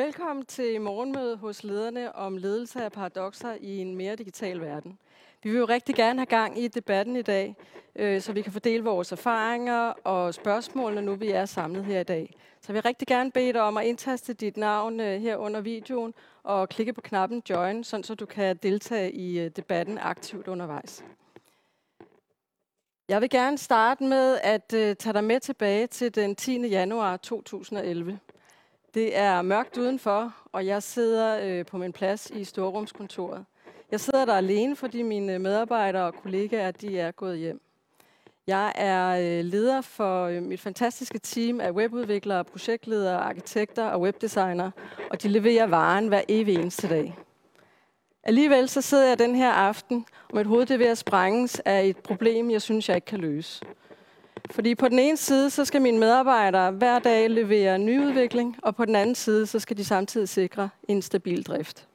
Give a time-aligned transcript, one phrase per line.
[0.00, 4.98] Velkommen til morgenmødet hos lederne om ledelse af paradoxer i en mere digital verden.
[5.42, 7.56] Vi vil jo rigtig gerne have gang i debatten i dag,
[7.96, 12.04] øh, så vi kan fordele vores erfaringer og spørgsmålene, nu vi er samlet her i
[12.04, 12.34] dag.
[12.60, 15.60] Så jeg vil rigtig gerne bede dig om at indtaste dit navn øh, her under
[15.60, 20.48] videoen og klikke på knappen Join, sådan så du kan deltage i øh, debatten aktivt
[20.48, 21.04] undervejs.
[23.08, 26.68] Jeg vil gerne starte med at øh, tage dig med tilbage til den 10.
[26.68, 28.18] januar 2011.
[28.94, 33.44] Det er mørkt udenfor, og jeg sidder øh, på min plads i Storrumskontoret.
[33.90, 37.60] Jeg sidder der alene, fordi mine medarbejdere og kollegaer de er gået hjem.
[38.46, 44.70] Jeg er øh, leder for øh, mit fantastiske team af webudviklere, projektledere, arkitekter og webdesigner,
[45.10, 47.18] og de leverer varen hver evig eneste dag.
[48.22, 51.84] Alligevel så sidder jeg den her aften, og mit hoved er ved at sprænges af
[51.84, 53.64] et problem, jeg synes, jeg ikke kan løse.
[54.50, 58.84] Fordi på den ene side, så skal mine medarbejdere hver dag levere nyudvikling, og på
[58.84, 61.86] den anden side, så skal de samtidig sikre en stabil drift.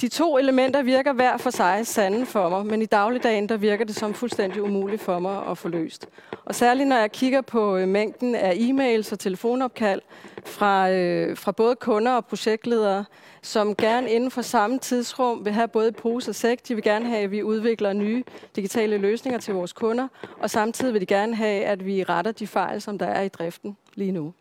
[0.00, 3.84] De to elementer virker hver for sig sande for mig, men i dagligdagen der virker
[3.84, 6.08] det som fuldstændig umuligt for mig at få løst.
[6.44, 10.00] Og særligt når jeg kigger på øh, mængden af e-mails og telefonopkald
[10.44, 13.04] fra, øh, fra både kunder og projektledere,
[13.42, 16.68] som gerne inden for samme tidsrum vil have både pose og sæk.
[16.68, 18.24] De vil gerne have, at vi udvikler nye
[18.56, 20.08] digitale løsninger til vores kunder,
[20.40, 23.28] og samtidig vil de gerne have, at vi retter de fejl, som der er i
[23.28, 24.32] driften lige nu.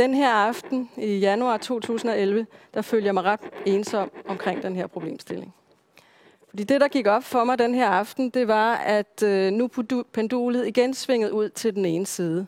[0.00, 4.86] Den her aften i januar 2011, der følger jeg mig ret ensom omkring den her
[4.86, 5.54] problemstilling.
[6.48, 9.68] Fordi det, der gik op for mig den her aften, det var, at øh, nu
[10.12, 12.46] pendulet igen svingede ud til den ene side.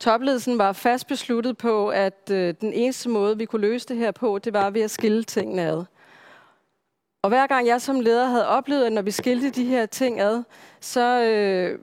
[0.00, 4.10] Topledelsen var fast besluttet på, at øh, den eneste måde, vi kunne løse det her
[4.10, 5.84] på, det var ved at skille tingene ad.
[7.22, 10.20] Og hver gang jeg som leder havde oplevet, at når vi skilte de her ting
[10.20, 10.42] ad,
[10.80, 11.78] så, øh,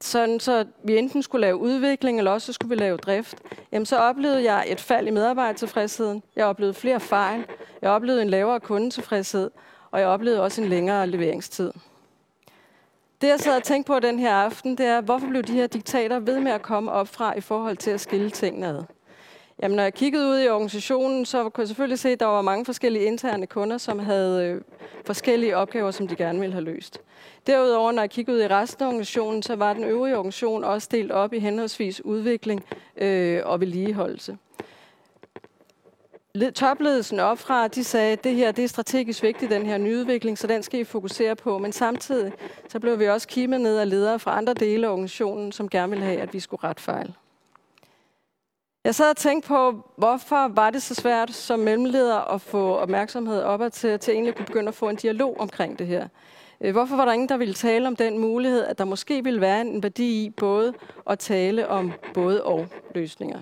[0.00, 3.38] sådan, så vi enten skulle lave udvikling, eller også så skulle vi lave drift,
[3.72, 6.22] jamen så oplevede jeg et fald i medarbejdertilfredsheden.
[6.36, 7.44] Jeg oplevede flere fejl.
[7.82, 9.50] Jeg oplevede en lavere kundetilfredshed.
[9.90, 11.72] Og jeg oplevede også en længere leveringstid.
[13.20, 15.66] Det, jeg sad og tænkte på den her aften, det er, hvorfor blev de her
[15.66, 18.82] diktater ved med at komme op fra i forhold til at skille tingene ad?
[19.62, 22.42] Jamen, når jeg kiggede ud i organisationen, så kunne jeg selvfølgelig se, at der var
[22.42, 24.60] mange forskellige interne kunder, som havde øh,
[25.06, 27.00] forskellige opgaver, som de gerne ville have løst.
[27.48, 30.88] Derudover, når jeg kiggede ud i resten af organisationen, så var den øvrige organisation også
[30.90, 32.64] delt op i henholdsvis udvikling
[32.96, 34.38] øh, og vedligeholdelse.
[36.54, 40.46] Topledelsen opfra, de sagde, at det her det er strategisk vigtigt, den her nyudvikling, så
[40.46, 41.58] den skal I fokusere på.
[41.58, 42.32] Men samtidig
[42.68, 45.90] så blev vi også kimet ned af ledere fra andre dele af organisationen, som gerne
[45.90, 47.14] ville have, at vi skulle ret fejl.
[48.84, 53.42] Jeg sad og tænkte på, hvorfor var det så svært som mellemleder at få opmærksomhed
[53.42, 56.08] op til, til egentlig kunne begynde at få en dialog omkring det her.
[56.60, 59.40] Øh, hvorfor var der ingen, der ville tale om den mulighed, at der måske ville
[59.40, 60.74] være en værdi i både
[61.10, 63.38] at tale om både og løsninger?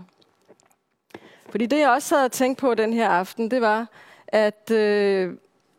[1.51, 3.87] Fordi det, jeg også sad og tænkte på den her aften, det var,
[4.29, 5.35] at, øh,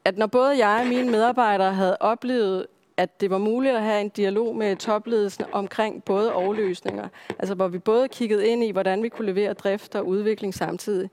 [0.06, 2.68] at når både jeg og mine medarbejdere havde oplevet,
[2.98, 7.08] at det var muligt at have en dialog med topledelsen omkring både overløsninger,
[7.40, 11.10] altså hvor vi både kiggede ind i, hvordan vi kunne levere drift og udvikling samtidig,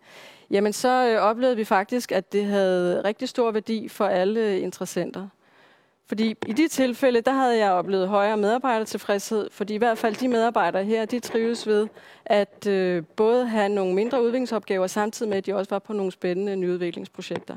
[0.51, 5.29] jamen så øh, oplevede vi faktisk, at det havde rigtig stor værdi for alle interessenter.
[6.07, 10.29] Fordi i de tilfælde, der havde jeg oplevet højere medarbejdertilfredshed, fordi i hvert fald de
[10.29, 11.89] medarbejdere her, de trives ved
[12.27, 16.13] at øh, både have nogle mindre udviklingsopgaver, samtidig med, at de også var på nogle
[16.13, 17.57] spændende nyudviklingsprojekter.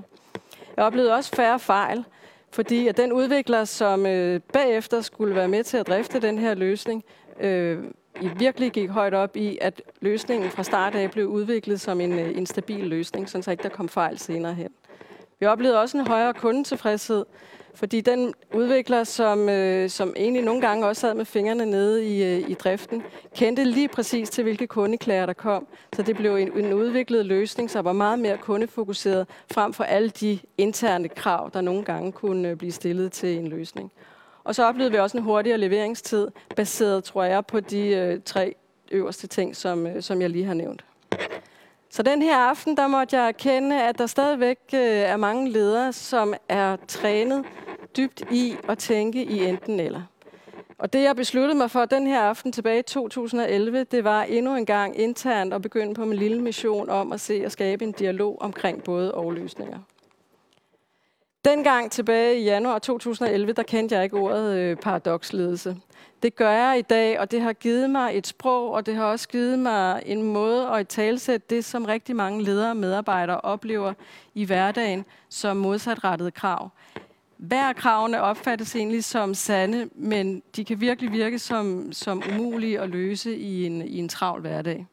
[0.78, 2.04] Jeg oplevede også færre fejl,
[2.52, 6.54] fordi at den udvikler, som øh, bagefter skulle være med til at drifte den her
[6.54, 7.04] løsning,
[7.40, 7.84] øh,
[8.22, 12.20] i virkelig gik højt op i, at løsningen fra start af blev udviklet som en,
[12.20, 14.70] øh, en stabil løsning, så ikke der kom fejl senere hen.
[15.40, 17.26] Vi oplevede også en højere kundetilfredshed,
[17.76, 22.24] fordi den udvikler, som, øh, som egentlig nogle gange også sad med fingrene nede i,
[22.24, 23.04] øh, i driften,
[23.36, 25.68] kendte lige præcis til, hvilke kundeklager der kom.
[25.96, 30.10] Så det blev en, en udviklet løsning, som var meget mere kundefokuseret, frem for alle
[30.10, 33.92] de interne krav, der nogle gange kunne øh, blive stillet til en løsning.
[34.44, 38.56] Og så oplevede vi også en hurtigere leveringstid, baseret, tror jeg, på de øh, tre
[38.92, 40.87] øverste ting, som, øh, som jeg lige har nævnt.
[41.90, 45.94] Så den her aften, der måtte jeg erkende, at der stadigvæk øh, er mange ledere,
[45.94, 47.46] som er trænet
[47.98, 50.02] dybt i at tænke i enten eller.
[50.80, 54.56] Og det, jeg besluttede mig for den her aften tilbage i 2011, det var endnu
[54.56, 57.92] en gang internt at begynde på min lille mission om at se og skabe en
[57.92, 59.80] dialog omkring både og løsninger.
[61.46, 65.76] Dengang tilbage i januar 2011, der kendte jeg ikke ordet øh, paradoksledelse.
[66.24, 69.06] Det gør jeg i dag, og det har givet mig et sprog, og det har
[69.06, 73.94] også givet mig en måde at talsætte det, som rigtig mange ledere og medarbejdere oplever
[74.36, 76.70] i hverdagen som modsatrettede krav.
[77.38, 82.90] Hver kravene opfattes egentlig som sande, men de kan virkelig virke som, som umulige at
[82.90, 84.86] løse i en, i en travl hverdag.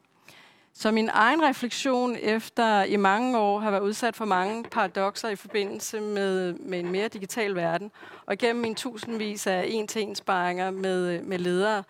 [0.77, 5.35] Så min egen refleksion efter i mange år har været udsat for mange paradoxer i
[5.35, 7.91] forbindelse med, med en mere digital verden,
[8.25, 10.15] og gennem min tusindvis af en-til-en
[10.81, 11.83] med, med ledere,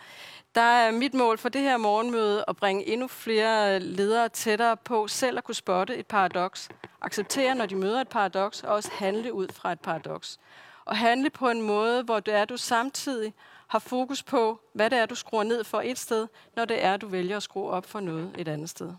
[0.56, 5.08] der er mit mål for det her morgenmøde at bringe endnu flere ledere tættere på
[5.08, 6.70] selv at kunne spotte et paradoks,
[7.02, 10.40] acceptere, når de møder et paradoks, og også handle ud fra et paradoks.
[10.86, 13.34] Og handle på en måde, hvor det er, du samtidig
[13.76, 16.98] har fokus på, hvad det er, du skruer ned for et sted, når det er,
[16.98, 18.94] du vælger at skrue op for noget et andet sted.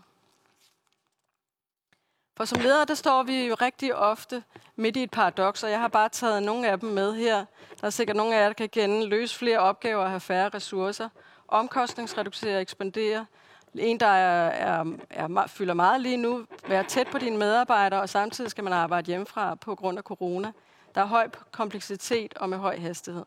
[2.37, 4.43] For som leder, der står vi jo rigtig ofte
[4.75, 7.45] midt i et paradoks, og jeg har bare taget nogle af dem med her.
[7.81, 10.49] Der er sikkert nogle af jer, der kan kende løse flere opgaver og have færre
[10.49, 11.09] ressourcer.
[11.47, 13.25] Omkostningsreducere, ekspandere.
[13.73, 16.45] En, der er, er, er, fylder meget lige nu.
[16.67, 20.51] Være tæt på dine medarbejdere, og samtidig skal man arbejde hjemmefra på grund af corona.
[20.95, 23.25] Der er høj kompleksitet og med høj hastighed.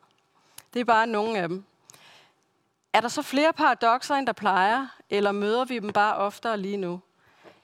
[0.73, 1.63] Det er bare nogle af dem.
[2.93, 6.77] Er der så flere paradoxer, end der plejer, eller møder vi dem bare oftere lige
[6.77, 6.99] nu?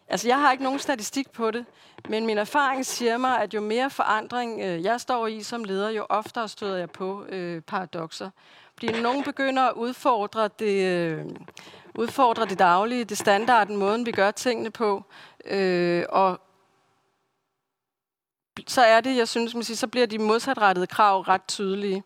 [0.08, 1.66] Altså, jeg har ikke nogen statistik på det,
[2.10, 5.90] men min erfaring siger mig, at jo mere forandring øh, jeg står i som leder,
[5.90, 8.30] jo oftere støder jeg på øh, paradoxer.
[8.74, 11.26] Fordi nogen begynder at udfordre det, øh,
[11.96, 15.04] udfordre det daglige, det standarden, måden vi gør tingene på,
[15.46, 16.40] øh, og
[18.68, 22.04] så er det, jeg synes, man siger, så bliver de modsatrettede krav ret tydelige.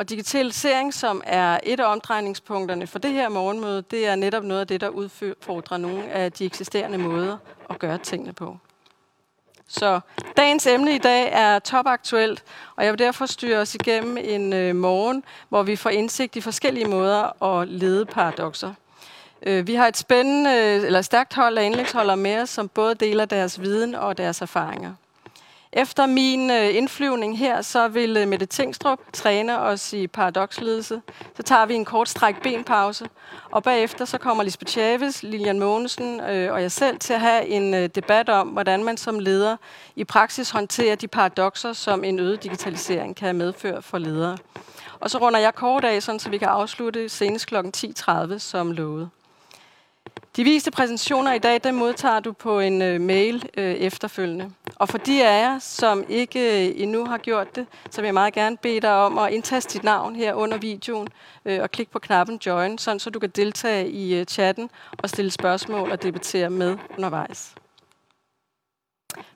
[0.00, 4.60] Og digitalisering, som er et af omdrejningspunkterne for det her morgenmøde, det er netop noget
[4.60, 7.36] af det, der udfordrer nogle af de eksisterende måder
[7.70, 8.56] at gøre tingene på.
[9.68, 10.00] Så
[10.36, 12.44] dagens emne i dag er topaktuelt,
[12.76, 16.40] og jeg vil derfor styre os igennem en øh, morgen, hvor vi får indsigt i
[16.40, 18.74] forskellige måder at lede paradoxer.
[19.42, 22.94] Øh, vi har et spændende, øh, eller stærkt hold af indlægsholdere med os, som både
[22.94, 24.94] deler deres viden og deres erfaringer.
[25.72, 31.02] Efter min øh, indflyvning her, så vil øh, Mette Tingstrup træne os i paradoksledelse.
[31.36, 33.08] Så tager vi en kort stræk benpause,
[33.50, 37.46] og bagefter så kommer Lisbeth Chavez, Lilian Mogensen øh, og jeg selv til at have
[37.46, 39.56] en øh, debat om, hvordan man som leder
[39.96, 44.38] i praksis håndterer de paradoxer, som en øget digitalisering kan medføre for ledere.
[45.00, 47.56] Og så runder jeg kort af, sådan, så vi kan afslutte senest kl.
[47.56, 49.10] 10.30 som lovet.
[50.36, 54.50] De viste præsentationer i dag, dem modtager du på en øh, mail øh, efterfølgende.
[54.76, 58.14] Og for de af jer, som ikke øh, endnu har gjort det, så vil jeg
[58.14, 61.08] meget gerne bede dig om at indtaste dit navn her under videoen
[61.44, 64.70] øh, og klikke på knappen Join, sådan så du kan deltage i øh, chatten
[65.02, 67.54] og stille spørgsmål og debattere med undervejs.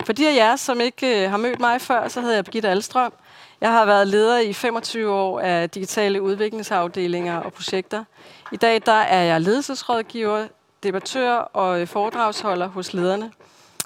[0.05, 2.69] For de af jer, som ikke øh, har mødt mig før, så hedder jeg Birgitte
[2.69, 3.12] Alstrøm.
[3.61, 8.05] Jeg har været leder i 25 år af digitale udviklingsafdelinger og projekter.
[8.52, 10.46] I dag der er jeg ledelsesrådgiver,
[10.84, 13.31] debattør og øh, foredragsholder hos lederne.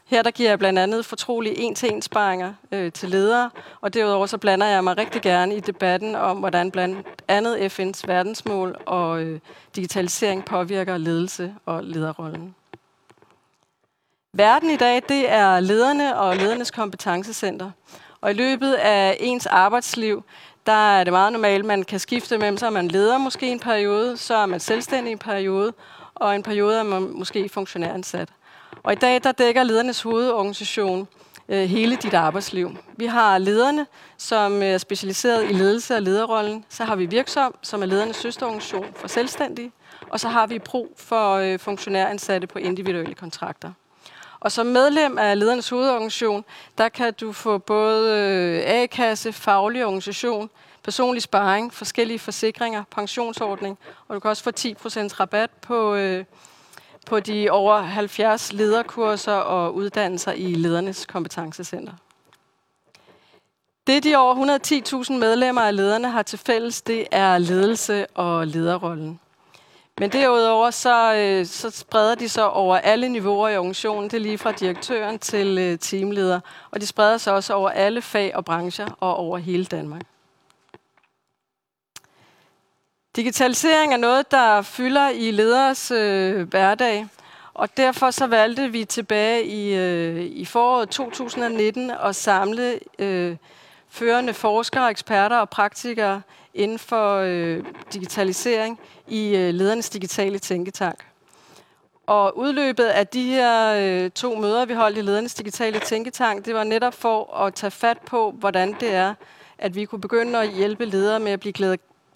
[0.06, 3.50] Her der giver jeg blandt andet fortrolige en-til-en-sparinger øh, til ledere,
[3.80, 8.02] og derudover så blander jeg mig rigtig gerne i debatten om, hvordan blandt andet FN's
[8.06, 9.40] verdensmål og øh,
[9.76, 12.54] digitalisering påvirker ledelse og lederrollen.
[14.32, 17.70] Verden i dag, det er lederne og ledernes kompetencecenter.
[18.20, 20.24] Og i løbet af ens arbejdsliv,
[20.66, 23.48] der er det meget normalt, at man kan skifte mellem, så er man leder måske
[23.52, 25.72] en periode, så er man selvstændig en periode,
[26.20, 28.28] og en periode er man måske funktionæransat.
[28.82, 31.08] Og i dag der dækker ledernes hovedorganisation
[31.48, 32.76] øh, hele dit arbejdsliv.
[32.96, 33.86] Vi har lederne,
[34.16, 36.64] som øh, er specialiseret i ledelse og lederrollen.
[36.68, 39.72] Så har vi Virksom, som er ledernes søsterorganisation for selvstændige.
[40.10, 43.72] Og så har vi Pro for øh, funktionæransatte på individuelle kontrakter.
[44.40, 46.44] Og som medlem af ledernes hovedorganisation,
[46.78, 50.50] der kan du få både øh, A-kasse, faglig organisation,
[50.88, 53.78] personlig sparring, forskellige forsikringer, pensionsordning,
[54.08, 56.24] og du kan også få 10% rabat på, øh,
[57.06, 61.92] på de over 70 lederkurser og uddannelser i ledernes kompetencecenter.
[63.86, 64.34] Det, de over
[65.04, 69.20] 110.000 medlemmer af lederne har til fælles, det er ledelse og lederrollen.
[69.98, 74.04] Men derudover så, øh, så spreder de sig over alle niveauer i organisationen.
[74.04, 76.40] Det er lige fra direktøren til øh, teamleder.
[76.70, 80.02] Og de spreder sig også over alle fag og brancher og over hele Danmark.
[83.18, 87.06] Digitalisering er noget, der fylder i leders øh, hverdag,
[87.54, 93.36] og derfor så valgte vi tilbage i, øh, i foråret 2019 at samle øh,
[93.88, 96.22] førende forskere, eksperter og praktikere
[96.54, 100.98] inden for øh, digitalisering i øh, ledernes digitale tænketank.
[102.06, 106.54] Og udløbet af de her øh, to møder, vi holdt i ledernes digitale tænketank, det
[106.54, 109.14] var netop for at tage fat på, hvordan det er,
[109.58, 111.52] at vi kunne begynde at hjælpe ledere med at blive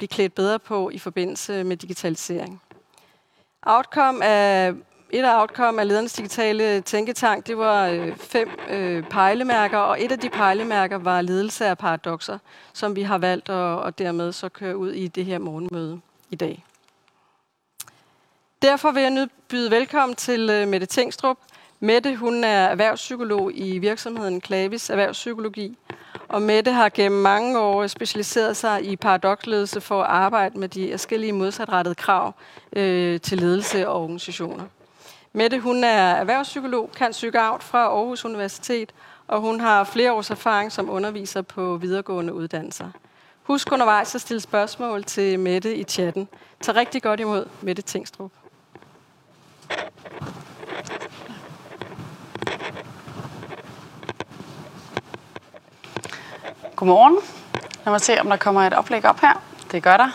[0.02, 2.62] blive klædt bedre på i forbindelse med digitalisering.
[3.62, 4.72] Outcome af,
[5.10, 10.12] et af outcome af ledernes digitale tænketank, det var øh, fem øh, pejlemærker, og et
[10.12, 12.38] af de pejlemærker var ledelse af paradoxer,
[12.72, 16.36] som vi har valgt at og dermed så køre ud i det her morgenmøde i
[16.36, 16.64] dag.
[18.62, 21.38] Derfor vil jeg nu byde velkommen til øh, Mette Tengstrup.
[21.84, 25.78] Mette hun er erhvervspsykolog i virksomheden Klavis Erhvervspsykologi.
[26.28, 30.90] Og Mette har gennem mange år specialiseret sig i paradoksledelse for at arbejde med de
[30.90, 32.34] forskellige modsatrettede krav
[32.72, 34.64] øh, til ledelse og organisationer.
[35.32, 38.92] Mette hun er erhvervspsykolog, kan psykout fra Aarhus Universitet,
[39.26, 42.90] og hun har flere års erfaring som underviser på videregående uddannelser.
[43.42, 46.28] Husk undervejs at stille spørgsmål til Mette i chatten.
[46.60, 48.30] Tag rigtig godt imod Mette Tingstrup.
[56.82, 57.18] Godmorgen.
[57.84, 59.40] Lad mig se, om der kommer et oplæg op her.
[59.72, 60.08] Det gør der.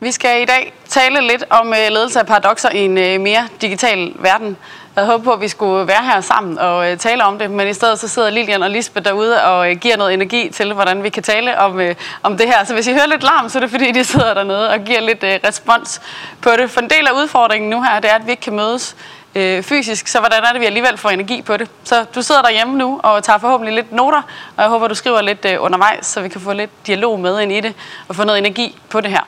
[0.00, 3.48] Vi skal i dag tale lidt om øh, ledelse af paradoxer i en øh, mere
[3.60, 4.46] digital verden.
[4.46, 7.50] Jeg havde håbet på, at vi skulle være her sammen og øh, tale om det,
[7.50, 11.02] men i stedet så sidder Lilian og Lisbeth derude og giver noget energi til, hvordan
[11.02, 11.80] vi kan tale om,
[12.22, 12.64] om det her.
[12.64, 15.00] Så hvis I hører lidt larm, så er det fordi, de sidder dernede og giver
[15.00, 16.00] lidt respons
[16.42, 16.70] på det.
[16.70, 18.96] For en del af udfordringen nu her, det er, at vi ikke kan mødes
[19.36, 21.70] øh, fysisk, så hvordan er det, vi alligevel får energi på det?
[21.84, 24.22] Så du sidder derhjemme nu og tager forhåbentlig lidt noter,
[24.56, 27.40] og jeg håber, du skriver lidt øh, undervejs, så vi kan få lidt dialog med
[27.40, 27.74] ind i det
[28.08, 29.22] og få noget energi på det her.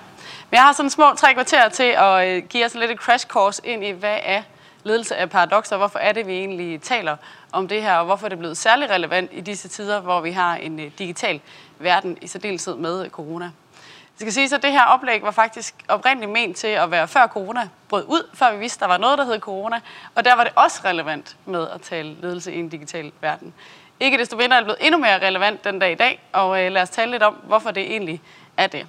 [0.51, 3.27] Men jeg har sådan små tre kvarter til at øh, give os lidt et crash
[3.27, 4.43] course ind i, hvad er
[4.85, 7.17] ledelse af paradokser, hvorfor er det, vi egentlig taler
[7.53, 10.31] om det her, og hvorfor er det blevet særlig relevant i disse tider, hvor vi
[10.31, 11.41] har en øh, digital
[11.79, 13.51] verden, i særdeleshed med corona.
[14.19, 17.27] Det skal sige, at det her oplæg var faktisk oprindeligt ment til at være før
[17.27, 19.81] corona brød ud, før vi vidste, der var noget, der hed corona.
[20.15, 23.55] Og der var det også relevant med at tale ledelse i en digital verden.
[24.01, 26.73] Ikke desto mindre er det blevet endnu mere relevant den dag i dag, og øh,
[26.73, 28.23] lad os tale lidt om, hvorfor det egentlig
[28.57, 28.87] er det.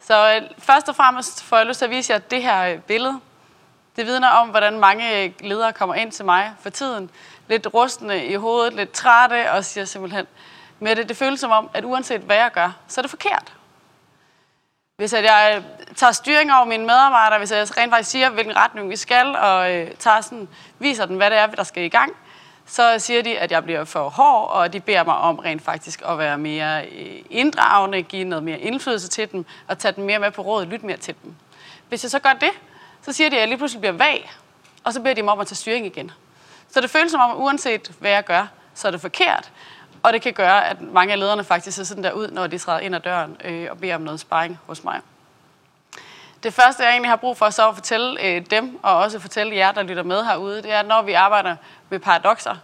[0.00, 2.78] Så øh, først og fremmest får jeg lyst til at vise jer det her øh,
[2.78, 3.20] billede.
[3.96, 7.10] Det vidner om, hvordan mange øh, ledere kommer ind til mig for tiden.
[7.48, 10.26] Lidt rustne i hovedet, lidt trætte, og siger simpelthen,
[10.78, 13.52] med det, det føles som om, at uanset hvad jeg gør, så er det forkert.
[15.00, 18.56] Hvis at jeg øh, tager styring over mine medarbejdere, hvis jeg rent faktisk siger, hvilken
[18.56, 21.88] retning vi skal, og øh, tager sådan, viser dem, hvad det er, der skal i
[21.88, 22.12] gang,
[22.66, 26.02] så siger de, at jeg bliver for hård, og de beder mig om rent faktisk
[26.08, 30.18] at være mere øh, inddragende, give noget mere indflydelse til dem, og tage dem mere
[30.18, 31.34] med på råd, lytte mere til dem.
[31.88, 32.52] Hvis jeg så gør det,
[33.02, 34.32] så siger de, at jeg lige pludselig bliver vag,
[34.84, 36.10] og så beder de mig om at tage styring igen.
[36.70, 39.50] Så det føles som om, at uanset hvad jeg gør, så er det forkert,
[40.02, 42.58] og det kan gøre, at mange af lederne faktisk ser sådan der ud, når de
[42.58, 45.00] træder ind ad døren øh, og beder om noget sparring hos mig.
[46.42, 49.56] Det første, jeg egentlig har brug for så at fortælle øh, dem, og også fortælle
[49.56, 51.56] jer, der lytter med herude, det er, at når vi arbejder
[51.88, 52.56] med paradoxer,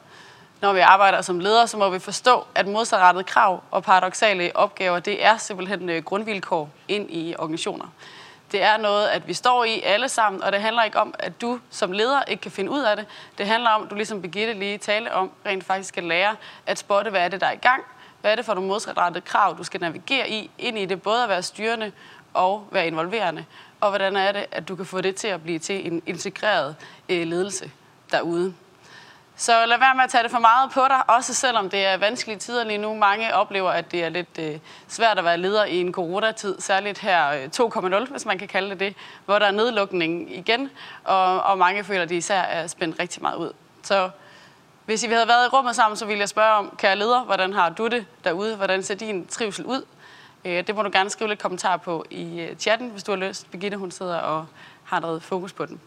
[0.60, 4.98] når vi arbejder som ledere, så må vi forstå, at modsatrettede krav og paradoxale opgaver,
[4.98, 7.86] det er simpelthen øh, grundvilkår ind i organisationer.
[8.52, 11.40] Det er noget, at vi står i alle sammen, og det handler ikke om, at
[11.40, 13.06] du som leder ikke kan finde ud af det.
[13.38, 16.36] Det handler om, at du ligesom Birgitte lige tale om, rent faktisk skal lære
[16.66, 17.84] at spotte, hvad er det, der er i gang.
[18.20, 21.22] Hvad er det for nogle modsatrettede krav, du skal navigere i, ind i det, både
[21.22, 21.92] at være styrende
[22.34, 23.44] og være involverende.
[23.80, 26.76] Og hvordan er det, at du kan få det til at blive til en integreret
[27.08, 27.70] øh, ledelse
[28.10, 28.54] derude.
[29.38, 31.96] Så lad være med at tage det for meget på dig, også selvom det er
[31.96, 32.94] vanskelige tider lige nu.
[32.94, 36.98] Mange oplever, at det er lidt øh, svært at være leder i en coronatid, særligt
[36.98, 37.48] her øh,
[38.04, 40.70] 2.0, hvis man kan kalde det det, hvor der er nedlukning igen,
[41.04, 43.52] og, og mange føler, at de især er spændt rigtig meget ud.
[43.82, 44.10] Så
[44.84, 47.52] hvis I havde været i rummet sammen, så ville jeg spørge om, kære leder, hvordan
[47.52, 48.56] har du det derude?
[48.56, 49.84] Hvordan ser din trivsel ud?
[50.44, 53.18] Øh, det må du gerne skrive lidt kommentar på i øh, chatten, hvis du har
[53.18, 53.50] lyst.
[53.50, 54.46] Birgitte, hun sidder og
[54.84, 55.80] har noget fokus på den.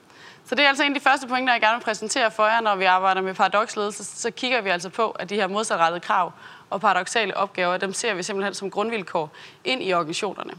[0.49, 2.61] Så det er altså en af de første pointer, jeg gerne vil præsentere for jer,
[2.61, 4.03] når vi arbejder med paradoksledelse.
[4.03, 6.33] Så kigger vi altså på, at de her modsatrettede krav
[6.69, 9.31] og paradoxale opgaver, dem ser vi simpelthen som grundvilkår
[9.63, 10.53] ind i organisationerne.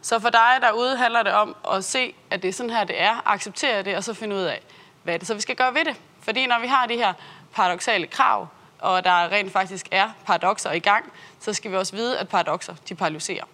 [0.00, 3.02] Så for dig derude handler det om at se, at det er sådan her, det
[3.02, 4.60] er, acceptere det, og så finde ud af,
[5.02, 5.96] hvad det så, vi skal gøre ved det.
[6.22, 7.12] Fordi når vi har de her
[7.54, 8.48] paradoxale krav,
[8.78, 12.74] og der rent faktisk er paradoxer i gang, så skal vi også vide, at paradoxer,
[12.88, 13.44] de paralyserer.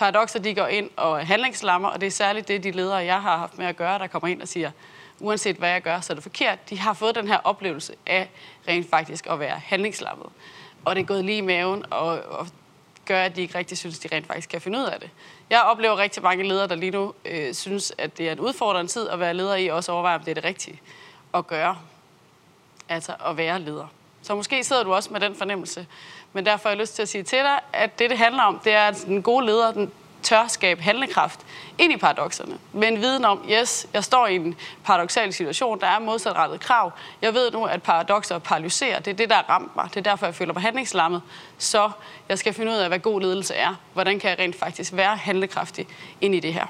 [0.00, 3.36] Paradoxer, de går ind og handlingslammer, og det er særligt det, de ledere, jeg har
[3.36, 4.70] haft med at gøre, der kommer ind og siger,
[5.18, 6.70] uanset hvad jeg gør, så er det forkert.
[6.70, 8.30] De har fået den her oplevelse af
[8.68, 10.26] rent faktisk at være handlingslammet.
[10.84, 12.46] Og det er gået lige i maven, og, og
[13.06, 15.10] gør, at de ikke rigtig synes, de rent faktisk kan finde ud af det.
[15.50, 18.90] Jeg oplever rigtig mange ledere, der lige nu øh, synes, at det er en udfordrende
[18.90, 20.80] tid at være leder i, og også overveje, om det er det rigtige
[21.34, 21.78] at gøre.
[22.88, 23.86] Altså at være leder.
[24.22, 25.86] Så måske sidder du også med den fornemmelse.
[26.32, 28.60] Men derfor har jeg lyst til at sige til dig, at det, det handler om,
[28.64, 31.40] det er, at den gode leder, den tør skabe handlekraft
[31.78, 32.58] ind i paradoxerne.
[32.72, 36.92] Med en viden om, yes, jeg står i en paradoxal situation, der er modsatrettet krav.
[37.22, 38.98] Jeg ved nu, at paradoxer paralyserer.
[38.98, 39.88] Det er det, der har ramt mig.
[39.90, 41.22] Det er derfor, jeg føler mig handlingslammet.
[41.58, 41.90] Så
[42.28, 43.74] jeg skal finde ud af, hvad god ledelse er.
[43.92, 45.86] Hvordan kan jeg rent faktisk være handlekraftig
[46.20, 46.66] ind i det her?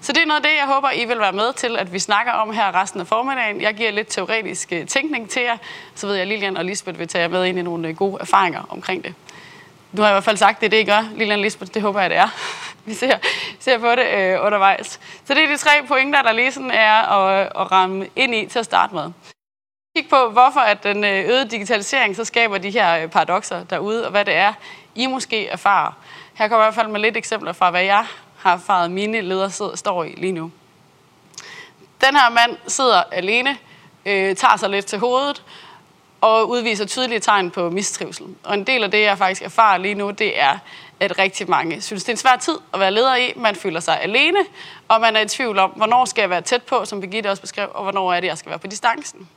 [0.00, 1.98] Så det er noget af det, jeg håber, I vil være med til, at vi
[1.98, 3.60] snakker om her resten af formiddagen.
[3.60, 5.56] Jeg giver lidt teoretisk øh, tænkning til jer,
[5.94, 7.96] så ved jeg, at Lilian og Lisbeth vil tage jer med ind i nogle øh,
[7.96, 9.14] gode erfaringer omkring det.
[9.92, 11.74] Nu har jeg i hvert fald sagt, det er det, I gør, Lilian og Lisbeth.
[11.74, 12.28] Det håber jeg, det er.
[12.86, 13.18] vi ser,
[13.58, 15.00] ser på det øh, undervejs.
[15.24, 18.34] Så det er de tre pointer, der lige sådan er at, øh, at ramme ind
[18.34, 19.12] i til at starte med.
[19.96, 24.10] Kig på, hvorfor at den øgede digitalisering så skaber de her paradokser paradoxer derude, og
[24.10, 24.52] hvad det er,
[24.94, 25.92] I måske erfarer.
[26.34, 28.06] Her kommer jeg i hvert fald med lidt eksempler fra, hvad jeg
[28.40, 30.50] har erfaret, mine ledere sidder, står i lige nu.
[32.00, 33.58] Den her mand sidder alene,
[34.06, 35.42] øh, tager sig lidt til hovedet,
[36.20, 38.26] og udviser tydelige tegn på mistrivsel.
[38.44, 40.58] Og en del af det, jeg faktisk erfarer lige nu, det er,
[41.00, 43.32] at rigtig mange synes, det er en svær tid at være leder i.
[43.36, 44.38] Man føler sig alene,
[44.88, 47.40] og man er i tvivl om, hvornår skal jeg være tæt på, som Birgitte også
[47.40, 49.28] beskrev, og hvornår er det, jeg skal være på distancen.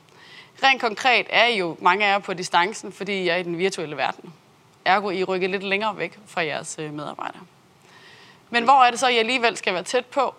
[0.62, 3.58] Rent konkret er I jo mange af jer på distancen, fordi jeg er i den
[3.58, 4.32] virtuelle verden.
[4.84, 7.42] Ergo, I rykker lidt længere væk fra jeres øh, medarbejdere.
[8.54, 10.34] Men hvor er det så, I alligevel skal være tæt på?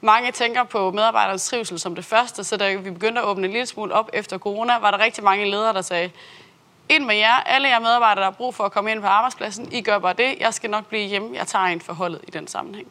[0.00, 3.52] Mange tænker på medarbejdernes trivsel som det første, så da vi begyndte at åbne en
[3.52, 6.10] lille smule op efter corona, var der rigtig mange ledere, der sagde,
[6.88, 9.72] ind med jer, alle jer medarbejdere, der har brug for at komme ind på arbejdspladsen,
[9.72, 12.48] I gør bare det, jeg skal nok blive hjemme, jeg tager en forholdet i den
[12.48, 12.88] sammenhæng.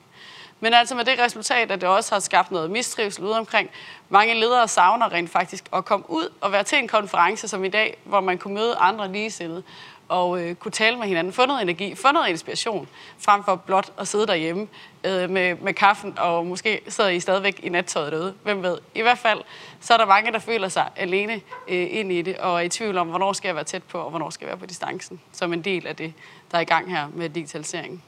[0.59, 3.69] Men altså med det resultat, at det også har skabt noget mistrivsel ude omkring.
[4.09, 7.69] Mange ledere savner rent faktisk at komme ud og være til en konference som i
[7.69, 9.63] dag, hvor man kunne møde andre ligesindede
[10.09, 12.87] og øh, kunne tale med hinanden, få noget energi, få noget inspiration,
[13.19, 14.67] frem for blot at sidde derhjemme
[15.03, 18.33] øh, med, med kaffen, og måske sidder I stadigvæk i nattøjet derude.
[18.43, 18.77] Hvem ved?
[18.95, 19.41] I hvert fald,
[19.79, 21.33] så er der mange, der føler sig alene
[21.67, 23.97] øh, ind i det, og er i tvivl om, hvornår skal jeg være tæt på,
[23.97, 26.13] og hvornår skal jeg være på distancen, som en del af det,
[26.51, 28.03] der er i gang her med digitalisering.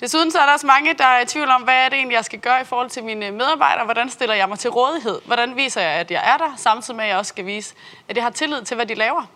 [0.00, 2.14] Desuden så er der også mange, der er i tvivl om, hvad er det egentlig,
[2.14, 3.84] jeg skal gøre i forhold til mine øh, medarbejdere?
[3.84, 5.20] Hvordan stiller jeg mig til rådighed?
[5.24, 7.74] Hvordan viser jeg, at jeg er der, samtidig med, at jeg også skal vise,
[8.08, 9.26] at jeg har tillid til, hvad de laver?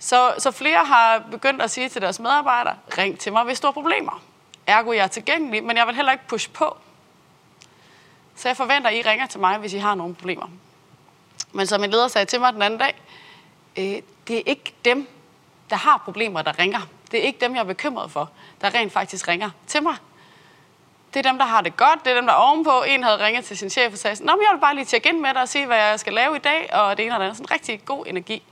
[0.00, 3.66] Så, så flere har begyndt at sige til deres medarbejdere, ring til mig, hvis du
[3.66, 4.22] har problemer.
[4.66, 6.76] Ergo, jeg er tilgængelig, men jeg vil heller ikke pushe på.
[8.34, 10.50] Så jeg forventer, at I ringer til mig, hvis I har nogle problemer.
[11.52, 13.02] Men som en leder sagde til mig den anden dag,
[13.76, 15.08] øh, det er ikke dem,
[15.70, 16.80] der har problemer, der ringer.
[17.10, 18.30] Det er ikke dem, jeg er bekymret for,
[18.60, 19.94] der rent faktisk ringer til mig.
[21.14, 22.04] Det er dem, der har det godt.
[22.04, 22.82] Det er dem, der er ovenpå.
[22.82, 25.08] En havde ringet til sin chef og sagde, Nå, men jeg vil bare lige tjekke
[25.08, 26.74] ind med dig og se, hvad jeg skal lave i dag.
[26.74, 27.36] Og det ene og det andet.
[27.36, 28.42] Sådan rigtig god energi.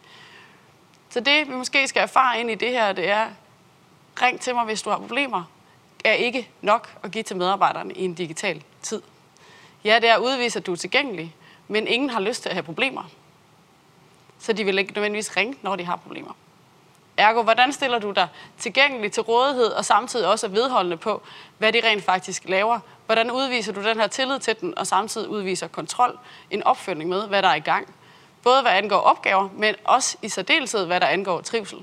[1.11, 3.27] Så det, vi måske skal erfare ind i det her, det er,
[4.23, 5.45] ring til mig, hvis du har problemer,
[6.05, 9.03] er ikke nok at give til medarbejderne i en digital tid.
[9.85, 11.37] Ja, det er at udvise, at du er tilgængelig,
[11.69, 13.03] men ingen har lyst til at have problemer.
[14.39, 16.33] Så de vil ikke nødvendigvis ringe, når de har problemer.
[17.17, 21.23] Ergo, hvordan stiller du dig tilgængelig til rådighed, og samtidig også er vedholdende på,
[21.59, 22.81] hvad de rent faktisk laver?
[23.07, 26.19] Hvordan udviser du den her tillid til den, og samtidig udviser kontrol,
[26.51, 27.95] en opfølgning med, hvad der er i gang?
[28.43, 31.79] Både hvad angår opgaver, men også i særdeleshed, hvad der angår trivsel.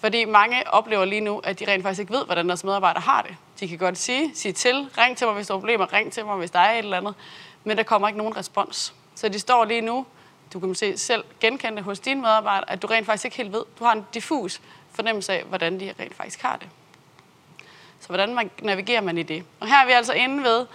[0.00, 3.22] Fordi mange oplever lige nu, at de rent faktisk ikke ved, hvordan deres medarbejdere har
[3.22, 3.36] det.
[3.60, 6.24] De kan godt sige, sige til, ring til mig, hvis du har problemer, ring til
[6.24, 7.14] mig, hvis der er et eller andet,
[7.64, 8.94] men der kommer ikke nogen respons.
[9.14, 10.06] Så de står lige nu,
[10.52, 13.64] du kan måske selv genkende hos dine medarbejdere, at du rent faktisk ikke helt ved.
[13.78, 14.60] Du har en diffus
[14.94, 16.68] fornemmelse af, hvordan de rent faktisk har det.
[18.00, 19.44] Så hvordan navigerer man i det?
[19.60, 20.66] Og her er vi altså inde ved,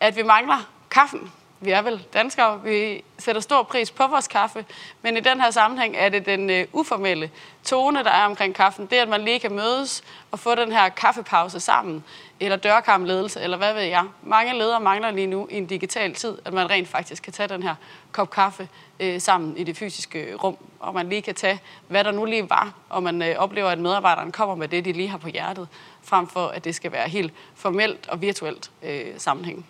[0.00, 4.64] at vi mangler kaffen vi er vel danskere, vi sætter stor pris på vores kaffe,
[5.02, 7.30] men i den her sammenhæng er det den øh, uformelle
[7.64, 8.86] tone, der er omkring kaffen.
[8.86, 12.04] Det, at man lige kan mødes og få den her kaffepause sammen,
[12.40, 14.04] eller dørkamledelse, eller hvad ved jeg.
[14.22, 17.48] Mange ledere mangler lige nu i en digital tid, at man rent faktisk kan tage
[17.48, 17.74] den her
[18.12, 18.68] kop kaffe
[19.00, 22.24] øh, sammen i det fysiske øh, rum, og man lige kan tage, hvad der nu
[22.24, 25.28] lige var, og man øh, oplever, at medarbejderen kommer med det, de lige har på
[25.28, 25.68] hjertet,
[26.02, 29.66] frem for at det skal være helt formelt og virtuelt øh, sammenhæng.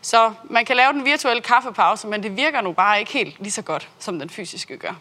[0.00, 3.50] Så man kan lave den virtuelle kaffepause, men det virker nu bare ikke helt lige
[3.50, 4.94] så godt, som den fysiske gør.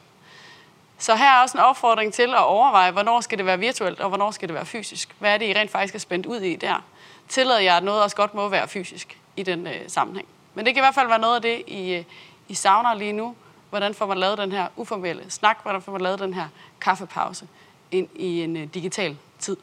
[0.98, 4.10] Så her er også en opfordring til at overveje, hvornår skal det være virtuelt, og
[4.10, 5.16] hvornår skal det være fysisk.
[5.20, 6.84] Hvad er det, I rent faktisk er spændt ud i der?
[7.28, 10.28] Tillader jeg, at noget også godt må være fysisk i den øh, sammenhæng?
[10.54, 12.04] Men det kan i hvert fald være noget af det, I, øh,
[12.48, 13.36] I savner lige nu.
[13.70, 15.58] Hvordan får man lavet den her uformelle snak?
[15.62, 16.48] Hvordan får man lavet den her
[16.82, 17.48] kaffepause
[17.92, 19.58] ind i en øh, digital tid?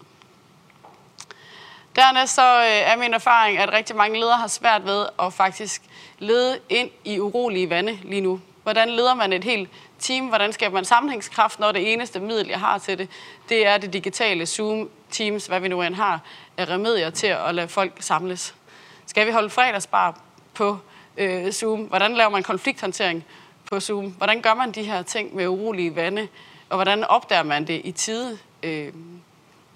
[1.97, 5.83] Dernæst så øh, er min erfaring, at rigtig mange ledere har svært ved at faktisk
[6.19, 8.41] lede ind i urolige vande lige nu.
[8.63, 10.27] Hvordan leder man et helt team?
[10.27, 13.09] Hvordan skaber man sammenhængskraft, når det eneste middel, jeg har til det,
[13.49, 16.21] det er det digitale Zoom, Teams, hvad vi nu end har,
[16.57, 18.55] er remedier til at lade folk samles.
[19.07, 20.19] Skal vi holde fredagsbar
[20.55, 20.79] på
[21.17, 21.81] øh, Zoom?
[21.81, 23.25] Hvordan laver man konflikthåndtering
[23.71, 24.11] på Zoom?
[24.11, 26.29] Hvordan gør man de her ting med urolige vande?
[26.69, 28.93] Og hvordan opdager man det i tide øh,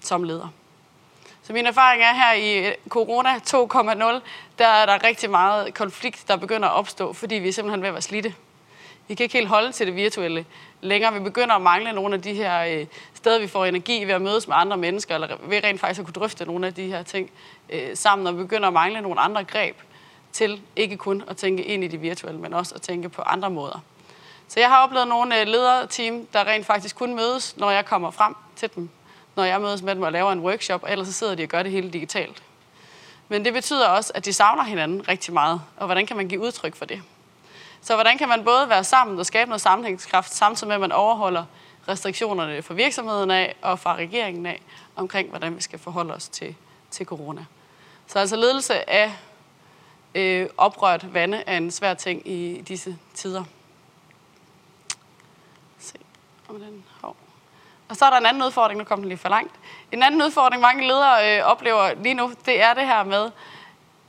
[0.01, 0.47] som leder?
[1.49, 4.21] Så min erfaring er her i øh, Corona 2.0,
[4.59, 7.87] der er der rigtig meget konflikt, der begynder at opstå, fordi vi er simpelthen ved
[7.87, 8.33] at være slidte.
[9.07, 10.45] Vi kan ikke helt holde til det virtuelle
[10.81, 11.13] længere.
[11.13, 14.21] Vi begynder at mangle nogle af de her øh, steder, vi får energi ved at
[14.21, 17.03] mødes med andre mennesker, eller ved rent faktisk at kunne drøfte nogle af de her
[17.03, 17.31] ting
[17.69, 19.75] øh, sammen, og vi begynder at mangle nogle andre greb
[20.31, 23.49] til ikke kun at tænke ind i det virtuelle, men også at tænke på andre
[23.49, 23.83] måder.
[24.47, 28.11] Så jeg har oplevet nogle øh, lederteam, der rent faktisk kun mødes, når jeg kommer
[28.11, 28.89] frem til dem
[29.39, 31.49] når jeg mødes med dem og laver en workshop, og ellers så sidder de og
[31.49, 32.43] gør det hele digitalt.
[33.27, 36.41] Men det betyder også, at de savner hinanden rigtig meget, og hvordan kan man give
[36.41, 37.01] udtryk for det?
[37.81, 40.91] Så hvordan kan man både være sammen og skabe noget sammenhængskraft, samtidig med, at man
[40.91, 41.45] overholder
[41.87, 44.61] restriktionerne fra virksomheden af og fra regeringen af,
[44.95, 46.55] omkring hvordan vi skal forholde os til,
[46.91, 47.45] til corona.
[48.07, 49.13] Så altså ledelse af
[50.15, 53.43] øh, oprørt vande er en svær ting i disse tider.
[55.79, 55.97] Se
[56.47, 56.83] om den.
[57.89, 59.55] Og så er der en anden udfordring, nu kom den lige for langt.
[59.91, 63.31] En anden udfordring, mange ledere øh, oplever lige nu, det er det her med,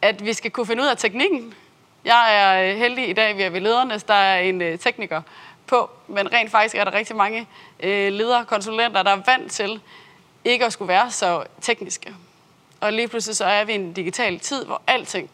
[0.03, 1.55] at vi skal kunne finde ud af teknikken.
[2.05, 5.23] Jeg er øh, heldig i dag, vi er ved ledernes, der er en øh, tekniker
[5.67, 7.47] på, men rent faktisk er der rigtig mange
[7.81, 9.81] øh, ledere, konsulenter, der er vant til
[10.45, 12.15] ikke at skulle være så tekniske.
[12.81, 15.31] Og lige pludselig så er vi i en digital tid, hvor alting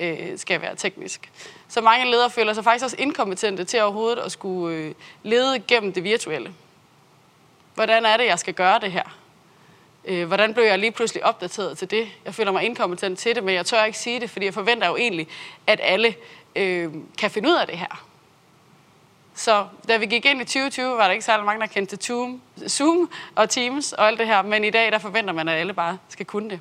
[0.00, 1.30] øh, skal være teknisk.
[1.68, 5.92] Så mange ledere føler sig faktisk også inkompetente til overhovedet at skulle øh, lede gennem
[5.92, 6.52] det virtuelle.
[7.80, 9.02] Hvordan er det, jeg skal gøre det her?
[10.04, 12.08] Øh, hvordan blev jeg lige pludselig opdateret til det?
[12.24, 14.88] Jeg føler mig inkompetent til det, men jeg tør ikke sige det, fordi jeg forventer
[14.88, 15.28] jo egentlig,
[15.66, 16.14] at alle
[16.56, 18.04] øh, kan finde ud af det her.
[19.34, 22.04] Så da vi gik ind i 2020, var der ikke særlig mange, der kendte til
[22.04, 25.60] Zoom, Zoom og Teams og alt det her, men i dag der forventer man, at
[25.60, 26.60] alle bare skal kunne det.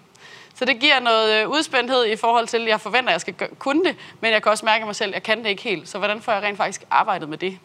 [0.56, 3.36] Så det giver noget øh, udspændthed i forhold til, at jeg forventer, at jeg skal
[3.60, 5.90] kunne det, men jeg kan også mærke mig selv, at jeg kan det ikke helt.
[5.90, 7.60] Så hvordan får jeg rent faktisk arbejdet med det?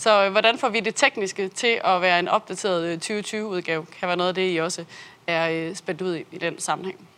[0.00, 4.08] Så øh, hvordan får vi det tekniske til at være en opdateret øh, 2020-udgave, kan
[4.08, 4.84] være noget af det, I også
[5.26, 7.08] er øh, spændt ud i, i den sammenhæng.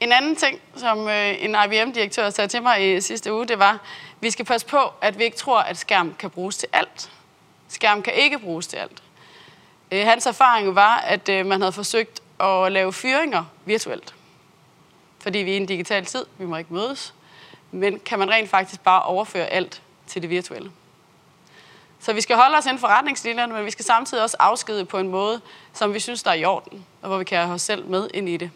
[0.00, 3.78] En anden ting, som en IBM-direktør sagde til mig i sidste uge, det var,
[4.20, 7.10] vi skal passe på, at vi ikke tror, at skærm kan bruges til alt.
[7.68, 9.02] Skærm kan ikke bruges til alt.
[9.92, 14.14] Hans erfaring var, at man havde forsøgt at lave fyringer virtuelt.
[15.18, 17.14] Fordi vi er i en digital tid, vi må ikke mødes.
[17.70, 20.70] Men kan man rent faktisk bare overføre alt til det virtuelle?
[22.04, 24.98] Så vi skal holde os inden for retningslinjerne, men vi skal samtidig også afskede på
[24.98, 25.40] en måde,
[25.72, 28.08] som vi synes, der er i orden, og hvor vi kan have os selv med
[28.14, 28.50] ind i det.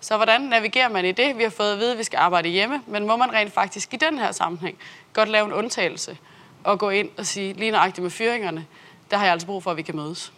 [0.00, 1.38] Så hvordan navigerer man i det?
[1.38, 3.94] Vi har fået at vide, at vi skal arbejde hjemme, men må man rent faktisk
[3.94, 4.78] i den her sammenhæng
[5.12, 6.18] godt lave en undtagelse
[6.64, 8.66] og gå ind og sige, lige nøjagtigt med fyringerne,
[9.10, 10.32] der har jeg altså brug for, at vi kan mødes.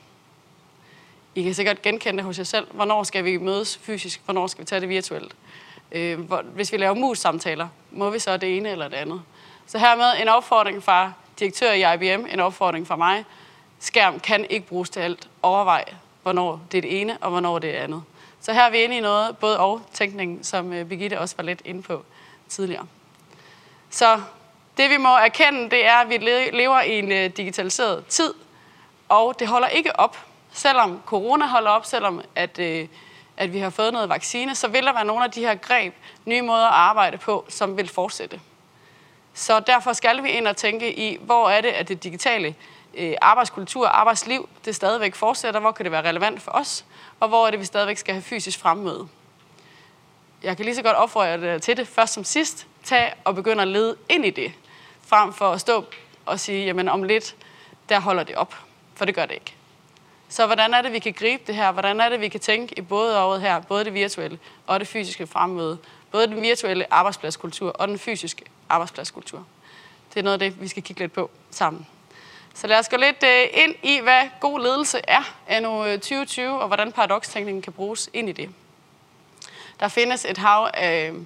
[1.34, 2.66] I kan sikkert genkende det hos jer selv.
[2.70, 4.20] Hvornår skal vi mødes fysisk?
[4.24, 5.36] Hvornår skal vi tage det virtuelt?
[5.92, 9.22] Øh, hvis vi laver mus-samtaler, må vi så det ene eller det andet?
[9.66, 13.24] Så hermed en opfordring fra direktør i IBM, en opfordring fra mig.
[13.78, 15.28] Skærm kan ikke bruges til alt.
[15.42, 15.84] Overvej,
[16.22, 18.02] hvornår det er det ene, og hvornår det er det andet.
[18.40, 21.44] Så her er vi inde i noget, både og tænkning, som øh, Birgitte også var
[21.44, 22.04] lidt inde på
[22.48, 22.86] tidligere.
[23.90, 24.20] Så
[24.76, 26.16] det vi må erkende, det er, at vi
[26.52, 28.34] lever i en øh, digitaliseret tid,
[29.08, 30.18] og det holder ikke op.
[30.52, 32.88] Selvom corona holder op, selvom at, øh,
[33.36, 35.94] at vi har fået noget vaccine, så vil der være nogle af de her greb,
[36.24, 38.40] nye måder at arbejde på, som vil fortsætte.
[39.38, 42.54] Så derfor skal vi ind og tænke i, hvor er det, at det digitale
[42.94, 46.84] øh, arbejdskultur og arbejdsliv, det stadigvæk fortsætter, hvor kan det være relevant for os,
[47.20, 49.08] og hvor er det, vi stadigvæk skal have fysisk fremmøde.
[50.42, 52.66] Jeg kan lige så godt opfordre jer øh, til det først som sidst.
[52.84, 54.52] Tag og begynd at lede ind i det,
[55.06, 55.84] frem for at stå
[56.26, 57.36] og sige, jamen om lidt,
[57.88, 58.54] der holder det op.
[58.94, 59.54] For det gør det ikke.
[60.28, 61.72] Så hvordan er det, vi kan gribe det her?
[61.72, 64.88] Hvordan er det, vi kan tænke i både året her, både det virtuelle og det
[64.88, 65.78] fysiske fremmøde?
[66.10, 69.46] Både den virtuelle arbejdspladskultur og den fysiske arbejdspladskultur.
[70.14, 71.86] Det er noget af det, vi skal kigge lidt på sammen.
[72.54, 76.60] Så lad os gå lidt øh, ind i, hvad god ledelse er af nu 2020,
[76.60, 78.50] og hvordan paradokstænkningen kan bruges ind i det.
[79.80, 81.20] Der findes et hav af øh,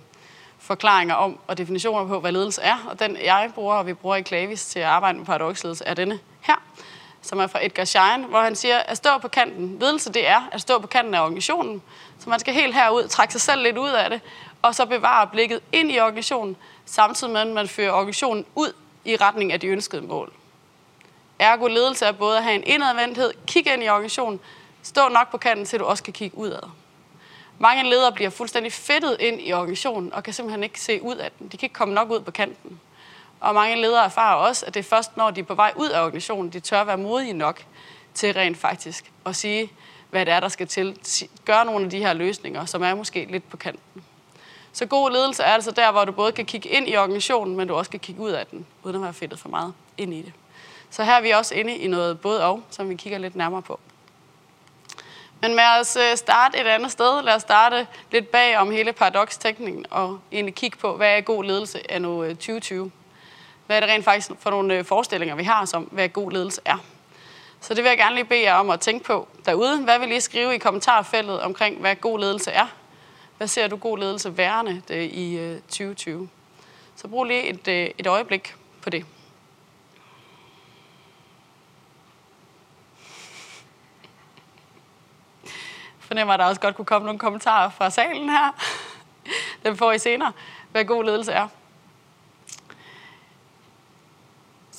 [0.58, 4.16] forklaringer om og definitioner på, hvad ledelse er, og den jeg bruger, og vi bruger
[4.16, 6.62] i Klavis til at arbejde med paradoksledelse, er denne her,
[7.22, 9.78] som er fra Edgar Schein, hvor han siger, at stå på kanten.
[9.80, 11.82] Ledelse, det er at stå på kanten af organisationen,
[12.18, 14.20] så man skal helt herud, trække sig selv lidt ud af det,
[14.62, 18.72] og så bevare blikket ind i organisationen, samtidig med, at man fører organisationen ud
[19.04, 20.32] i retning af de ønskede mål.
[21.38, 24.40] Ergo ledelse er både at have en indadvendthed, kigge ind i organisationen,
[24.82, 26.62] stå nok på kanten, til du også kan kigge udad.
[27.58, 31.30] Mange ledere bliver fuldstændig fedtet ind i organisationen og kan simpelthen ikke se ud af
[31.38, 31.48] den.
[31.48, 32.80] De kan ikke komme nok ud på kanten.
[33.40, 35.88] Og mange ledere erfarer også, at det er først, når de er på vej ud
[35.88, 37.64] af organisationen, de tør være modige nok
[38.14, 39.72] til rent faktisk at sige,
[40.10, 40.98] hvad det er, der skal til.
[41.44, 44.04] Gøre nogle af de her løsninger, som er måske lidt på kanten.
[44.72, 47.68] Så god ledelse er altså der, hvor du både kan kigge ind i organisationen, men
[47.68, 50.22] du også kan kigge ud af den, uden at være fedtet for meget ind i
[50.22, 50.32] det.
[50.90, 53.62] Så her er vi også inde i noget både og, som vi kigger lidt nærmere
[53.62, 53.80] på.
[55.40, 57.22] Men med os øh, starte et andet sted.
[57.22, 61.44] Lad os starte lidt bag om hele paradokstekningen og egentlig kigge på, hvad er god
[61.44, 62.90] ledelse af nu 2020.
[63.66, 66.60] Hvad er det rent faktisk for nogle øh, forestillinger, vi har som, hvad god ledelse
[66.64, 66.78] er.
[67.60, 69.82] Så det vil jeg gerne lige bede jer om at tænke på derude.
[69.82, 72.66] Hvad vil I skrive i kommentarfeltet omkring, hvad god ledelse er?
[73.36, 76.28] Hvad ser du god ledelse værende det, i øh, 2020?
[76.96, 79.06] Så brug lige et, øh, et øjeblik på det.
[86.00, 88.50] fornemmer, at der også godt kunne komme nogle kommentarer fra salen her.
[89.64, 90.32] Dem får I senere,
[90.70, 91.48] hvad god ledelse er.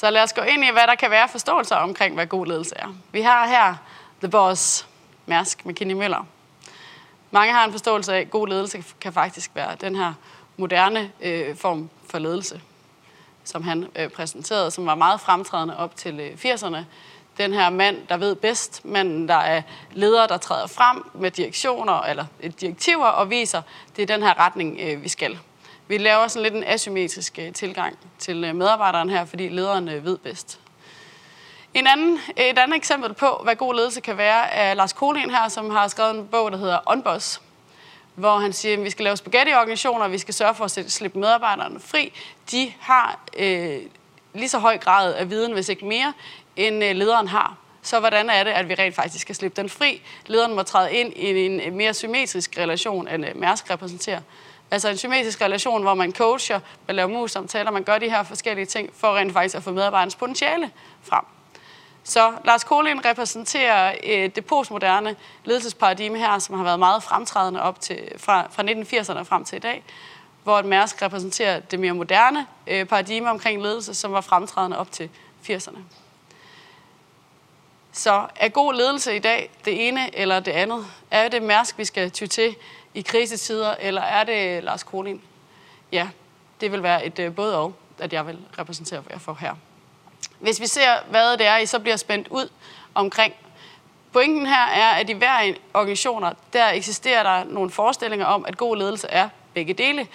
[0.04, 2.76] Så lad os gå ind i, hvad der kan være forståelser omkring, hvad god ledelse
[2.76, 2.96] er.
[3.12, 3.76] Vi har her
[4.20, 4.88] The Boss,
[5.26, 6.26] Mærsk McKinney Møller.
[7.34, 10.14] Mange har en forståelse af, at god ledelse kan faktisk være den her
[10.58, 12.62] moderne øh, form for ledelse,
[13.44, 16.78] som han øh, præsenterede, som var meget fremtrædende op til øh, 80'erne.
[17.38, 22.02] Den her mand, der ved bedst, manden, der er leder, der træder frem med direktioner
[22.02, 23.62] eller øh, direktiver og viser,
[23.96, 25.40] det er den her retning, øh, vi skal.
[25.88, 30.06] Vi laver sådan lidt en asymmetrisk øh, tilgang til øh, medarbejderen her, fordi lederen øh,
[30.06, 30.60] ved bedst.
[31.74, 35.48] En anden, et andet eksempel på, hvad god ledelse kan være, er Lars Kolin her,
[35.48, 37.42] som har skrevet en bog, der hedder Onboss,
[38.16, 41.80] hvor han siger, at vi skal lave spaghetti-organisationer, vi skal sørge for at slippe medarbejderne
[41.80, 42.14] fri.
[42.52, 43.80] De har øh,
[44.34, 46.14] lige så høj grad af viden, hvis ikke mere,
[46.56, 47.58] end øh, lederen har.
[47.82, 50.02] Så hvordan er det, at vi rent faktisk skal slippe den fri?
[50.26, 54.22] Lederen må træde ind i en øh, mere symmetrisk relation, end øh, Mærsk repræsenterer.
[54.72, 58.66] Altså en symmetrisk relation, hvor man coacher, man laver mus-samtaler, man gør de her forskellige
[58.66, 60.72] ting, for rent faktisk at få medarbejderens potentiale
[61.04, 61.24] frem.
[62.04, 67.82] Så Lars Kolin repræsenterer øh, det postmoderne ledelsesparadigme her, som har været meget fremtrædende op
[67.82, 69.84] til, fra, fra 1980'erne frem til i dag,
[70.44, 75.10] hvor Mærsk repræsenterer det mere moderne øh, paradigme omkring ledelse, som var fremtrædende op til
[75.50, 75.80] 80'erne.
[77.92, 80.86] Så er god ledelse i dag det ene eller det andet?
[81.12, 82.56] Er det Mærsk, vi skal ty til
[82.94, 85.22] i krisetider, eller er det Lars Kolin?
[85.92, 86.10] Ja,
[86.62, 89.56] det vil være et øh, både og, at jeg vil repræsentere jer for her.
[90.44, 92.50] Hvis vi ser, hvad det er, I så bliver spændt ud
[92.96, 93.34] omkring.
[94.14, 98.78] Pointen her er, at i hver organisationer, der eksisterer der nogle forestillinger om, at god
[98.78, 100.08] ledelse er begge dele.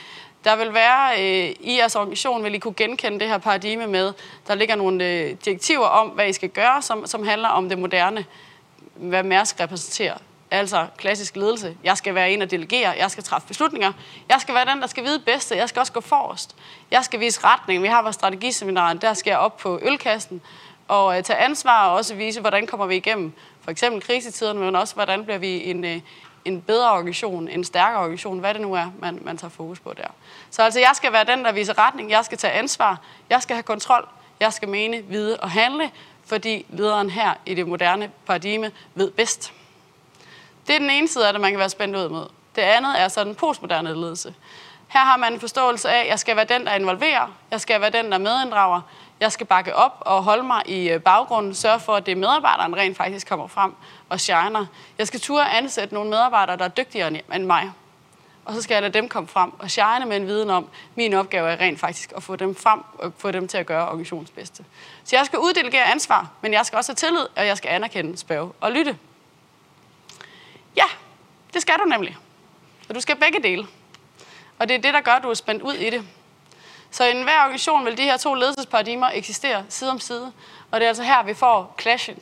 [0.44, 4.12] Der vil være, øh, i jeres organisation vil I kunne genkende det her paradigme med,
[4.46, 7.78] der ligger nogle øh, direktiver om, hvad I skal gøre, som, som handler om det
[7.78, 8.24] moderne,
[8.94, 10.16] hvad Mærsk repræsenterer.
[10.50, 11.76] Altså klassisk ledelse.
[11.84, 12.94] Jeg skal være en, der delegerer.
[12.94, 13.92] Jeg skal træffe beslutninger.
[14.28, 15.56] Jeg skal være den, der skal vide bedste.
[15.56, 16.56] Jeg skal også gå forrest.
[16.90, 17.82] Jeg skal vise retning.
[17.82, 18.92] Vi har vores strategiseminar.
[18.92, 20.40] Der skal jeg op på ølkassen
[20.88, 24.76] og uh, tage ansvar og også vise, hvordan kommer vi igennem for eksempel krisetiderne, men
[24.76, 26.00] også hvordan bliver vi en, øh,
[26.44, 29.92] en bedre organisation, en stærkere organisation, hvad det nu er, man, man tager fokus på
[29.96, 30.06] der.
[30.50, 32.11] Så altså, jeg skal være den, der viser retning.
[32.11, 33.00] Jeg skal tage ansvar.
[33.30, 34.08] Jeg skal have kontrol.
[34.40, 35.90] Jeg skal mene, vide og handle,
[36.24, 39.52] fordi lederen her i det moderne paradigme ved bedst.
[40.68, 42.28] Det er den ene side af det, man kan være spændt ud mod.
[42.57, 44.35] Det andet er så den postmoderne ledelse.
[44.88, 47.37] Her har man en forståelse af, at jeg skal være den, der involverer.
[47.50, 48.81] Jeg skal være den, der medinddrager.
[49.20, 51.54] Jeg skal bakke op og holde mig i øh, baggrunden.
[51.54, 53.74] Sørge for, at det medarbejderen rent faktisk kommer frem
[54.09, 54.66] og shiner.
[54.98, 57.72] Jeg skal turde ansætte nogle medarbejdere, der er dygtigere end mig.
[58.44, 61.14] Og så skal jeg lade dem komme frem og shine med en viden om, min
[61.14, 64.31] opgave er rent faktisk at få dem frem og få dem til at gøre organisationens
[64.31, 64.64] bedste.
[65.04, 68.18] Så jeg skal uddelegere ansvar, men jeg skal også have tillid, og jeg skal anerkende,
[68.18, 68.96] spørge og lytte.
[70.78, 70.86] Ja,
[71.54, 72.16] det skal du nemlig.
[72.88, 73.66] Og du skal begge dele.
[74.58, 76.06] Og det er det, der gør, at du er spændt ud i det.
[76.90, 80.32] Så i enhver organisation vil de her to ledelsesparadigmer eksistere side om side.
[80.70, 82.18] Og det er altså her, vi får clashen.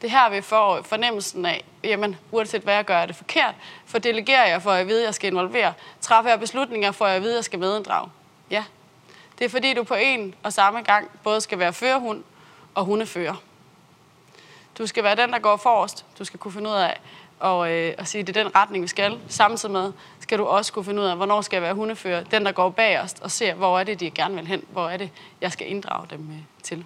[0.00, 3.54] Det er her, vi får fornemmelsen af, jamen, uanset hvad jeg gør, er det forkert.
[3.86, 5.72] For delegerer jeg, for at vide, at jeg skal involvere.
[6.00, 8.10] Træffer jeg beslutninger, for at vide, at jeg skal medinddrage.
[8.50, 8.64] Ja.
[9.38, 12.24] Det er fordi, du på en og samme gang både skal være førerhund
[12.74, 13.34] og hundefører.
[14.78, 16.04] Du skal være den, der går forrest.
[16.18, 17.00] Du skal kunne finde ud af,
[17.40, 19.18] og, øh, og sige, at det er den retning, vi skal.
[19.28, 22.24] Samtidig med skal du også kunne finde ud af, hvornår skal jeg være hundefører.
[22.24, 24.62] Den, der går bagerst og ser, hvor er det, de gerne vil hen.
[24.70, 26.84] Hvor er det, jeg skal inddrage dem øh, til.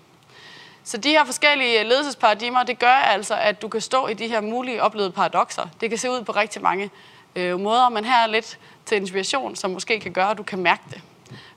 [0.85, 4.29] Så de her forskellige øh, ledelsesparadigmer, det gør altså, at du kan stå i de
[4.29, 5.67] her mulige oplevede paradoxer.
[5.81, 6.91] Det kan se ud på rigtig mange
[7.37, 10.59] øh, måder, men her er lidt til inspiration, som måske kan gøre, at du kan
[10.59, 11.03] mærke det.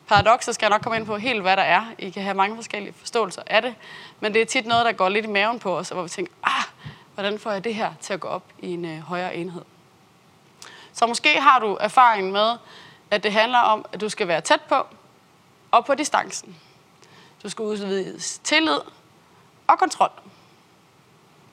[0.07, 1.85] Paradoxer skal jeg nok komme ind på helt, hvad der er.
[1.99, 3.75] I kan have mange forskellige forståelser af det,
[4.19, 6.33] men det er tit noget, der går lidt i maven på os, hvor vi tænker,
[6.43, 6.63] ah,
[7.15, 9.61] Hvordan får jeg det her til at gå op i en øh, højere enhed?
[10.93, 12.57] Så måske har du erfaring med,
[13.11, 14.75] at det handler om, at du skal være tæt på
[15.71, 16.55] og på distancen.
[17.43, 18.79] Du skal udvide tillid
[19.67, 20.09] og kontrol.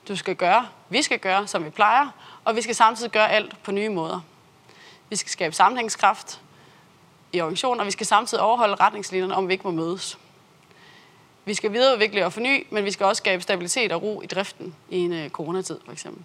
[0.07, 2.09] Du skal gøre, vi skal gøre, som vi plejer,
[2.45, 4.19] og vi skal samtidig gøre alt på nye måder.
[5.09, 6.41] Vi skal skabe sammenhængskraft
[7.33, 10.17] i organisationen, og vi skal samtidig overholde retningslinjerne, om vi ikke må mødes.
[11.45, 14.75] Vi skal videreudvikle og forny, men vi skal også skabe stabilitet og ro i driften
[14.89, 16.23] i en øh, coronatid, for eksempel.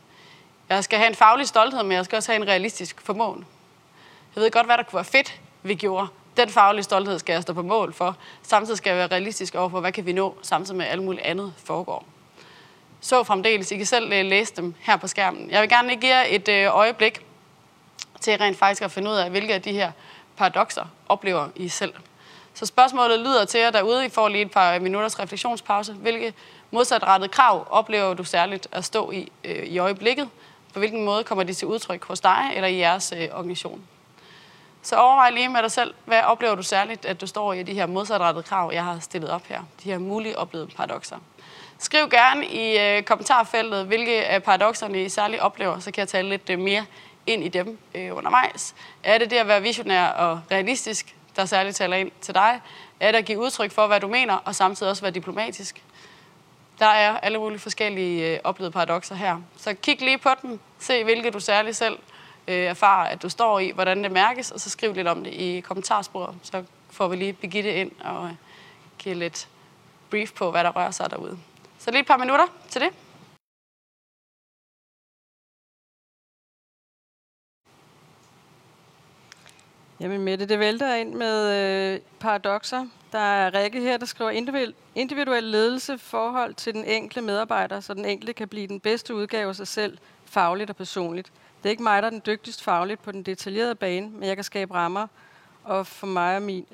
[0.68, 3.46] Jeg skal have en faglig stolthed, men jeg skal også have en realistisk formål.
[4.35, 6.07] Jeg ved godt, hvad der kunne være fedt, vi gjorde.
[6.37, 8.16] Den faglige stolthed skal jeg stå på mål for.
[8.42, 11.24] Samtidig skal jeg være realistisk over for, hvad kan vi nå, samtidig med alt muligt
[11.24, 12.07] andet foregår.
[13.00, 13.72] Så fremdeles.
[13.72, 15.50] I kan selv øh, læse dem her på skærmen.
[15.50, 17.20] Jeg vil gerne give jer et øh, øjeblik
[18.20, 19.92] til rent faktisk at finde ud af, hvilke af de her
[20.37, 21.94] paradoxer oplever I selv.
[22.59, 25.92] Så spørgsmålet lyder til jer derude, I får lige et par minutters refleksionspause.
[25.92, 26.35] Hvilke
[26.71, 30.29] modsatrettede krav oplever du særligt at stå i øh, i øjeblikket,
[30.73, 33.83] På hvilken måde kommer de til udtryk hos dig eller i jeres øh, organisation?
[34.83, 37.75] Så overvej lige med dig selv, hvad oplever du særligt, at du står i de
[37.75, 39.61] her modsatrettede krav, jeg har stillet op her.
[39.85, 41.16] De her mulige oplevede paradoxer.
[41.79, 46.29] Skriv gerne i øh, kommentarfeltet, hvilke af paradoxerne I særligt oplever, så kan jeg tale
[46.29, 46.85] lidt øh, mere
[47.27, 48.75] ind i dem øh, undervejs.
[49.05, 52.61] Er det det at være visionær og realistisk, der særligt taler ind til dig?
[53.01, 55.83] Er det at give udtryk for, hvad du mener, og samtidig også være diplomatisk?
[56.79, 59.40] Der er alle mulige forskellige øh, oplevede paradoxer her.
[59.57, 61.98] Så kig lige på dem, se hvilke du særligt selv
[62.48, 65.33] øh, erfarer, at du står i, hvordan det mærkes, og så skriv lidt om det
[65.33, 66.35] i kommentarsporet.
[66.42, 68.33] Så får vi lige Birgitte ind og øh,
[68.98, 69.48] give lidt
[70.11, 71.38] brief på, hvad der rører sig derude.
[71.79, 72.90] Så lige et par minutter til det.
[80.00, 81.54] Jamen Mette, det vælter ind med
[81.94, 82.87] øh, paradoxer.
[83.12, 87.94] Der er Rikke her, der skriver individuel, individuel ledelse forhold til den enkelte medarbejder, så
[87.94, 91.32] den enkelte kan blive den bedste udgave af sig selv, fagligt og personligt.
[91.62, 94.37] Det er ikke mig, der er den dygtigste fagligt på den detaljerede bane, men jeg
[94.37, 95.06] kan skabe rammer
[95.64, 96.66] og for mig og, min,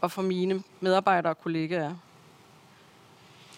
[0.00, 1.94] og for mine medarbejdere og kollegaer.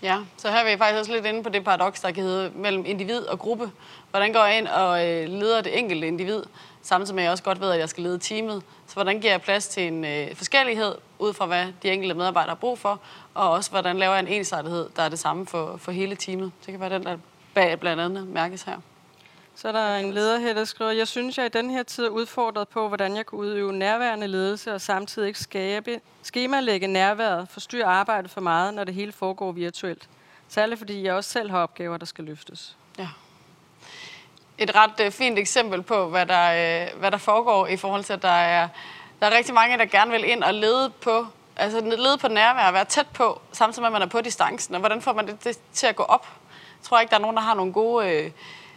[0.03, 2.53] Ja, så her er vi faktisk også lidt inde på det paradoks, der kan hedde
[2.55, 3.71] mellem individ og gruppe.
[4.11, 6.43] Hvordan går jeg ind og øh, leder det enkelte individ,
[6.85, 8.63] samtidig med at jeg også godt ved, at jeg skal lede teamet.
[8.87, 12.51] Så hvordan giver jeg plads til en øh, forskellighed, ud fra hvad de enkelte medarbejdere
[12.51, 13.01] har brug for,
[13.35, 16.53] og også hvordan laver jeg en ensartethed, der er det samme for, for hele teamet.
[16.67, 17.17] Det kan være den, der
[17.55, 18.77] bag blandt andet mærkes her.
[19.57, 22.05] Så er der en leder her, der skriver, jeg synes, jeg i den her tid
[22.05, 27.49] er udfordret på, hvordan jeg kan udøve nærværende ledelse og samtidig ikke skabe, skemalægge nærværet,
[27.49, 30.09] forstyrre arbejdet for meget, når det hele foregår virtuelt.
[30.49, 32.77] Særligt fordi jeg også selv har opgaver, der skal løftes.
[32.99, 33.09] Ja.
[34.59, 38.13] Et ret øh, fint eksempel på, hvad der, øh, hvad der foregår i forhold til,
[38.13, 38.69] at der er,
[39.21, 42.71] der er rigtig mange, der gerne vil ind og lede på, altså lede på nærvær,
[42.71, 44.75] være tæt på, samtidig med, at man er på distancen.
[44.75, 46.27] Og hvordan får man det, det til at gå op?
[46.51, 48.09] Jeg tror ikke, der er nogen, der har nogle gode...
[48.11, 48.31] øh,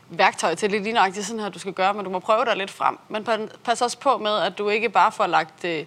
[0.10, 2.58] værktøjer til det lige nøjagtigt sådan her, du skal gøre, men du må prøve dig
[2.58, 3.00] lidt frem.
[3.10, 3.28] Men
[3.64, 5.86] pas også på med, at du ikke bare får lagt øh,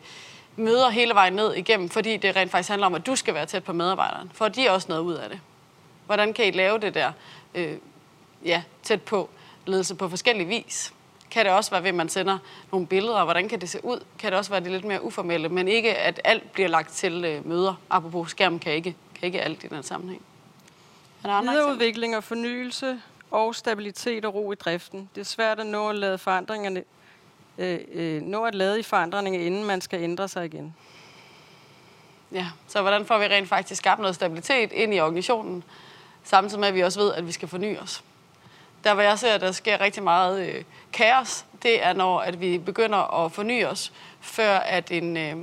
[0.56, 3.46] møder hele vejen ned igennem, fordi det rent faktisk handler om, at du skal være
[3.46, 4.30] tæt på medarbejderen.
[4.34, 5.40] For de også noget ud af det.
[6.06, 7.12] Hvordan kan I lave det der
[7.54, 7.76] øh,
[8.44, 9.30] ja, tæt på
[9.66, 10.92] ledelse på forskellige vis?
[11.30, 12.38] Kan det også være ved, at man sender
[12.72, 13.24] nogle billeder?
[13.24, 14.04] Hvordan kan det se ud?
[14.18, 17.24] Kan det også være det lidt mere uformelle, men ikke at alt bliver lagt til
[17.24, 17.74] øh, møder?
[17.90, 20.22] Apropos skærm kan ikke, kan ikke alt i den sammenhæng.
[21.22, 25.10] Videreudvikling og fornyelse og stabilitet og ro i driften.
[25.14, 26.84] Det er svært at nå at lade forandringerne
[27.58, 30.74] øh, øh, nå at lade i forandringerne, inden man skal ændre sig igen.
[32.32, 35.64] Ja, så hvordan får vi rent faktisk skabt noget stabilitet ind i organisationen,
[36.24, 38.04] samtidig med, at vi også ved, at vi skal forny os.
[38.84, 42.40] Der, hvor jeg ser, at der sker rigtig meget øh, kaos, det er, når at
[42.40, 45.36] vi begynder at forny os, før at en, øh,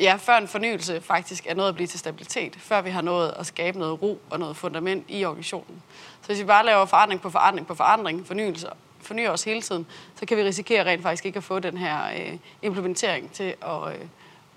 [0.00, 3.34] ja, før en fornyelse faktisk er noget at blive til stabilitet, før vi har nået
[3.38, 5.82] at skabe noget ro og noget fundament i organisationen.
[6.20, 8.68] Så hvis vi bare laver forandring på forandring på forandring, fornyelse,
[9.00, 12.04] fornyer os hele tiden, så kan vi risikere rent faktisk ikke at få den her
[12.06, 14.06] øh, implementering til at, øh,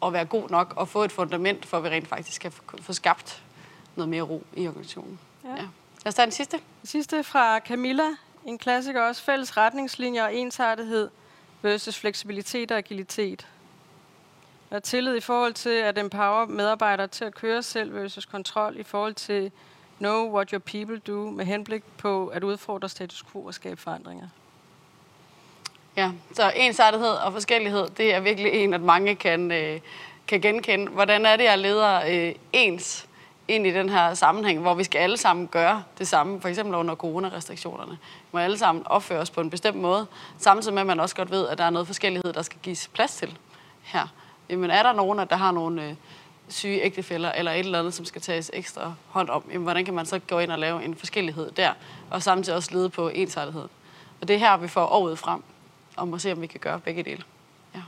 [0.06, 2.94] at være god nok og få et fundament, for at vi rent faktisk kan få
[2.94, 3.44] skabt
[3.96, 5.20] noget mere ro i organisationen.
[5.44, 5.50] Ja.
[5.50, 5.68] Ja.
[6.04, 6.58] Lad os tage den sidste.
[6.58, 8.08] Den sidste fra Camilla.
[8.46, 9.24] En klassiker også.
[9.24, 11.10] Fælles retningslinjer og ensartethed
[11.62, 13.48] versus fleksibilitet og agilitet.
[14.70, 18.84] Og tillid i forhold til at empower medarbejdere til at køre selv versus kontrol i
[18.84, 19.52] forhold til
[20.00, 24.28] know what your people do med henblik på at udfordre status quo og skabe forandringer.
[25.98, 29.80] Ja, så ensartethed og forskellighed, det er virkelig en, at mange kan, øh,
[30.28, 30.92] kan genkende.
[30.92, 33.08] Hvordan er det, jeg leder øh, ens
[33.56, 36.76] ind i den her sammenhæng, hvor vi skal alle sammen gøre det samme, for eksempel
[36.76, 37.92] under coronarestriktionerne.
[37.92, 37.98] Vi
[38.32, 41.32] må alle sammen opføre os på en bestemt måde, samtidig med, at man også godt
[41.32, 43.38] ved, at der er noget forskellighed, der skal gives plads til
[43.84, 44.08] her.
[44.50, 45.96] Jamen er der nogen, der har nogle øh,
[46.48, 49.94] syge ægtefælder eller et eller andet, som skal tages ekstra hånd om, jamen, hvordan kan
[49.94, 51.74] man så gå ind og lave en forskellighed der,
[52.12, 53.68] og samtidig også lede på ensartethed.
[54.22, 55.44] Og det er her, vi får året frem,
[55.98, 57.24] om må se, om vi kan gøre begge dele.
[57.76, 57.80] Ja.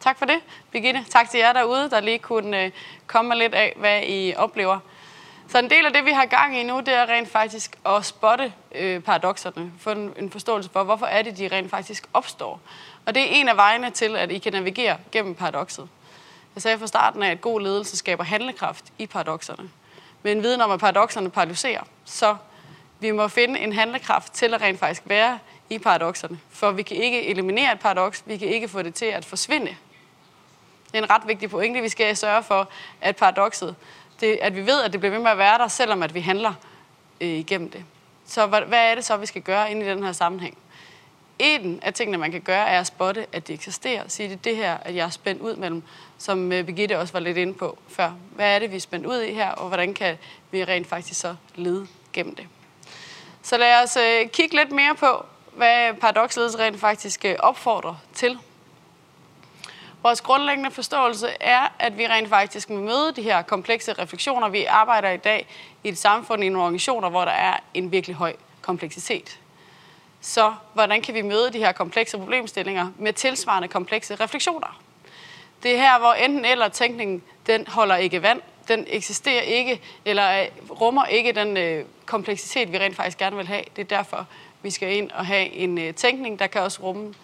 [0.00, 1.04] Tak for det, Birgitte.
[1.10, 2.70] Tak til jer derude, der lige kunne øh,
[3.06, 4.78] komme lidt af, hvad I oplever.
[5.48, 8.04] Så en del af det, vi har gang i nu, det er rent faktisk at
[8.04, 12.60] spotte øh, paradoxerne, få en, en forståelse for, hvorfor er det, de rent faktisk opstår.
[13.06, 15.88] Og det er en af vejene til, at I kan navigere gennem paradokset.
[16.54, 19.70] Jeg sagde fra starten af, at god ledelse skaber handlekraft i paradoxerne.
[20.22, 21.82] Med en viden om, at paradoxerne paralyserer.
[22.04, 22.36] Så
[23.00, 25.38] vi må finde en handlekraft til at rent faktisk være
[25.70, 26.40] i paradoxerne.
[26.50, 29.76] For vi kan ikke eliminere et paradoks, vi kan ikke få det til at forsvinde.
[30.86, 31.80] Det er en ret vigtig pointe.
[31.80, 32.68] Vi skal sørge for,
[33.00, 33.76] at paradokset,
[34.20, 36.20] det, at vi ved, at det bliver ved med at være der, selvom at vi
[36.20, 36.52] handler
[37.20, 37.84] øh, igennem det.
[38.26, 40.58] Så hvad, hvad er det så, vi skal gøre ind i den her sammenhæng?
[41.38, 44.02] En af tingene, man kan gøre, er at spotte, at det eksisterer.
[44.08, 45.82] Sige, det er det her, at jeg er spændt ud mellem,
[46.18, 48.12] som øh, Birgitte også var lidt inde på før.
[48.34, 50.18] Hvad er det, vi er spændt ud i her, og hvordan kan
[50.50, 52.46] vi rent faktisk så lede gennem det?
[53.42, 58.38] Så lad os øh, kigge lidt mere på, hvad paradoksledelse rent faktisk øh, opfordrer til.
[60.02, 64.48] Vores grundlæggende forståelse er, at vi rent faktisk må møde de her komplekse refleksioner.
[64.48, 65.46] Vi arbejder i dag
[65.84, 69.38] i et samfund, i nogle organisationer, hvor der er en virkelig høj kompleksitet.
[70.20, 74.80] Så hvordan kan vi møde de her komplekse problemstillinger med tilsvarende komplekse refleksioner?
[75.62, 80.42] Det er her, hvor enten eller tænkningen, den holder ikke vand, den eksisterer ikke, eller
[80.42, 83.62] øh, rummer ikke den øh, kompleksitet, vi rent faktisk gerne vil have.
[83.76, 84.26] Det er derfor,
[84.62, 87.14] vi skal ind og have en øh, tænkning, der kan også rumme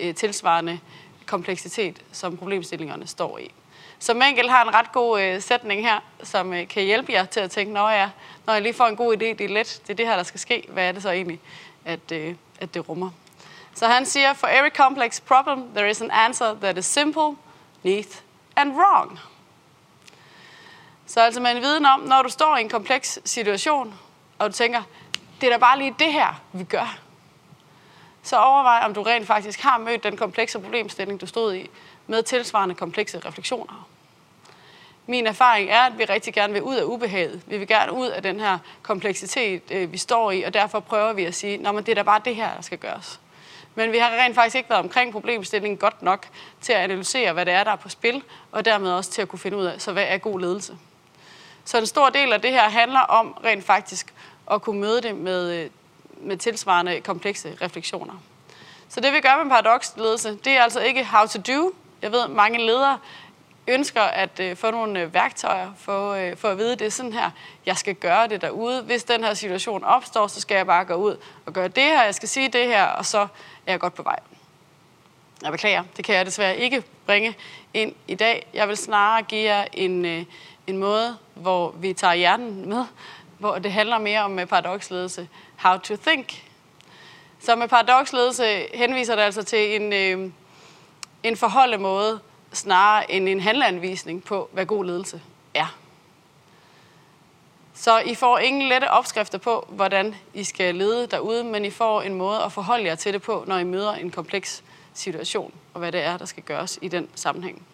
[0.00, 0.80] øh, tilsvarende
[1.26, 3.50] kompleksitet, som problemstillingerne står i.
[3.98, 7.40] Så Mengel har en ret god øh, sætning her, som øh, kan hjælpe jer til
[7.40, 8.10] at tænke, når jeg,
[8.46, 10.22] når jeg lige får en god idé, det er let, det er det her, der
[10.22, 10.66] skal ske.
[10.68, 11.40] Hvad er det så egentlig,
[11.84, 13.10] at, øh, at det rummer?
[13.74, 17.36] Så han siger, for every complex problem, there is an answer that is simple,
[17.82, 18.22] neat
[18.56, 19.20] and wrong.
[21.06, 23.94] Så altså med en viden om, når du står i en kompleks situation,
[24.38, 24.82] og du tænker,
[25.40, 27.03] det er da bare lige det her, vi gør.
[28.24, 31.70] Så overvej, om du rent faktisk har mødt den komplekse problemstilling, du stod i,
[32.06, 33.88] med tilsvarende komplekse refleksioner.
[35.06, 37.42] Min erfaring er, at vi rigtig gerne vil ud af ubehaget.
[37.46, 41.12] Vi vil gerne ud af den her kompleksitet, øh, vi står i, og derfor prøver
[41.12, 43.20] vi at sige, at det er da bare det her, der skal gøres.
[43.74, 46.26] Men vi har rent faktisk ikke været omkring problemstillingen godt nok
[46.60, 48.22] til at analysere, hvad det er, der er på spil,
[48.52, 50.76] og dermed også til at kunne finde ud af, så hvad er god ledelse.
[51.64, 54.14] Så en stor del af det her handler om rent faktisk
[54.50, 55.70] at kunne møde det med, øh,
[56.20, 58.14] med tilsvarende komplekse refleksioner.
[58.88, 61.72] Så det vi gør med paradoksledelse, det er altså ikke how to do.
[62.02, 62.98] Jeg ved, mange ledere
[63.68, 67.12] ønsker at øh, få nogle øh, værktøjer for, øh, for at vide, det er sådan
[67.12, 67.30] her,
[67.66, 68.82] jeg skal gøre det derude.
[68.82, 72.04] Hvis den her situation opstår, så skal jeg bare gå ud og gøre det her,
[72.04, 73.18] jeg skal sige det her, og så
[73.66, 74.18] er jeg godt på vej.
[75.42, 77.34] Jeg beklager, det kan jeg desværre ikke bringe
[77.74, 78.46] ind i dag.
[78.54, 80.24] Jeg vil snarere give jer en, øh,
[80.66, 82.84] en måde, hvor vi tager hjernen med,
[83.38, 85.28] hvor det handler mere om øh, paradoksledelse.
[85.64, 86.44] How to think.
[87.40, 90.30] Så med paradoksledelse henviser det altså til en, øh,
[91.22, 92.20] en forholdet måde,
[92.52, 95.22] snarere end en handleanvisning på, hvad god ledelse
[95.54, 95.76] er.
[97.74, 102.02] Så I får ingen lette opskrifter på, hvordan I skal lede derude, men I får
[102.02, 105.78] en måde at forholde jer til det på, når I møder en kompleks situation, og
[105.78, 107.66] hvad det er, der skal gøres i den sammenhæng.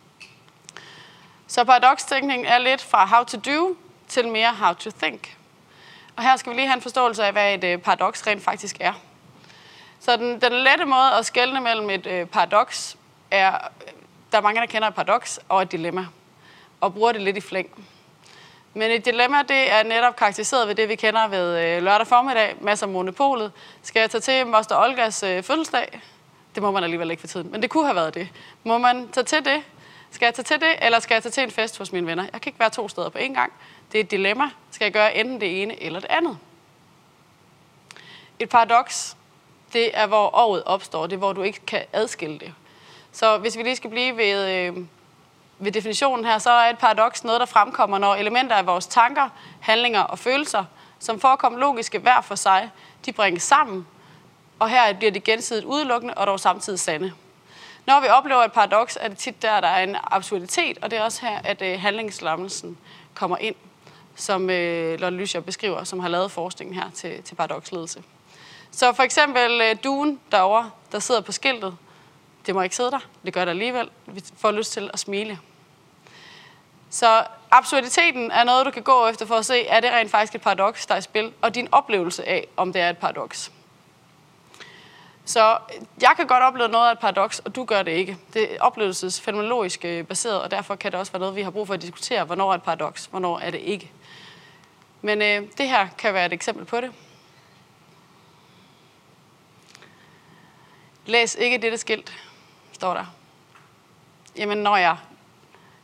[1.47, 3.77] Så paradokstænkning er lidt fra how to do
[4.09, 5.40] til mere how to think.
[6.21, 8.77] Og her skal vi lige have en forståelse af, hvad et øh, paradoks rent faktisk
[8.81, 8.93] er.
[10.01, 12.97] Så den, den lette måde at skelne mellem et øh, paradoks
[13.31, 13.51] er,
[14.33, 16.07] der er mange, der kender et paradoks og et dilemma,
[16.81, 17.85] og bruger det lidt i flæng.
[18.75, 22.57] Men et dilemma, det er netop karakteriseret ved det, vi kender ved øh, lørdag formiddag,
[22.61, 23.53] masser af monopolet.
[23.83, 26.01] Skal jeg tage til Moster Olgas øh, fødselsdag?
[26.55, 28.29] Det må man alligevel ikke for tiden, men det kunne have været det.
[28.65, 29.63] Må man tage til det?
[30.11, 32.23] Skal jeg tage til det, eller skal jeg tage til en fest hos mine venner?
[32.33, 33.53] Jeg kan ikke være to steder på én gang.
[33.93, 34.51] Det er et dilemma.
[34.71, 36.39] Skal jeg gøre enten det ene eller det andet?
[38.39, 39.17] Et paradoks,
[39.73, 41.07] det er, hvor året opstår.
[41.07, 42.55] Det er, hvor du ikke kan adskille det.
[43.13, 44.77] Så hvis vi lige skal blive ved, øh,
[45.59, 49.29] ved definitionen her, så er et paradoks noget, der fremkommer, når elementer af vores tanker,
[49.61, 50.65] handlinger og følelser,
[50.99, 52.71] som forekommer logiske hver for sig,
[53.07, 53.87] de bringes sammen,
[54.59, 57.13] og her bliver det gensidigt udelukkende og dog samtidig sande.
[57.87, 60.99] Når vi oplever et paradoks, er det tit der, der er en absurditet, og det
[60.99, 62.79] er også her, at øh, handlingslammelsen
[63.15, 63.55] kommer ind,
[64.21, 68.03] som øh, Lotte Lyscher beskriver, som har lavet forskningen her til, til paradoksledelse.
[68.71, 71.77] Så for eksempel øh, duen derovre, der sidder på skiltet,
[72.47, 73.91] det må ikke sidde der, det gør det alligevel.
[74.07, 75.39] Vi får lyst til at smile.
[76.91, 80.35] Så absurditeten er noget, du kan gå efter for at se, er det rent faktisk
[80.35, 83.53] et paradoks, der er i spil, og din oplevelse af, om det er et paradoks.
[85.25, 85.59] Så
[86.01, 88.19] jeg kan godt opleve noget af et paradoks, og du gør det ikke.
[88.35, 91.67] Det er oplevelsesfenomenologisk øh, baseret, og derfor kan det også være noget, vi har brug
[91.67, 93.93] for at diskutere, hvornår er et paradoks, hvornår er det ikke.
[95.03, 96.93] Men øh, det her kan være et eksempel på det.
[101.07, 102.13] Læs ikke dette skilt,
[102.73, 103.05] står der.
[104.37, 104.97] Jamen, når jeg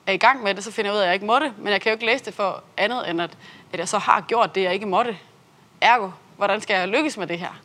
[0.06, 1.72] er i gang med det, så finder jeg ud af, at jeg ikke måtte, men
[1.72, 3.38] jeg kan jo ikke læse det for andet, end at,
[3.72, 5.18] at jeg så har gjort det, jeg ikke måtte.
[5.80, 7.60] Ergo, hvordan skal jeg lykkes med det her?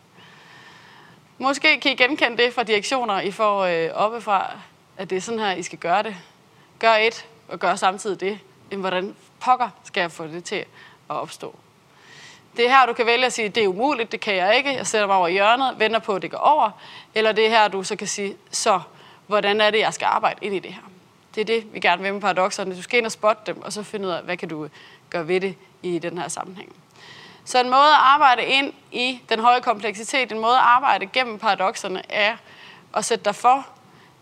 [1.38, 4.60] Måske kan I genkende det fra direktioner, I får øh, oppefra,
[4.98, 6.16] at det er sådan her, I skal gøre det.
[6.80, 8.40] Gør et, og gør samtidig det.
[8.70, 10.66] Men hvordan pokker skal jeg få det til
[11.12, 11.56] at opstå?
[12.58, 14.74] Det er her, du kan vælge at sige, det er umuligt, det kan jeg ikke.
[14.74, 16.72] Jeg sætter mig over i hjørnet, venter på, at det går over.
[17.16, 18.80] Eller det er her, du så kan sige, så
[19.28, 20.82] hvordan er det, jeg skal arbejde ind i det her?
[21.36, 22.76] Det er det, vi gerne vil med paradoxerne.
[22.76, 24.68] Du skal ind og spotte dem, og så finde ud af, hvad kan du
[25.10, 26.76] gøre ved det i den her sammenhæng.
[27.46, 31.40] Så en måde at arbejde ind i den høje kompleksitet, en måde at arbejde gennem
[31.40, 32.36] paradoxerne, er
[32.94, 33.68] at sætte dig for,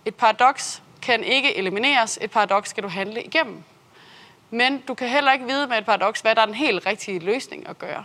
[0.06, 3.64] et paradoks kan ikke elimineres, et paradoks skal du handle igennem.
[4.50, 7.20] Men du kan heller ikke vide med et paradoks, hvad der er den helt rigtige
[7.20, 8.04] løsning at gøre.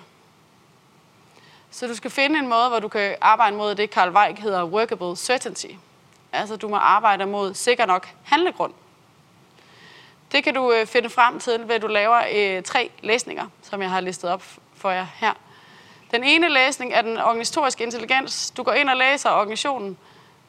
[1.70, 4.64] Så du skal finde en måde, hvor du kan arbejde mod det, Carl Weig hedder
[4.64, 5.66] workable certainty.
[6.32, 8.72] Altså, du må arbejde mod sikker nok handlegrund.
[10.32, 13.82] Det kan du øh, finde frem til, ved at du laver øh, tre læsninger, som
[13.82, 14.42] jeg har listet op
[14.76, 15.32] for jer her.
[16.10, 18.50] Den ene læsning er den organisatoriske intelligens.
[18.50, 19.98] Du går ind og læser organisationen,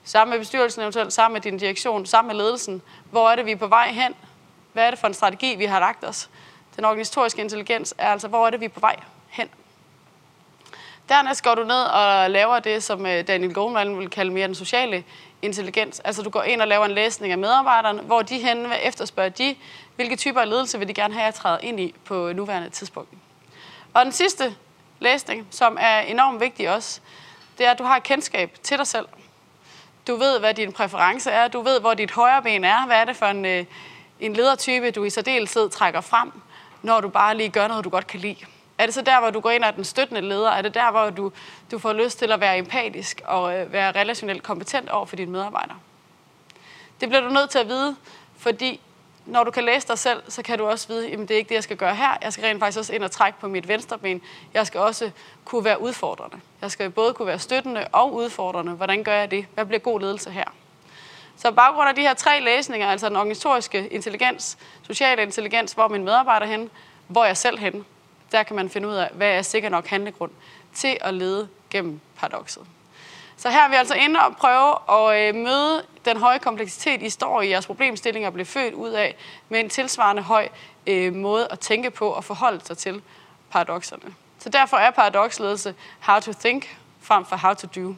[0.04, 2.82] sammen med bestyrelsen, eventuelt sammen med din direktion, sammen med ledelsen.
[3.12, 4.16] Hvor er det, vi er på vej hen?
[4.76, 6.30] Hvad er det for en strategi, vi har lagt os?
[6.76, 8.95] Den organisatoriske intelligens er altså, hvor er det, vi er på vej
[9.30, 9.49] hen?
[11.09, 14.55] Dernæst går du ned og laver det, som øh, Daniel Goleman vil kalde mere den
[14.55, 15.03] sociale
[15.41, 15.99] intelligens.
[15.99, 19.55] Altså du går ind og laver en læsning af medarbejderne, hvor de hen efterspørger de,
[19.95, 23.09] hvilke typer af ledelse vil de gerne have at træde ind i på nuværende tidspunkt.
[23.93, 24.55] Og den sidste
[24.99, 27.01] læsning, som er enormt vigtig også,
[27.57, 29.07] det er, at du har et kendskab til dig selv.
[30.07, 31.47] Du ved, hvad din præference er.
[31.47, 32.86] Du ved, hvor dit højre ben er.
[32.86, 33.65] Hvad er det for en, øh,
[34.20, 36.32] en ledertype, du i særdeleshed trækker frem,
[36.82, 38.38] når du bare lige gør noget, du godt kan lide.
[38.78, 40.51] Er det så der, hvor du går ind og er den støttende leder?
[40.51, 41.32] Er det der, hvor du,
[41.72, 45.32] du får lyst til at være empatisk og øh, være relationelt kompetent over for dine
[45.32, 45.78] medarbejdere?
[47.01, 47.95] Det bliver du nødt til at vide,
[48.38, 48.80] fordi
[49.26, 51.49] når du kan læse dig selv, så kan du også vide, at det er ikke
[51.49, 52.18] det, jeg skal gøre her.
[52.22, 54.22] Jeg skal rent faktisk også ind og trække på mit venstre ben.
[54.53, 55.11] Jeg skal også
[55.45, 56.38] kunne være udfordrende.
[56.61, 58.72] Jeg skal både kunne være støttende og udfordrende.
[58.72, 59.45] Hvordan gør jeg det?
[59.53, 60.45] Hvad bliver god ledelse her?
[61.38, 64.57] Så baggrund af de her tre læsninger, altså den organisatoriske intelligens,
[64.88, 66.69] social intelligens, hvor min medarbejder hen,
[67.07, 67.86] hvor jeg selv hen,
[68.31, 70.31] der kan man finde ud af, hvad er sikker nok handlegrund
[70.73, 72.63] til at lede gennem paradokset.
[73.38, 77.09] Så her er vi altså inde og prøve at øh, møde den høje kompleksitet, I
[77.09, 79.15] står i jeres problemstillinger og bliver født ud af,
[79.49, 80.47] med en tilsvarende høj
[80.88, 83.01] øh, måde at tænke på og forholde sig til
[83.49, 84.13] paradoxerne.
[84.39, 87.95] Så derfor er paradoksledelse how to think frem for how to do.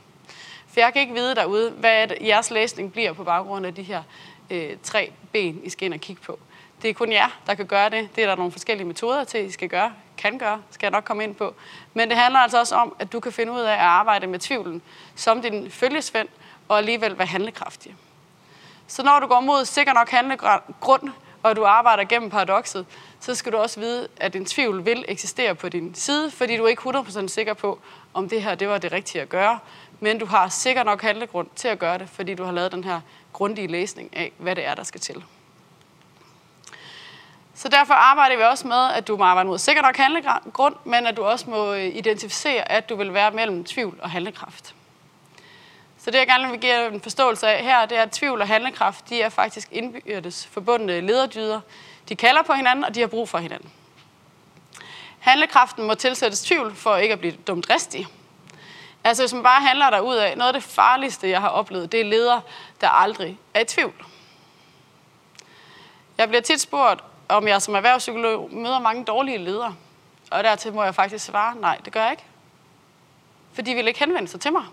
[0.78, 4.04] For jeg kan ikke vide derude, hvad jeres læsning bliver på baggrund af de her
[4.50, 6.40] øh, tre ben, I skal ind og kigge på.
[6.82, 8.10] Det er kun jer, der kan gøre det.
[8.16, 11.04] Det er der nogle forskellige metoder til, I skal gøre, kan gøre, skal jeg nok
[11.04, 11.56] komme ind på.
[11.94, 14.40] Men det handler altså også om, at du kan finde ud af at arbejde med
[14.40, 14.82] tvivlen
[15.16, 16.28] som din følgesvend,
[16.68, 17.96] og alligevel være handlekraftig.
[18.88, 21.10] Så når du går mod sikker nok handlegrund,
[21.44, 22.86] og du arbejder gennem paradokset,
[23.20, 26.64] så skal du også vide, at din tvivl vil eksistere på din side, fordi du
[26.64, 27.80] er ikke 100% sikker på,
[28.14, 29.60] om det her det var det rigtige at gøre.
[30.00, 32.84] Men du har sikkert nok handlegrund til at gøre det, fordi du har lavet den
[32.84, 33.02] her
[33.34, 35.24] grundige læsning af, hvad det er, der skal til.
[37.54, 41.08] Så derfor arbejder vi også med, at du må arbejde mod sikkert nok handlegrund, men
[41.08, 44.76] at du også må øh, identificere, at du vil være mellem tvivl og handlekraft.
[45.98, 48.48] Så det, jeg gerne vil give en forståelse af her, det er, at tvivl og
[48.48, 51.62] handlekraft, de er faktisk indbyrdes forbundne lederdyder.
[52.10, 53.72] De kalder på hinanden, og de har brug for hinanden.
[55.20, 58.08] Handlekraften må tilsættes tvivl for ikke at blive dumt dristig.
[59.04, 61.92] Altså hvis man bare handler der ud af, noget af det farligste, jeg har oplevet,
[61.92, 62.42] det er ledere,
[62.82, 64.06] der aldrig er i tvivl.
[66.18, 69.76] Jeg bliver tit spurgt, om jeg som erhvervspsykolog møder mange dårlige ledere.
[70.32, 72.24] Og dertil må jeg faktisk svare, nej, det gør jeg ikke.
[73.54, 74.64] For de vil ikke henvende sig til mig.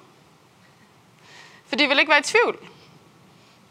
[1.66, 2.58] For de vil ikke være i tvivl.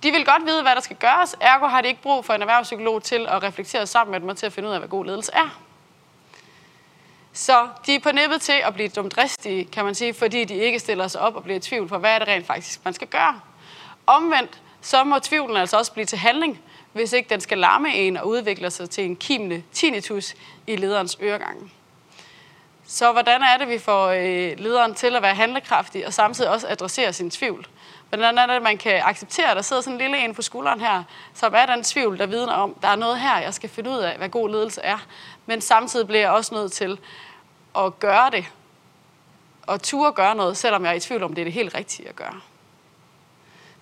[0.03, 1.35] De vil godt vide, hvad der skal gøres.
[1.41, 4.45] Ergo har de ikke brug for en erhvervspsykolog til at reflektere sammen med mig til
[4.45, 5.59] at finde ud af, hvad god ledelse er.
[7.33, 10.79] Så de er på nippet til at blive dumdristige, kan man sige, fordi de ikke
[10.79, 13.07] stiller sig op og bliver i tvivl for, hvad er det rent faktisk, man skal
[13.07, 13.39] gøre.
[14.07, 16.61] Omvendt, så må tvivlen altså også blive til handling,
[16.93, 20.35] hvis ikke den skal larme en og udvikle sig til en kimende tinnitus
[20.67, 21.71] i lederens øregang.
[22.85, 26.67] Så hvordan er det, vi får øh, lederen til at være handlekraftig og samtidig også
[26.67, 27.67] adressere sin tvivl?
[28.09, 30.41] Hvordan er det, at man kan acceptere, at der sidder sådan en lille en på
[30.41, 31.03] skulderen her,
[31.33, 33.97] som er den tvivl, der vidner om, der er noget her, jeg skal finde ud
[33.97, 34.97] af, hvad god ledelse er.
[35.45, 36.99] Men samtidig bliver jeg også nødt til
[37.77, 38.45] at gøre det,
[39.67, 42.09] og ture gøre noget, selvom jeg er i tvivl om, det er det helt rigtige
[42.09, 42.41] at gøre.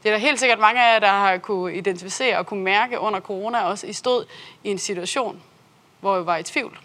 [0.04, 3.00] Det er der helt sikkert mange af jer, der har kunne identificere og kunne mærke
[3.00, 4.26] under corona også, I stod
[4.64, 5.42] i en situation,
[6.00, 6.80] hvor I var i tvivl.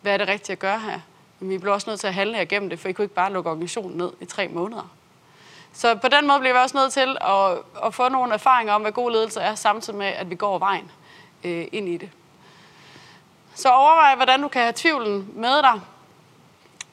[0.00, 1.00] Hvad er det rigtige at gøre her?
[1.40, 3.32] Men vi blev også nødt til at handle igennem det, for I kunne ikke bare
[3.32, 4.90] lukke organisationen ned i tre måneder.
[5.72, 8.82] Så på den måde bliver vi også nødt til at, at få nogle erfaringer om,
[8.82, 10.90] hvad god ledelse er, samtidig med, at vi går vejen
[11.44, 12.10] øh, ind i det.
[13.60, 15.80] Så overvej, hvordan du kan have tvivlen med dig,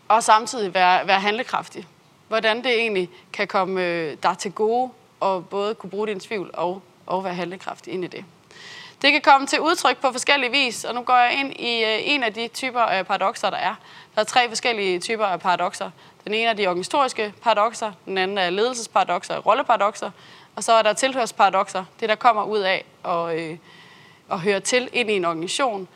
[0.07, 1.88] og samtidig være, være handlekraftig.
[2.28, 6.51] Hvordan det egentlig kan komme øh, dig til gode, og både kunne bruge din tvivl
[6.53, 8.26] og, og være handlekraftig ind i det.
[9.01, 11.99] Det kan komme til udtryk på forskellige vis, og nu går jeg ind i øh,
[12.01, 13.76] en af de typer af paradoxer, der er.
[14.15, 15.91] Der er tre forskellige typer af paradoxer.
[16.26, 20.11] Den ene er de organisatoriske paradoxer, den anden er ledelsesparadoxer og rolleparadoxer,
[20.55, 23.57] og så er der tilhørsparadoxer, det der kommer ud af at, øh,
[24.32, 25.88] at høre til ind i en organisation.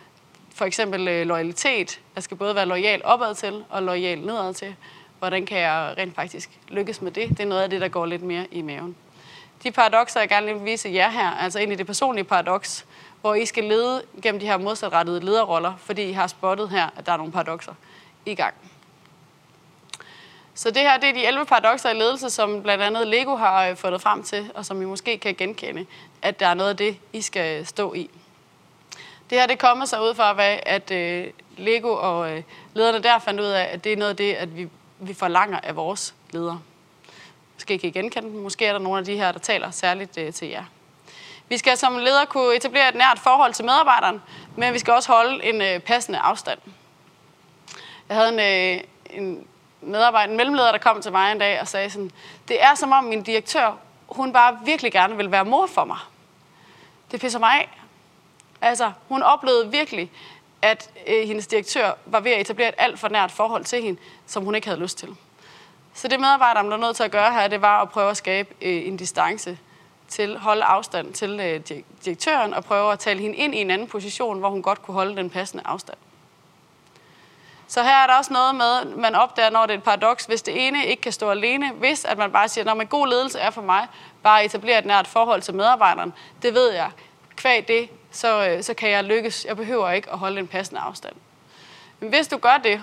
[0.56, 1.99] For eksempel øh, loyalitet.
[2.16, 4.76] Jeg skal både være lojal opad til og lojal nedad til.
[5.20, 7.30] Hvordan kan jeg rent faktisk lykkes med det?
[7.30, 8.95] Det er noget af det, der går lidt mere i maven.
[9.64, 12.86] De paradoxer, jeg gerne vil vise jer her, altså ind i det personlige paradoks,
[13.22, 17.06] hvor I skal lede gennem de her modsatrettede lederroller, fordi I har spottet her, at
[17.06, 17.74] der er nogle paradoxer
[18.26, 18.54] i gang.
[20.54, 23.68] Så det her det er de 11 paradoxer i ledelse, som blandt andet Lego har
[23.68, 25.86] øh, fundet frem til, og som I måske kan genkende,
[26.22, 28.10] at der er noget af det, I skal stå i.
[29.32, 31.27] Det her det kommer sig ud fra, at øh,
[31.57, 34.57] Lego og øh, lederne der fandt ud af, at det er noget af det, at
[34.57, 34.69] vi,
[34.99, 36.61] vi forlanger af vores ledere.
[37.55, 38.38] Måske kan I genkende dem.
[38.38, 40.63] Måske er der nogle af de her, der taler særligt øh, til jer.
[41.49, 44.21] Vi skal som leder kunne etablere et nært forhold til medarbejderen,
[44.55, 46.59] men vi skal også holde en øh, passende afstand.
[48.09, 49.47] Jeg havde en, øh, en
[49.82, 52.11] medarbejder, en mellemleder, der kom til mig en dag og sagde sådan,
[52.47, 53.77] det er som om min direktør,
[54.07, 55.97] hun bare virkelig gerne vil være mor for mig.
[57.11, 57.80] Det pisser mig af.
[58.62, 60.12] Altså, hun oplevede virkelig,
[60.62, 63.99] at øh, hendes direktør var ved at etablere et alt for nært forhold til hende,
[64.26, 65.09] som hun ikke havde lyst til.
[65.93, 68.49] Så det medarbejderen blev nødt til at gøre her, det var at prøve at skabe
[68.62, 69.57] øh, en distance
[70.07, 73.88] til holde afstand til øh, direktøren og prøve at tale hende ind i en anden
[73.88, 75.97] position, hvor hun godt kunne holde den passende afstand.
[77.68, 80.41] Så her er der også noget med, man opdager, når det er et paradoks, hvis
[80.41, 83.39] det ene ikke kan stå alene, hvis at man bare siger, når man god ledelse
[83.39, 83.88] er for mig,
[84.24, 86.91] bare etablere et nært forhold til medarbejderen, det ved jeg.
[87.36, 89.45] Kvæg det, så, øh, så kan jeg lykkes.
[89.45, 91.16] Jeg behøver ikke at holde en passende afstand.
[91.99, 92.82] Men hvis du gør det,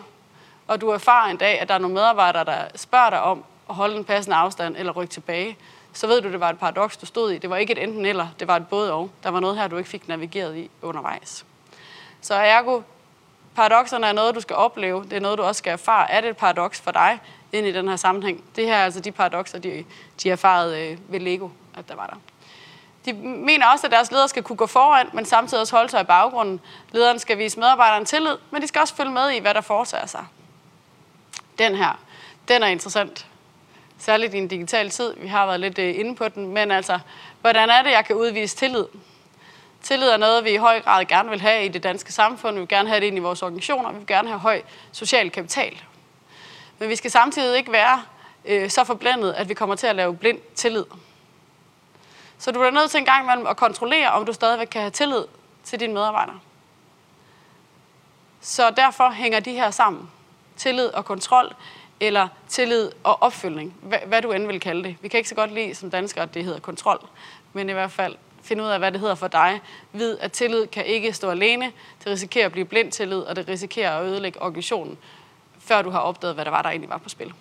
[0.66, 3.74] og du erfarer en dag, at der er nogle medarbejdere, der spørger dig om at
[3.74, 5.56] holde en passende afstand eller rykke tilbage,
[5.92, 7.38] så ved du, det var et paradoks, du stod i.
[7.38, 9.10] Det var ikke et enten eller, det var et både og.
[9.22, 11.46] Der var noget her, du ikke fik navigeret i undervejs.
[12.20, 12.80] Så ergo,
[13.54, 15.04] paradokserne er noget, du skal opleve.
[15.04, 16.10] Det er noget, du også skal erfare.
[16.10, 17.18] Er det et paradoks for dig
[17.52, 18.44] ind i den her sammenhæng?
[18.56, 19.84] Det her er altså de paradokser, de,
[20.22, 22.16] de erfarede øh, ved Lego, at der var der.
[23.04, 26.00] De mener også, at deres ledere skal kunne gå foran, men samtidig også holde sig
[26.00, 26.60] i baggrunden.
[26.92, 30.06] Lederen skal vise medarbejderen tillid, men de skal også følge med i, hvad der foretager
[30.06, 30.26] sig.
[31.58, 32.00] Den her,
[32.48, 33.26] den er interessant.
[33.98, 35.14] Særligt i en digital tid.
[35.16, 36.46] Vi har været lidt øh, inde på den.
[36.46, 36.98] Men altså,
[37.40, 38.84] hvordan er det, jeg kan udvise tillid?
[39.82, 42.54] Tillid er noget, vi i høj grad gerne vil have i det danske samfund.
[42.54, 43.92] Vi vil gerne have det ind i vores organisationer.
[43.92, 45.82] Vi vil gerne have høj social kapital.
[46.78, 48.02] Men vi skal samtidig ikke være
[48.44, 50.84] øh, så forblændet, at vi kommer til at lave blind tillid.
[52.38, 54.90] Så du bliver nødt til en gang imellem at kontrollere, om du stadigvæk kan have
[54.90, 55.24] tillid
[55.64, 56.40] til dine medarbejdere.
[58.40, 60.10] Så derfor hænger de her sammen.
[60.56, 61.54] Tillid og kontrol,
[62.00, 63.74] eller tillid og opfølgning.
[63.82, 64.96] Hvad, hvad du end vil kalde det.
[65.00, 67.06] Vi kan ikke så godt lide som danskere, at det hedder kontrol.
[67.52, 69.60] Men i hvert fald finde ud af, hvad det hedder for dig.
[69.92, 71.72] Vid, at tillid kan ikke stå alene.
[71.98, 74.98] Det risikerer at blive blind tillid, og det risikerer at ødelægge organisationen,
[75.60, 77.32] før du har opdaget, hvad der var, der egentlig var på spil.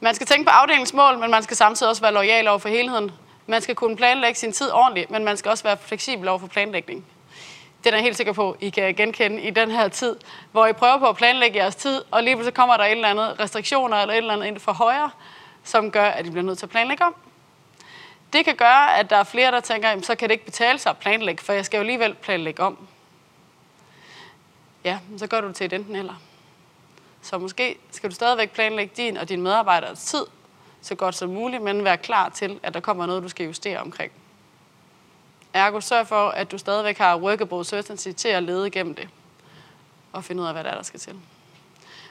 [0.00, 3.10] Man skal tænke på afdelingsmål, men man skal samtidig også være lojal over for helheden.
[3.46, 6.46] Man skal kunne planlægge sin tid ordentligt, men man skal også være fleksibel over for
[6.46, 7.04] planlægning.
[7.84, 10.16] Det er jeg helt sikker på, I kan genkende i den her tid,
[10.52, 13.08] hvor I prøver på at planlægge jeres tid, og lige pludselig kommer der et eller
[13.08, 15.10] andet restriktioner eller et eller andet ind for højre,
[15.64, 17.14] som gør, at I bliver nødt til at planlægge om.
[18.32, 20.78] Det kan gøre, at der er flere, der tænker, jamen, så kan det ikke betale
[20.78, 22.78] sig at planlægge, for jeg skal jo alligevel planlægge om.
[24.84, 26.14] Ja, så gør du det til et enten eller.
[27.22, 30.24] Så måske skal du stadigvæk planlægge din og din medarbejders tid
[30.82, 33.78] så godt som muligt, men være klar til, at der kommer noget, du skal justere
[33.78, 34.12] omkring.
[35.52, 39.08] Ergo sørg for, at du stadigvæk har workable certainty til at lede igennem det.
[40.12, 41.14] Og finde ud af, hvad der er, der skal til.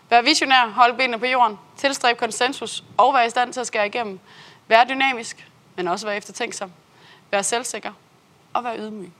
[0.09, 3.87] Vær visionær, hold benene på jorden, tilstræb konsensus og vær i stand til at skære
[3.87, 4.19] igennem.
[4.67, 6.71] Vær dynamisk, men også vær eftertænksom.
[7.31, 7.91] Vær selvsikker
[8.53, 9.11] og vær ydmyg.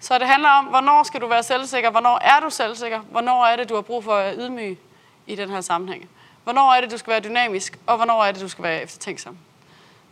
[0.00, 3.56] Så det handler om, hvornår skal du være selvsikker, hvornår er du selvsikker, hvornår er
[3.56, 4.78] det, du har brug for at ydmyge
[5.26, 6.08] i den her sammenhæng.
[6.44, 9.38] Hvornår er det, du skal være dynamisk, og hvornår er det, du skal være eftertænksom.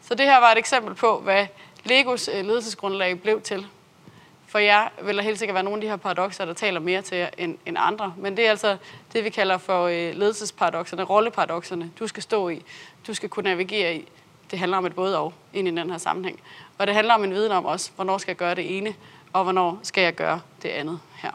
[0.03, 1.47] Så det her var et eksempel på, hvad
[1.85, 3.67] Legos øh, ledelsesgrundlag blev til.
[4.47, 7.03] For jeg vil der helt sikkert være nogle af de her paradoxer, der taler mere
[7.03, 8.15] til jer end, end andre.
[8.17, 8.77] Men det er altså
[9.13, 11.91] det, vi kalder for øh, ledelsesparadoxerne, rolleparadoxerne.
[11.99, 12.63] Du skal stå i,
[13.07, 14.09] du skal kunne navigere i.
[14.51, 16.41] Det handler om et både og ind i den her sammenhæng.
[16.79, 18.95] Og det handler om en viden om også, hvornår skal jeg gøre det ene,
[19.33, 21.31] og hvornår skal jeg gøre det andet her.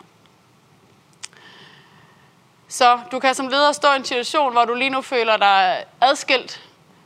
[2.68, 5.86] Så du kan som leder stå i en situation, hvor du lige nu føler dig
[6.02, 6.64] adskilt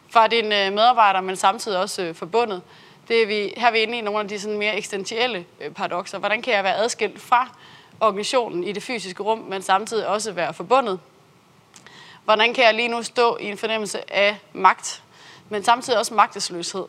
[0.10, 2.62] fra dine øh, medarbejdere, men samtidig også øh, forbundet.
[3.08, 5.72] Det er vi, her er vi inde i nogle af de sådan mere eksistentielle øh,
[5.72, 6.18] paradoxer.
[6.20, 7.50] Hvordan kan jeg være adskilt fra
[8.00, 11.00] organisationen i det fysiske rum, men samtidig også være forbundet?
[12.24, 15.04] Hvordan kan jeg lige nu stå i en fornemmelse af magt,
[15.50, 16.86] men samtidig også magtesløshed?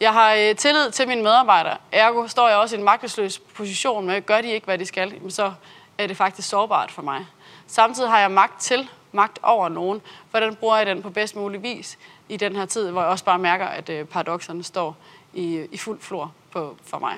[0.00, 1.76] Jeg har øh, tillid til mine medarbejdere.
[1.92, 5.32] Ergo står jeg også i en magtesløs position med, gør de ikke, hvad de skal,
[5.32, 5.52] så
[5.98, 7.26] er det faktisk sårbart for mig.
[7.66, 10.02] Samtidig har jeg magt til, magt over nogen.
[10.30, 13.24] Hvordan bruger jeg den på bedst mulig vis i den her tid, hvor jeg også
[13.24, 14.96] bare mærker, at øh, paradoxerne står
[15.34, 17.14] i, øh, i fuld flor på, for mig.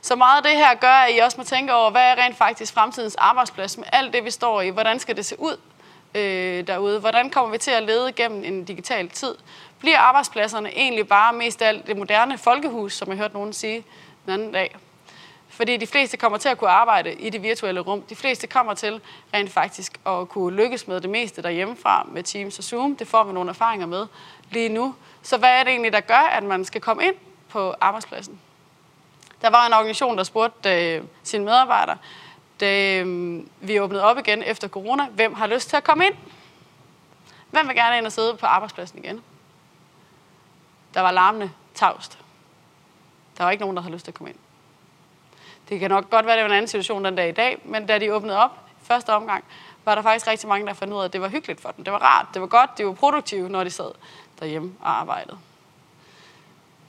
[0.00, 2.36] Så meget af det her gør, at I også må tænke over, hvad er rent
[2.36, 4.68] faktisk fremtidens arbejdsplads med alt det, vi står i?
[4.68, 5.56] Hvordan skal det se ud
[6.14, 7.00] øh, derude?
[7.00, 9.34] Hvordan kommer vi til at lede gennem en digital tid?
[9.78, 13.84] Bliver arbejdspladserne egentlig bare mest af alt det moderne folkehus, som jeg hørte nogen sige
[14.24, 14.76] den anden dag?
[15.48, 18.02] Fordi de fleste kommer til at kunne arbejde i det virtuelle rum.
[18.02, 19.00] De fleste kommer til
[19.34, 22.96] rent faktisk at kunne lykkes med det meste derhjemmefra med Teams og Zoom.
[22.96, 24.06] Det får vi nogle erfaringer med
[24.50, 24.94] lige nu.
[25.22, 27.14] Så hvad er det egentlig, der gør, at man skal komme ind
[27.48, 28.40] på arbejdspladsen?
[29.42, 31.96] Der var en organisation, der spurgte øh, sine medarbejdere,
[32.60, 36.14] da øh, vi åbnede op igen efter corona, hvem har lyst til at komme ind?
[37.50, 39.22] Hvem vil gerne ind og sidde på arbejdspladsen igen?
[40.94, 42.18] Der var larmende tavst.
[43.38, 44.38] Der var ikke nogen, der havde lyst til at komme ind.
[45.68, 47.86] Det kan nok godt være, det var en anden situation den dag i dag, men
[47.86, 49.44] da de åbnede op første omgang,
[49.84, 51.84] var der faktisk rigtig mange, der fandt ud af, at det var hyggeligt for dem.
[51.84, 53.90] Det var rart, det var godt, de var produktive, når de sad
[54.40, 55.38] derhjemme og arbejdede.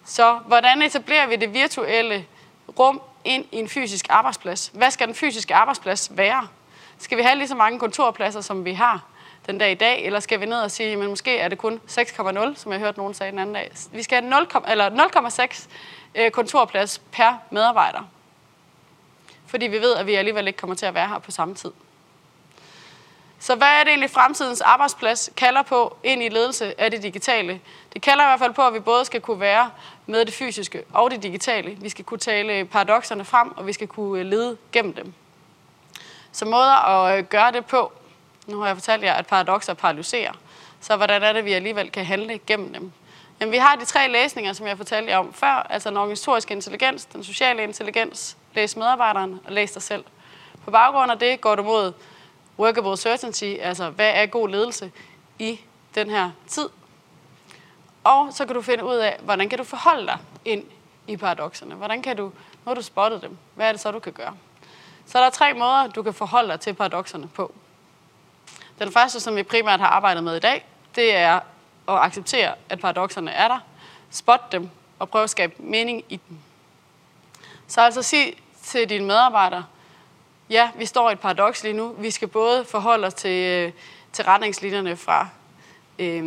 [0.05, 2.25] Så hvordan etablerer vi det virtuelle
[2.79, 4.71] rum ind i en fysisk arbejdsplads?
[4.73, 6.47] Hvad skal den fysiske arbejdsplads være?
[6.97, 9.03] Skal vi have lige så mange kontorpladser, som vi har
[9.49, 11.81] den dag i dag, eller skal vi ned og sige, men måske er det kun
[11.87, 13.71] 6,0, som jeg hørte nogen sige den anden dag.
[13.91, 15.69] Vi skal have 0, eller 0,6
[16.15, 18.09] øh, kontorplads per medarbejder.
[19.47, 21.71] Fordi vi ved, at vi alligevel ikke kommer til at være her på samme tid.
[23.39, 27.61] Så hvad er det egentlig fremtidens arbejdsplads kalder på ind i ledelse af det digitale?
[27.93, 29.71] Det kalder i hvert fald på, at vi både skal kunne være
[30.05, 31.77] med det fysiske og det digitale.
[31.81, 35.13] Vi skal kunne tale paradoxerne frem, og vi skal kunne lede gennem dem.
[36.31, 37.91] Så måder at øh, gøre det på,
[38.49, 40.31] nu har jeg fortalt jer, at paradoxer paralyserer.
[40.81, 42.91] Så hvordan er det, vi alligevel kan handle gennem dem?
[43.39, 46.53] Jamen, vi har de tre læsninger, som jeg fortalte jer om før, altså den organisatoriske
[46.53, 50.03] intelligens, den sociale intelligens, læs medarbejderen og læs dig selv.
[50.65, 51.93] På baggrund af det går du mod
[52.59, 54.91] workable certainty, altså hvad er god ledelse
[55.39, 55.59] i
[55.95, 56.69] den her tid.
[58.03, 60.63] Og så kan du finde ud af, hvordan kan du forholde dig ind
[61.07, 61.75] i paradoxerne.
[61.75, 62.31] Hvordan kan du,
[62.65, 64.33] når du spottet dem, hvad er det så, du kan gøre?
[65.05, 67.53] Så der er tre måder, du kan forholde dig til paradoxerne på.
[68.79, 70.65] Den første, som vi primært har arbejdet med i dag,
[70.95, 71.35] det er
[71.87, 73.59] at acceptere, at paradoxerne er der,
[74.11, 74.69] spot dem
[74.99, 76.37] og prøve at skabe mening i dem.
[77.67, 79.65] Så altså sig til dine medarbejdere,
[80.49, 81.95] ja, vi står i et paradoks lige nu.
[81.97, 83.71] Vi skal både forholde os til, øh,
[84.13, 85.27] til retningslinjerne fra
[85.99, 86.23] øh,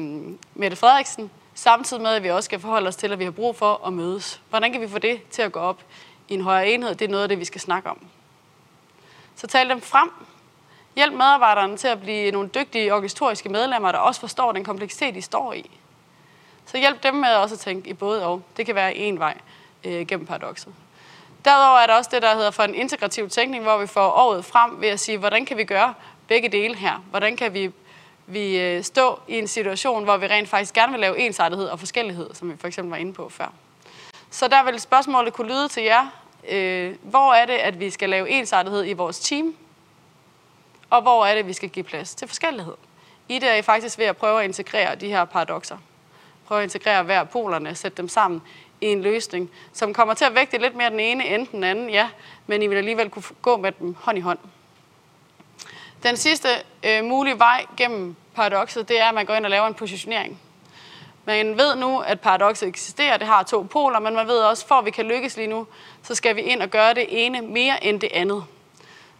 [0.54, 3.56] Mette Frederiksen, samtidig med, at vi også skal forholde os til, at vi har brug
[3.56, 4.40] for at mødes.
[4.50, 5.82] Hvordan kan vi få det til at gå op
[6.28, 6.94] i en højere enhed?
[6.94, 8.06] Det er noget af det, vi skal snakke om.
[9.36, 10.10] Så tal dem frem.
[10.96, 15.22] Hjælp medarbejderne til at blive nogle dygtige organisatoriske medlemmer, der også forstår den kompleksitet, de
[15.22, 15.70] står i.
[16.66, 18.42] Så hjælp dem med også at tænke i både og.
[18.56, 19.38] Det kan være en vej
[19.84, 20.74] øh, gennem paradokset.
[21.44, 24.44] Derudover er der også det, der hedder for en integrativ tænkning, hvor vi får året
[24.44, 25.94] frem ved at sige, hvordan kan vi gøre
[26.28, 27.04] begge dele her?
[27.10, 27.70] Hvordan kan vi,
[28.26, 31.78] vi øh, stå i en situation, hvor vi rent faktisk gerne vil lave ensartethed og
[31.78, 33.52] forskellighed, som vi for eksempel var inde på før.
[34.30, 36.06] Så der vil spørgsmålet kunne lyde til jer.
[36.48, 39.56] Øh, hvor er det, at vi skal lave ensartethed i vores team?
[40.92, 42.74] Og hvor er det, vi skal give plads til forskellighed?
[43.28, 45.76] I det er I faktisk ved at prøve at integrere de her paradoxer.
[46.46, 48.42] Prøve at integrere hver polerne, sætte dem sammen
[48.80, 51.90] i en løsning, som kommer til at vægte lidt mere den ene end den anden,
[51.90, 52.08] ja,
[52.46, 54.38] men I vil alligevel kunne gå med dem hånd i hånd.
[56.02, 56.48] Den sidste
[56.82, 60.40] øh, mulige vej gennem paradokset, det er, at man går ind og laver en positionering.
[61.24, 64.74] Man ved nu, at paradokset eksisterer, det har to poler, men man ved også, for
[64.74, 65.66] at vi kan lykkes lige nu,
[66.02, 68.44] så skal vi ind og gøre det ene mere end det andet.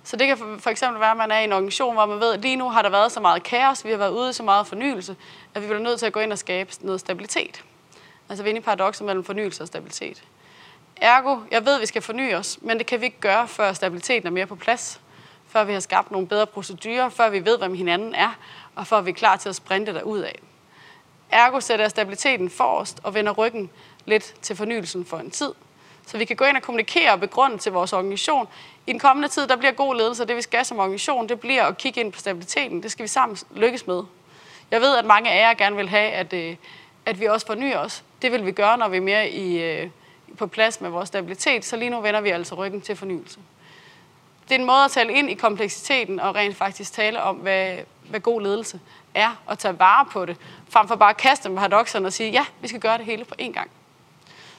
[0.05, 2.32] Så det kan for eksempel være, at man er i en organisation, hvor man ved,
[2.32, 4.42] at lige nu har der været så meget kaos, vi har været ude i så
[4.42, 5.16] meget fornyelse,
[5.55, 7.64] at vi bliver nødt til at gå ind og skabe noget stabilitet.
[8.28, 10.22] Altså vi er inde i paradokset mellem fornyelse og stabilitet.
[10.96, 13.72] Ergo, jeg ved, at vi skal forny os, men det kan vi ikke gøre, før
[13.72, 15.00] stabiliteten er mere på plads.
[15.48, 18.38] Før vi har skabt nogle bedre procedurer, før vi ved, hvem hinanden er,
[18.74, 20.38] og før vi er klar til at sprinte ud af.
[21.30, 23.70] Ergo sætter stabiliteten forrest og vender ryggen
[24.05, 25.53] lidt til fornyelsen for en tid.
[26.07, 28.48] Så vi kan gå ind og kommunikere og begrunde til vores organisation.
[28.86, 31.40] I den kommende tid, der bliver god ledelse, og det vi skal som organisation, det
[31.40, 32.82] bliver at kigge ind på stabiliteten.
[32.82, 34.03] Det skal vi sammen lykkes med.
[34.70, 36.57] Jeg ved, at mange af jer gerne vil have, at, øh,
[37.07, 38.05] at vi også fornyer os.
[38.22, 39.88] Det vil vi gøre, når vi er mere i, øh,
[40.38, 43.38] på plads med vores stabilitet, så lige nu vender vi altså ryggen til fornyelse.
[44.48, 47.78] Det er en måde at tale ind i kompleksiteten og rent faktisk tale om, hvad,
[48.09, 48.80] hvad god ledelse
[49.14, 50.36] er, og tage vare på det,
[50.68, 53.24] frem for bare at kaste med paradoxerne og sige, ja, vi skal gøre det hele
[53.24, 53.70] på én gang.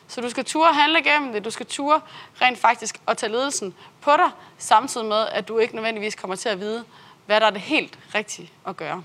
[0.07, 2.01] Så du skal ture handle gennem det, du skal ture
[2.41, 6.49] rent faktisk at tage ledelsen på dig, samtidig med, at du ikke nødvendigvis kommer til
[6.49, 6.85] at vide,
[7.25, 9.03] hvad der er det helt rigtige at gøre.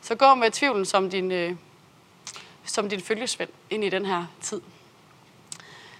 [0.00, 1.56] Så gå med tvivlen som din, øh,
[2.64, 4.60] som din følgesvend ind i den her tid.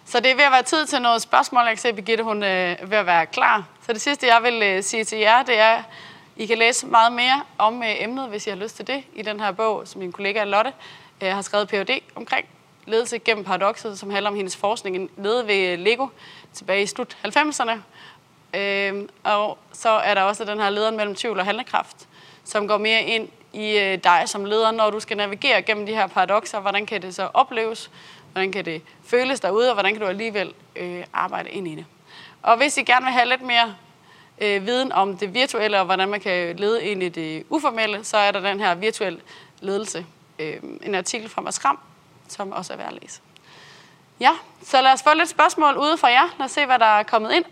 [0.04, 1.62] Så det er ved at være tid til noget spørgsmål.
[1.62, 3.64] Jeg kan se, at Birgitte hun, øh, er ved at være klar.
[3.86, 5.82] Så det sidste, jeg vil øh, sige til jer, det er,
[6.36, 9.22] I kan læse meget mere om øh, emnet, hvis I har lyst til det, i
[9.22, 10.72] den her bog, som min kollega Lotte
[11.20, 12.02] øh, har skrevet Ph.D.
[12.14, 12.46] omkring
[12.86, 16.06] ledelse gennem paradokset, som handler om hendes forskning nede ved Lego
[16.52, 17.78] tilbage i slut 90'erne.
[18.58, 22.08] Øh, og så er der også den her lederen mellem tvivl og handlekraft,
[22.44, 25.94] som går mere ind i øh, dig som leder, når du skal navigere gennem de
[25.94, 26.60] her paradokser.
[26.60, 27.90] Hvordan kan det så opleves?
[28.32, 31.86] Hvordan kan det føles derude, og hvordan kan du alligevel øh, arbejde ind i det?
[32.42, 33.74] Og hvis I gerne vil have lidt mere
[34.38, 38.16] øh, viden om det virtuelle, og hvordan man kan lede ind i det uformelle, så
[38.16, 39.20] er der den her virtuel
[39.60, 40.06] ledelse.
[40.38, 41.78] Øh, en artikel fra Mads Kram,
[42.32, 43.20] som også er værd at læse.
[44.20, 44.30] Ja,
[44.62, 46.34] så lad os få lidt spørgsmål ude fra jer.
[46.38, 47.44] Lad os se, hvad der er kommet ind.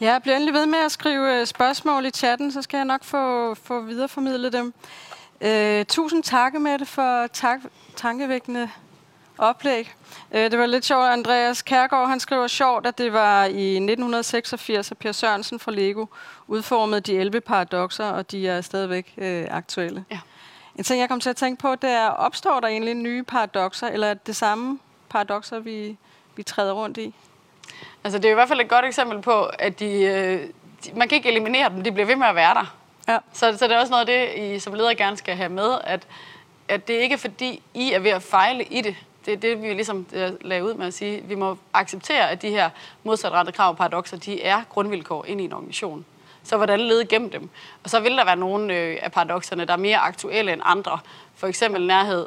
[0.00, 3.04] Ja, bliv endelig ved med at skrive øh, spørgsmål i chatten, så skal jeg nok
[3.04, 4.74] få, få videreformidlet dem.
[5.40, 7.60] Øh, tusind tak, Mette, for tak,
[7.96, 8.70] tankevækkende
[9.38, 9.94] oplæg.
[10.32, 11.06] Øh, det var lidt sjovt.
[11.06, 16.06] Andreas Kærgaard han skriver sjovt, at det var i 1986, at Per Sørensen fra Lego
[16.46, 20.04] udformede de 11 paradoxer, og de er stadigvæk øh, aktuelle.
[20.10, 20.18] Ja.
[20.82, 23.86] En ting, jeg kom til at tænke på, det er, opstår der egentlig nye paradoxer,
[23.86, 24.78] eller er det samme
[25.08, 25.96] paradoxer, vi,
[26.36, 27.14] vi træder rundt i?
[28.04, 30.48] Altså, det er i hvert fald et godt eksempel på, at de, øh,
[30.84, 32.76] de, man kan ikke eliminere dem, de bliver ved med at være der.
[33.08, 33.18] Ja.
[33.32, 35.78] Så, så det er også noget af det, I som leder gerne skal have med,
[35.84, 36.06] at,
[36.68, 38.96] at det ikke er fordi, I er ved at fejle i det.
[39.26, 41.22] Det er det, vi ligesom øh, lagde ud med at sige.
[41.24, 42.70] Vi må acceptere, at de her
[43.04, 46.04] modsatrettede krav og paradoxer, de er grundvilkår ind i en organisation.
[46.44, 47.50] Så hvordan lede gennem dem?
[47.84, 50.98] Og så vil der være nogle øh, af paradoxerne, der er mere aktuelle end andre.
[51.34, 52.26] For eksempel nærhed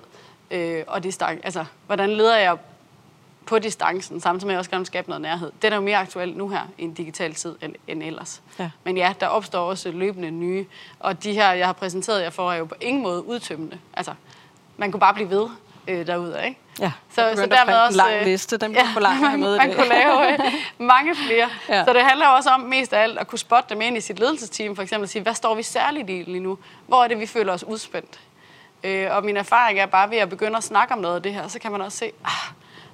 [0.51, 1.45] øh, og distance.
[1.45, 2.57] Altså, hvordan leder jeg
[3.45, 5.51] på distancen, samtidig med at jeg også gerne vil skabe noget nærhed.
[5.61, 8.41] Den er jo mere aktuel nu her i en digital tid end, end ellers.
[8.59, 8.69] Ja.
[8.83, 10.65] Men ja, der opstår også løbende nye.
[10.99, 13.79] Og de her, jeg har præsenteret jer for, er jo på ingen måde udtømmende.
[13.93, 14.13] Altså,
[14.77, 15.47] man kunne bare blive ved
[15.87, 16.59] øh, derude, ikke?
[16.79, 17.99] Ja, Så, så dermed også...
[18.01, 19.77] en lang øh, liste, den bliver for lang have med man dag.
[19.77, 20.39] kunne lave øh,
[20.77, 21.49] mange flere.
[21.69, 21.75] Ja.
[21.77, 21.85] Ja.
[21.85, 24.19] Så det handler også om mest af alt at kunne spotte dem ind i sit
[24.19, 26.57] ledelsesteam, for eksempel at sige, hvad står vi særligt i lige nu?
[26.87, 28.19] Hvor er det, vi føler os udspændt?
[28.83, 31.33] Øh, og min erfaring er bare ved at begynde at snakke om noget af det
[31.33, 32.31] her, så kan man også se, ah,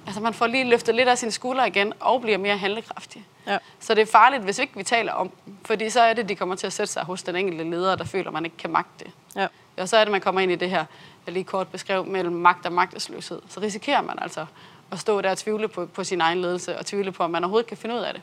[0.06, 3.24] altså man får lige løftet lidt af sine skuldre igen, og bliver mere handlekraftig.
[3.46, 3.58] Ja.
[3.80, 6.34] Så det er farligt, hvis ikke vi taler om dem, fordi så er det, de
[6.34, 9.04] kommer til at sætte sig hos den enkelte leder, der føler, man ikke kan magte
[9.04, 9.12] det.
[9.36, 9.46] Ja.
[9.82, 10.84] Og så er det, man kommer ind i det her,
[11.26, 13.42] jeg lige kort beskrev, mellem magt og magtesløshed.
[13.48, 14.46] Så risikerer man altså
[14.92, 17.44] at stå der og tvivle på, på sin egen ledelse, og tvivle på, om man
[17.44, 18.22] overhovedet kan finde ud af det.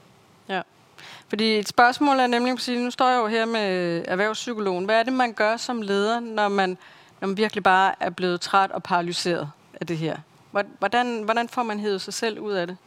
[0.49, 0.61] Ja.
[1.29, 4.85] Fordi et spørgsmål er nemlig, at nu står jeg jo her med erhvervspsykologen.
[4.85, 6.77] Hvad er det, man gør som leder, når man,
[7.19, 10.17] når man virkelig bare er blevet træt og paralyseret af det her?
[10.79, 12.77] Hvordan, hvordan får man hævet sig selv ud af det?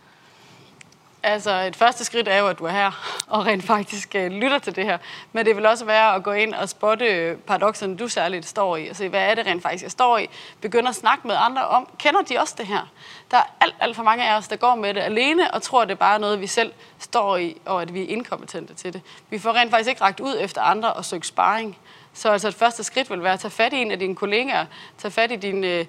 [1.25, 4.59] Altså, et første skridt er jo, at du er her og rent faktisk øh, lytter
[4.59, 4.99] til det her.
[5.33, 8.77] Men det vil også være at gå ind og spotte øh, paradoxerne, du særligt står
[8.77, 10.27] i, og se, hvad er det rent faktisk, jeg står i.
[10.61, 12.91] Begynder at snakke med andre om, kender de også det her?
[13.31, 15.85] Der er alt, alt for mange af os, der går med det alene og tror,
[15.85, 19.03] det er bare noget, vi selv står i, og at vi er inkompetente til det.
[19.31, 21.79] Vi får rent faktisk ikke ragt ud efter andre og søgt sparring.
[22.13, 24.67] Så altså, et første skridt vil være at tage fat i en af dine kollegaer,
[24.99, 25.85] tage fat i din, øh,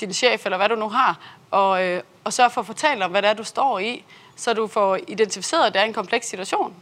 [0.00, 1.18] din chef, eller hvad du nu har,
[1.50, 4.04] og, øh, og sørge for at fortælle om, hvad det er, du står i,
[4.38, 6.74] så du får identificeret, at det er en kompleks situation.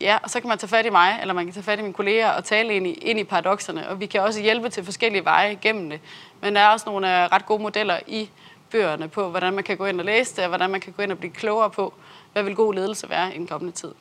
[0.00, 1.82] Ja, og så kan man tage fat i mig, eller man kan tage fat i
[1.82, 4.84] mine kolleger og tale ind i, ind i paradoxerne, og vi kan også hjælpe til
[4.84, 6.00] forskellige veje gennem det.
[6.40, 8.30] Men der er også nogle øh, ret gode modeller i
[8.70, 11.02] bøgerne på, hvordan man kan gå ind og læse det, og hvordan man kan gå
[11.02, 11.94] ind og blive klogere på,
[12.32, 13.94] hvad vil god ledelse være i den kommende tid.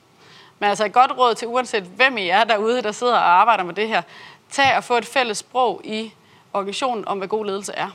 [0.60, 3.64] Men altså et godt råd til, uanset hvem I er derude, der sidder og arbejder
[3.64, 4.02] med det her,
[4.49, 6.14] tag og få et fælles sprog i
[6.54, 7.89] organisationen om, hvad god ledelse er.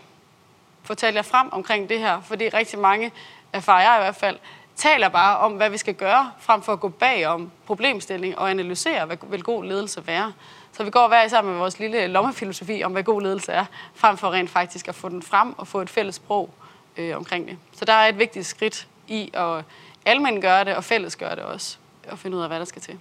[0.82, 3.12] Fortæl jer frem omkring det her, fordi rigtig mange,
[3.52, 4.38] erfarer jeg i hvert fald,
[4.76, 8.50] taler bare om, hvad vi skal gøre, frem for at gå bag om problemstilling og
[8.50, 10.32] analysere, hvad vil god ledelse være.
[10.72, 14.16] Så vi går hver sammen med vores lille lommefilosofi om, hvad god ledelse er, frem
[14.16, 16.50] for rent faktisk at få den frem og få et fælles sprog
[16.96, 17.58] øh, omkring det.
[17.72, 19.64] Så der er et vigtigt skridt i at
[20.06, 21.78] almen gøre det og fælles gøre det også,
[22.10, 22.98] og finde ud af, hvad der skal til.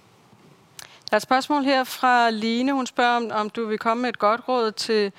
[1.10, 2.72] Der er et spørgsmål her fra Line.
[2.72, 5.12] Hun spørger, om, om du vil komme med et godt råd til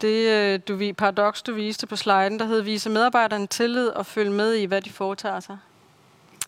[0.00, 4.06] det øh, du, vi- paradoks, du viste på sliden, der hedder vise medarbejderne tillid og
[4.06, 5.58] følge med i, hvad de foretager sig.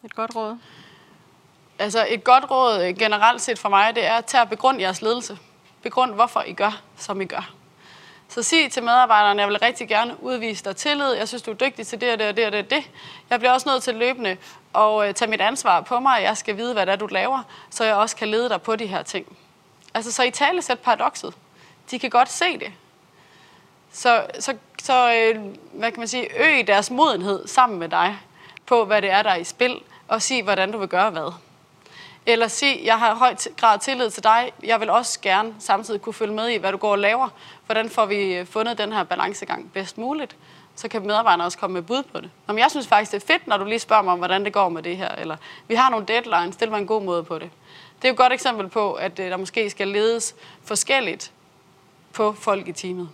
[0.05, 0.59] Et godt råd.
[1.79, 4.49] Altså et godt råd øh, generelt set for mig, det er at tage og
[4.81, 5.39] jeres ledelse.
[5.83, 7.51] Begrund, hvorfor I gør, som I gør.
[8.29, 11.13] Så sig til medarbejderne, jeg vil rigtig gerne udvise dig tillid.
[11.13, 12.65] Jeg synes, du er dygtig til det og det og det og det.
[12.65, 12.91] og det.
[13.31, 14.37] Jeg bliver også nødt til løbende
[14.75, 16.23] at øh, tage mit ansvar på mig.
[16.23, 18.77] Jeg skal vide, hvad det er, du laver, så jeg også kan lede dig på
[18.77, 19.37] de her ting.
[19.95, 21.35] Altså, så i tale sæt paradokset.
[21.91, 22.73] De kan godt se det.
[23.93, 28.19] Så, så, så øh, hvad kan man sige, øg deres modenhed sammen med dig
[28.67, 31.33] på, hvad det er, der er i spil, og sig, hvordan du vil gøre hvad.
[32.27, 36.13] Eller sig, jeg har høj grad tillid til dig, jeg vil også gerne samtidig kunne
[36.13, 37.29] følge med i, hvad du går og laver.
[37.67, 40.37] Hvordan får vi øh, fundet den her balancegang bedst muligt?
[40.75, 42.31] Så kan medarbejderne også komme med bud på det.
[42.47, 44.45] Nå, men jeg synes faktisk, det er fedt, når du lige spørger mig om, hvordan
[44.45, 45.09] det går med det her.
[45.09, 45.37] Eller
[45.69, 47.51] vi har nogle deadlines, det var en god måde på det.
[47.97, 50.35] Det er jo et godt eksempel på, at øh, der måske skal ledes
[50.65, 51.33] forskelligt
[52.13, 53.09] på folk i teamet.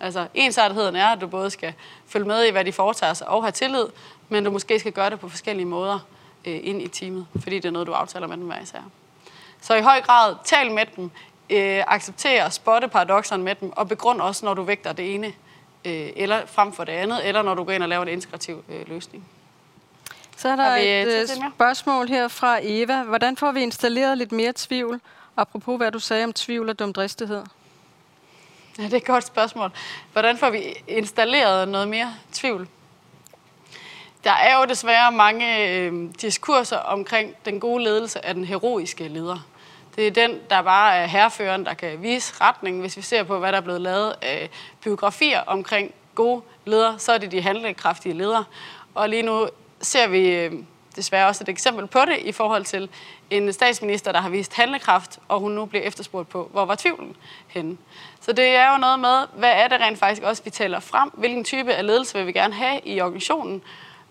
[0.00, 1.74] Altså, ensartetheden er, at du både skal
[2.06, 3.86] følge med i, hvad de foretager sig, og have tillid,
[4.28, 5.98] men du måske skal gøre det på forskellige måder
[6.44, 8.80] øh, ind i teamet, fordi det er noget, du aftaler med dem hver især.
[9.60, 11.10] Så i høj grad, tal med dem,
[11.50, 15.26] øh, accepter og spotte paradoxerne med dem, og begrund også, når du vægter det ene
[15.84, 18.64] øh, eller frem for det andet, eller når du går ind og laver en integrativ
[18.68, 19.24] øh, løsning.
[20.36, 23.02] Så er der vi, et øh, tid øh, spørgsmål her fra Eva.
[23.02, 25.00] Hvordan får vi installeret lidt mere tvivl?
[25.36, 27.42] Apropos hvad du sagde om tvivl og dumdristighed.
[28.78, 29.70] Ja, det er et godt spørgsmål.
[30.12, 32.68] Hvordan får vi installeret noget mere tvivl?
[34.24, 39.46] Der er jo desværre mange øh, diskurser omkring den gode ledelse af den heroiske leder.
[39.96, 42.80] Det er den, der bare er herreføreren, der kan vise retningen.
[42.80, 44.50] Hvis vi ser på, hvad der er blevet lavet af
[44.82, 48.44] biografier omkring gode ledere, så er det de handlekraftige ledere.
[48.94, 49.48] Og lige nu
[49.80, 50.52] ser vi øh,
[50.96, 52.88] desværre også et eksempel på det i forhold til
[53.30, 57.16] en statsminister, der har vist handlekraft, og hun nu bliver efterspurgt på, hvor var tvivlen
[57.48, 57.76] henne.
[58.28, 61.10] Så det er jo noget med, hvad er det rent faktisk også, vi taler frem?
[61.14, 63.62] Hvilken type af ledelse vil vi gerne have i organisationen?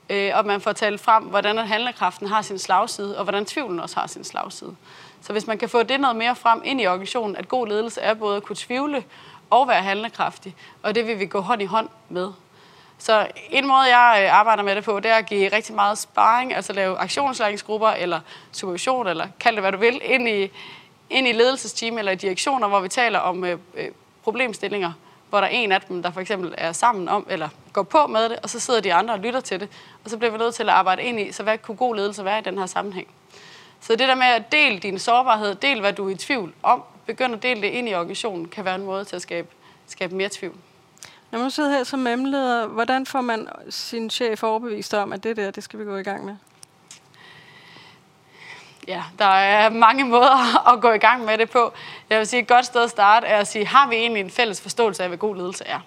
[0.09, 3.99] Øh, og man får talt frem, hvordan handlekraften har sin slagside, og hvordan tvivlen også
[3.99, 4.75] har sin slagside.
[5.21, 8.01] Så hvis man kan få det noget mere frem ind i organisationen, at god ledelse
[8.01, 9.03] er både at kunne tvivle
[9.49, 12.31] og være handlekraftig, og det vil vi gå hånd i hånd med.
[12.97, 15.97] Så en måde, jeg øh, arbejder med det på, det er at give rigtig meget
[15.97, 18.19] sparring, altså lave aktionslæringsgrupper eller
[18.51, 20.51] supervision, eller kald det hvad du vil, ind i,
[21.09, 23.91] ind i ledelsesteam eller i direktioner, hvor vi taler om øh, øh
[24.27, 24.91] problemstillinger,
[25.29, 28.07] hvor der er en af dem, der for eksempel er sammen om, eller går på
[28.07, 29.69] med det, og så sidder de andre og lytter til det,
[30.03, 32.25] og så bliver vi nødt til at arbejde ind i, så hvad kunne god ledelse
[32.25, 33.07] være i den her sammenhæng?
[33.81, 36.83] Så det der med at dele din sårbarhed, del hvad du er i tvivl om,
[37.05, 39.47] begynd at dele det ind i organisationen, kan være en måde til at skabe,
[39.87, 40.55] skabe mere tvivl.
[41.31, 45.37] Når man sidder her som mellemleder, hvordan får man sin chef overbevist om, at det
[45.37, 46.35] der, det skal vi gå i gang med?
[48.87, 51.73] Ja, der er mange måder at gå i gang med det på.
[52.09, 54.31] Jeg vil sige, et godt sted at starte er at sige, har vi egentlig en
[54.31, 55.79] fælles forståelse af, hvad god ledelse er?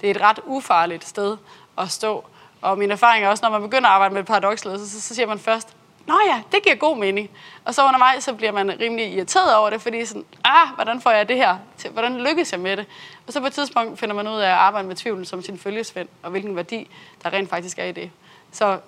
[0.00, 1.36] Det er et ret ufarligt sted
[1.78, 2.24] at stå.
[2.62, 5.26] Og min erfaring er også, når man begynder at arbejde med paradoksledelse, så, så siger
[5.26, 5.76] man først,
[6.06, 7.30] Nå ja, det giver god mening.
[7.64, 11.10] Og så undervejs, så bliver man rimelig irriteret over det, fordi sådan, ah, hvordan får
[11.10, 11.56] jeg det her?
[11.78, 11.90] til?
[11.90, 12.86] Hvordan lykkes jeg med det?
[13.26, 15.58] Og så på et tidspunkt finder man ud af at arbejde med tvivlen som sin
[15.58, 16.90] følgesvend, og hvilken værdi
[17.22, 18.10] der rent faktisk er i det.
[18.52, 18.78] Så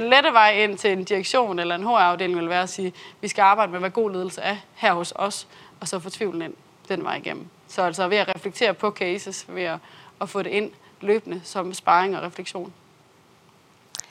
[0.00, 3.28] den lette vej ind til en direktion eller en HR-afdeling vil være at sige, vi
[3.28, 5.46] skal arbejde med, hvad god ledelse er her hos os,
[5.80, 6.54] og så få tvivlen ind
[6.88, 7.46] den vej igennem.
[7.68, 9.78] Så altså ved at reflektere på cases, ved at,
[10.20, 10.70] at få det ind
[11.00, 12.72] løbende som sparring og refleksion.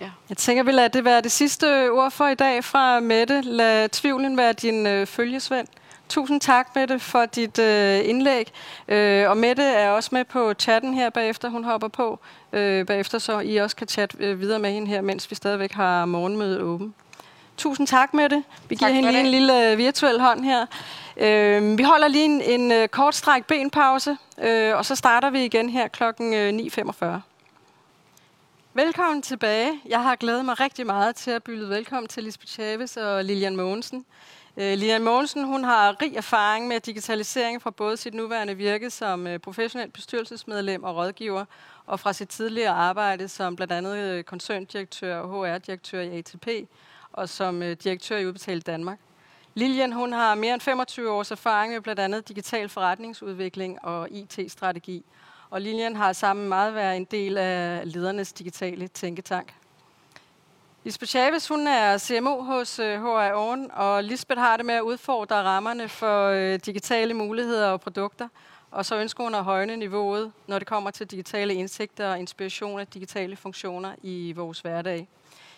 [0.01, 0.09] Ja.
[0.29, 3.41] Jeg tænker, vi lader det være det sidste ord for i dag fra Mette.
[3.41, 5.67] Lad tvivlen være din øh, følgesvend.
[6.09, 8.51] Tusind tak, Mette, for dit øh, indlæg.
[8.87, 11.49] Øh, og Mette er også med på chatten her bagefter.
[11.49, 12.19] Hun hopper på
[12.53, 15.71] øh, bagefter, så I også kan chatte øh, videre med hende her, mens vi stadigvæk
[15.71, 16.93] har morgenmødet åben.
[17.57, 18.43] Tusind tak, Mette.
[18.69, 20.65] Vi giver Tak hende for lige en lille øh, virtuel hånd her.
[21.17, 25.45] Øh, vi holder lige en, en øh, kort stræk benpause, øh, og så starter vi
[25.45, 27.05] igen her klokken øh, 9.45.
[28.73, 29.71] Velkommen tilbage.
[29.85, 33.55] Jeg har glædet mig rigtig meget til at byde velkommen til Lisbeth Chavez og Lilian
[33.55, 34.05] Mogensen.
[34.57, 39.27] Lina Lilian Mogensen hun har rig erfaring med digitalisering fra både sit nuværende virke som
[39.27, 41.45] øh, professionel bestyrelsesmedlem og rådgiver,
[41.85, 46.47] og fra sit tidligere arbejde som blandt andet øh, koncerndirektør og HR-direktør i ATP,
[47.11, 48.99] og som direktør i Udbetalt Danmark.
[49.53, 55.05] Lilian hun har mere end 25 års erfaring med blandt andet digital forretningsudvikling og IT-strategi.
[55.49, 59.53] Og Lilian har sammen meget været en del af ledernes digitale tænketank.
[60.85, 64.81] Lisbeth Chavez, hun er CMO hos øh, HR Oven, og Lisbeth har det med at
[64.81, 68.27] udfordre rammerne for øh, digitale muligheder og produkter.
[68.71, 72.79] Og så ønsker hun at højne niveauet, når det kommer til digitale indsigter og inspiration
[72.79, 75.07] af digitale funktioner i vores hverdag.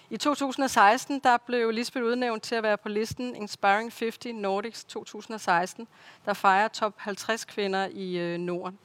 [0.10, 5.88] I 2016 der blev Lisbeth udnævnt til at være på listen Inspiring 50 Nordics 2016,
[6.26, 8.80] der fejrer top 50 kvinder i øh, Norden.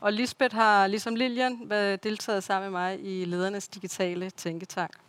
[0.00, 1.70] Og Lisbeth har ligesom Lilian
[2.02, 5.07] deltaget sammen med mig i ledernes digitale tænketank.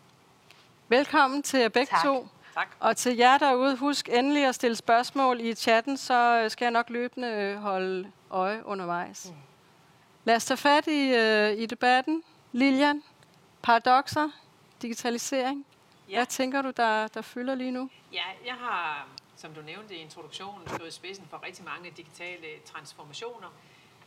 [0.90, 2.04] Velkommen til jer begge Tak.
[2.04, 2.28] to.
[2.54, 2.68] Tak.
[2.80, 6.72] Og til jer derude, husk endelig at stille spørgsmål i chatten, så øh, skal jeg
[6.72, 9.26] nok løbende øh, holde øje undervejs.
[9.30, 9.36] Mm.
[10.24, 12.24] Lad os tage fat i, øh, i debatten.
[12.52, 13.04] Lilian,
[13.62, 14.30] paradoxer,
[14.82, 15.66] digitalisering.
[16.10, 16.16] Ja.
[16.16, 17.90] Hvad tænker du, der, der fylder lige nu?
[18.14, 22.48] Ja, jeg har, som du nævnte i introduktionen, stået i spidsen for rigtig mange digitale
[22.66, 23.48] transformationer.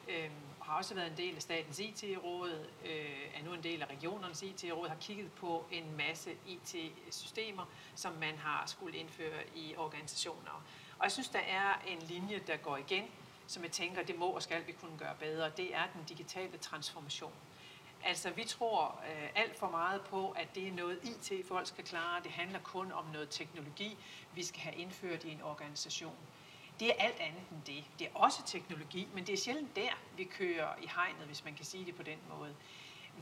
[0.09, 0.31] Øhm,
[0.73, 4.43] har også været en del af statens IT-råd, øh, er nu en del af regionernes
[4.43, 7.65] IT-råd, har kigget på en masse IT-systemer,
[7.95, 10.65] som man har skulle indføre i organisationer.
[10.99, 13.05] Og jeg synes, der er en linje, der går igen,
[13.47, 15.51] som jeg tænker, det må og skal vi kunne gøre bedre.
[15.57, 17.33] Det er den digitale transformation.
[18.05, 21.85] Altså, vi tror øh, alt for meget på, at det er noget IT, folk skal
[21.85, 22.23] klare.
[22.23, 23.97] Det handler kun om noget teknologi,
[24.35, 26.17] vi skal have indført i en organisation.
[26.83, 27.85] Det er alt andet end det.
[27.99, 31.55] Det er også teknologi, men det er sjældent der, vi kører i hegnet, hvis man
[31.55, 32.55] kan sige det på den måde.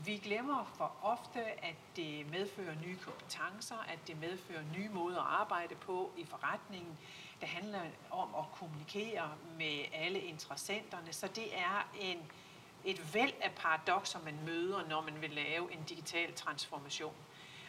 [0.05, 5.41] Vi glemmer for ofte, at det medfører nye kompetencer, at det medfører nye måder at
[5.41, 6.97] arbejde på i forretningen.
[7.41, 7.81] Det handler
[8.11, 12.31] om at kommunikere med alle interessenterne, så det er en,
[12.83, 17.15] et væld af paradoxer, man møder, når man vil lave en digital transformation.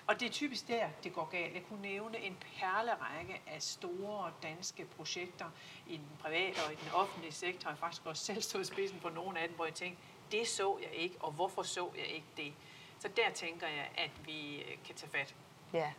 [0.06, 1.54] Og det er typisk der, det går galt.
[1.54, 5.46] Jeg kunne nævne en perlerække af store danske projekter
[5.86, 7.70] i den private og i den offentlige sektor.
[7.70, 10.02] Jeg har faktisk også selv stået i spidsen på nogle af dem, hvor jeg tænkte,
[10.32, 12.52] det så jeg ikke, og hvorfor så jeg ikke det?
[12.98, 15.34] Så der tænker jeg, at vi øh, kan tage fat.
[15.72, 15.92] Ja.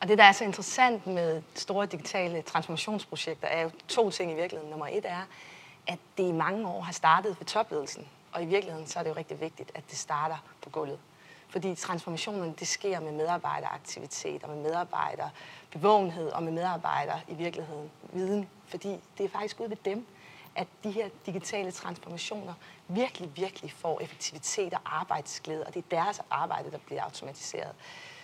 [0.00, 4.34] Og det, der er så interessant med store digitale transformationsprojekter, er jo to ting i
[4.34, 4.70] virkeligheden.
[4.70, 5.22] Nummer et er,
[5.86, 8.08] at det i mange år har startet ved topledelsen.
[8.32, 10.98] Og i virkeligheden så er det jo rigtig vigtigt, at det starter på gulvet.
[11.54, 18.48] Fordi transformationen, det sker med medarbejderaktivitet og med medarbejderbevågenhed og med medarbejdere i virkeligheden viden.
[18.66, 20.06] Fordi det er faktisk ud ved dem,
[20.54, 22.54] at de her digitale transformationer
[22.88, 27.72] virkelig, virkelig får effektivitet og arbejdsglæde, og det er deres arbejde, der bliver automatiseret.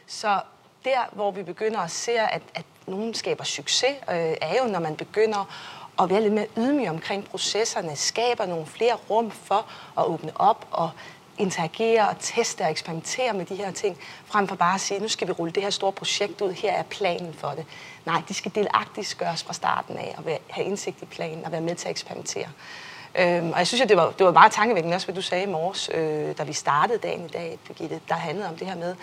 [0.06, 0.40] Så
[0.84, 4.80] der, hvor vi begynder at se, at, at nogen skaber succes, øh, er jo, når
[4.80, 5.54] man begynder
[6.02, 9.66] at være lidt mere ydmyg omkring processerne, skaber nogle flere rum for
[9.98, 10.90] at åbne op og
[11.40, 15.08] interagere og teste og eksperimentere med de her ting, frem for bare at sige, nu
[15.08, 17.66] skal vi rulle det her store projekt ud, her er planen for det.
[18.06, 21.60] Nej, de skal delagtigt gøres fra starten af og have indsigt i planen og være
[21.60, 22.48] med til at eksperimentere.
[23.18, 25.44] Øhm, og jeg synes, at det var, det var meget tankevækkende også, hvad du sagde
[25.44, 28.76] i morges, øh, da vi startede dagen i dag, Birgitte, der handlede om det her
[28.76, 28.94] med,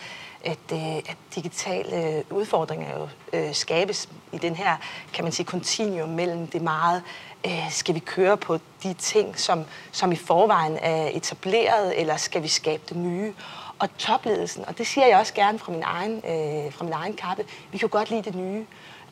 [0.45, 4.75] at, øh, at digitale udfordringer jo øh, skabes i den her,
[5.13, 7.03] kan man sige, continuum mellem det meget,
[7.45, 12.43] øh, skal vi køre på de ting, som, som i forvejen er etableret, eller skal
[12.43, 13.33] vi skabe det nye?
[13.79, 17.13] Og topledelsen, og det siger jeg også gerne fra min egen, øh, fra min egen
[17.13, 18.65] kappe, vi kan godt lide det nye.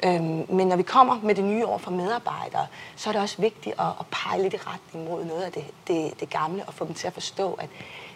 [0.03, 3.41] Øhm, men når vi kommer med det nye over for medarbejdere, så er det også
[3.41, 6.73] vigtigt at, at pege lidt i retning mod noget af det, det, det gamle, og
[6.73, 7.69] få dem til at forstå, at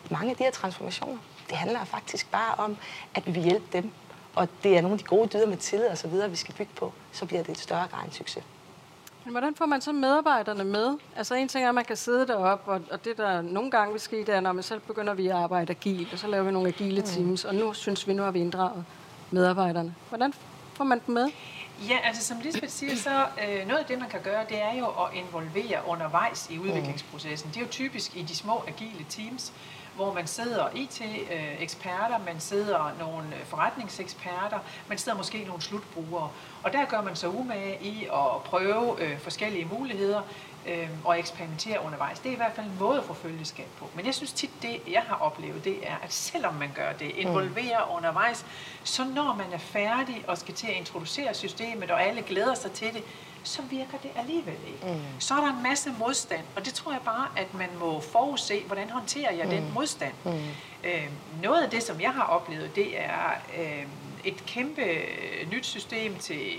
[0.09, 1.17] mange af de her transformationer,
[1.49, 2.77] det handler faktisk bare om,
[3.15, 3.91] at vi vil hjælpe dem.
[4.35, 6.53] Og det er nogle af de gode dyder med tillid og så videre, vi skal
[6.53, 8.43] bygge på, så bliver det et større grad en succes.
[9.29, 10.97] Men hvordan får man så medarbejderne med?
[11.15, 13.91] Altså en ting er, at man kan sidde deroppe, og, og det der nogle gange
[13.91, 16.43] vil ske, det er, når man selv begynder vi at arbejde agilt, og så laver
[16.43, 17.07] vi nogle agile mm.
[17.07, 18.85] teams, og nu synes vi, nu har vi inddraget
[19.31, 19.95] medarbejderne.
[20.09, 20.33] Hvordan
[20.73, 21.31] får man dem med?
[21.89, 24.77] Ja, altså som Lisbeth siger, så øh, noget af det, man kan gøre, det er
[24.79, 27.49] jo at involvere undervejs i udviklingsprocessen.
[27.49, 29.53] Det er jo typisk i de små agile teams,
[29.99, 36.29] hvor man sidder IT-eksperter, man sidder nogle forretningseksperter, man sidder måske nogle slutbrugere.
[36.63, 40.21] Og der gør man så umage i at prøve øh, forskellige muligheder
[40.67, 42.19] øh, og eksperimentere undervejs.
[42.19, 43.89] Det er i hvert fald en måde at få følgeskab på.
[43.95, 47.11] Men jeg synes tit, det jeg har oplevet, det er, at selvom man gør det,
[47.15, 47.95] involverer mm.
[47.95, 48.45] undervejs,
[48.83, 52.71] så når man er færdig og skal til at introducere systemet, og alle glæder sig
[52.71, 53.03] til det,
[53.49, 54.93] så virker det alligevel ikke.
[54.93, 55.19] Mm.
[55.19, 58.63] Så er der en masse modstand, og det tror jeg bare, at man må forudse,
[58.63, 59.51] hvordan håndterer jeg mm.
[59.51, 60.13] den modstand.
[60.25, 60.31] Mm.
[60.83, 61.09] Øh,
[61.43, 63.29] noget af det, som jeg har oplevet, det er
[63.59, 63.85] øh,
[64.23, 64.81] et kæmpe
[65.51, 66.51] nyt system til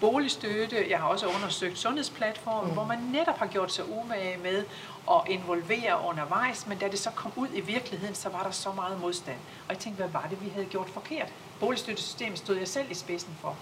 [0.00, 0.86] boligstøtte.
[0.90, 2.74] Jeg har også undersøgt sundhedsplatformen, mm.
[2.74, 4.64] hvor man netop har gjort sig umage med
[5.10, 8.72] at involvere undervejs, men da det så kom ud i virkeligheden, så var der så
[8.72, 9.38] meget modstand.
[9.68, 11.32] Og jeg tænkte, hvad var det, vi havde gjort forkert?
[11.60, 13.56] Boligstøttesystemet stod jeg selv i spidsen for.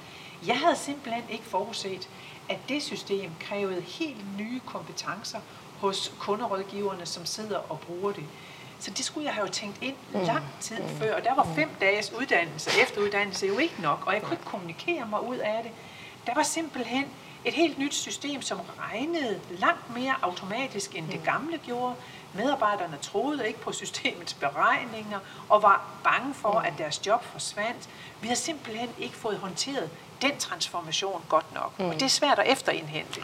[0.47, 2.09] Jeg havde simpelthen ikke forudset,
[2.49, 5.41] at det system krævede helt nye kompetencer
[5.81, 8.25] hos kunderådgiverne, som sidder og bruger det.
[8.79, 10.21] Så det skulle jeg have tænkt ind mm.
[10.21, 10.89] lang tid mm.
[10.89, 14.45] før, og der var fem dages uddannelse, efteruddannelse jo ikke nok, og jeg kunne ikke
[14.45, 15.73] kommunikere mig ud af det.
[16.27, 17.05] Der var simpelthen
[17.45, 21.25] et helt nyt system, som regnede langt mere automatisk, end det mm.
[21.25, 21.95] gamle gjorde.
[22.35, 25.19] Medarbejderne troede ikke på systemets beregninger
[25.49, 27.89] og var bange for, at deres job forsvandt.
[28.21, 29.91] Vi har simpelthen ikke fået håndteret
[30.23, 31.73] den transformation godt nok.
[31.79, 31.89] Mm.
[31.89, 33.21] Og det er svært at efterindhente.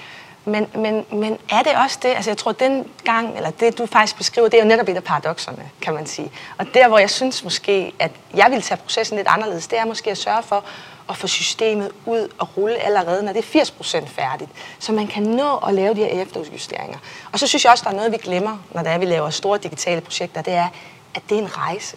[0.47, 3.87] Men, men, men er det også det, altså jeg tror, den gang, eller det du
[3.87, 6.33] faktisk beskriver, det er jo netop et af paradoxerne, kan man sige.
[6.59, 9.85] Og der, hvor jeg synes måske, at jeg vil tage processen lidt anderledes, det er
[9.85, 10.65] måske at sørge for
[11.09, 14.51] at få systemet ud og rulle allerede, når det er 80% færdigt.
[14.79, 16.99] Så man kan nå at lave de her efterjusteringer.
[17.33, 19.31] Og så synes jeg også, der er noget, vi glemmer, når det er, vi laver
[19.31, 20.69] store digitale projekter, det er,
[21.15, 21.97] at det er en rejse.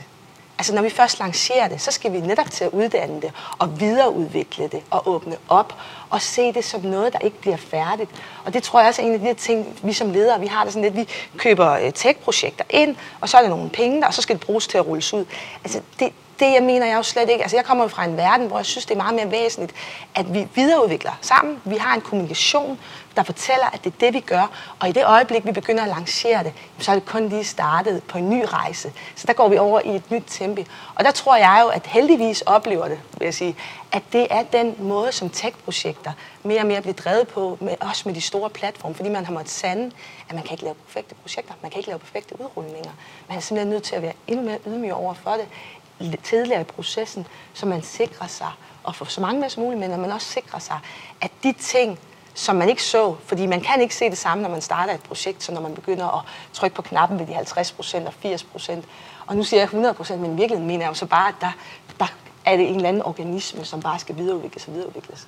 [0.59, 3.79] Altså når vi først lancerer det, så skal vi netop til at uddanne det og
[3.79, 5.73] videreudvikle det og åbne op
[6.09, 8.11] og se det som noget, der ikke bliver færdigt.
[8.45, 10.63] Og det tror jeg også er en af de ting, vi som ledere, vi har
[10.63, 14.07] det sådan lidt, vi køber øh, tech-projekter ind, og så er der nogle penge der,
[14.07, 15.25] og så skal det bruges til at rulles ud.
[15.63, 17.41] Altså det, det jeg mener jeg jo slet ikke.
[17.41, 19.73] Altså jeg kommer fra en verden, hvor jeg synes, det er meget mere væsentligt,
[20.15, 21.61] at vi videreudvikler sammen.
[21.65, 22.79] Vi har en kommunikation,
[23.17, 24.75] der fortæller, at det er det, vi gør.
[24.79, 28.03] Og i det øjeblik, vi begynder at lancere det, så er det kun lige startet
[28.03, 28.93] på en ny rejse.
[29.15, 30.63] Så der går vi over i et nyt tempo.
[30.95, 33.55] Og der tror jeg jo, at heldigvis oplever det, vil jeg sige,
[33.91, 36.11] at det er den måde, som tech-projekter
[36.43, 39.33] mere og mere bliver drevet på, med, også med de store platforme, fordi man har
[39.33, 39.91] måttet sande,
[40.29, 42.91] at man kan ikke lave perfekte projekter, man kan ikke lave perfekte udrulninger.
[43.27, 45.47] Man er simpelthen nødt til at være endnu mere ydmyg over for det,
[46.23, 48.51] tidligere i processen, så man sikrer sig,
[48.87, 50.79] at få så mange med som muligt, men at man også sikrer sig,
[51.21, 51.99] at de ting,
[52.37, 55.01] som man ikke så, fordi man kan ikke se det samme, når man starter et
[55.03, 58.43] projekt, så når man begynder at trykke på knappen ved de 50 procent og 80
[58.43, 58.85] procent.
[59.27, 61.35] Og nu siger jeg 100 procent, men i virkeligheden mener jeg jo så bare, at
[61.41, 61.51] der,
[61.99, 62.07] der
[62.45, 65.27] er det en eller anden organisme, som bare skal videreudvikles og videreudvikles?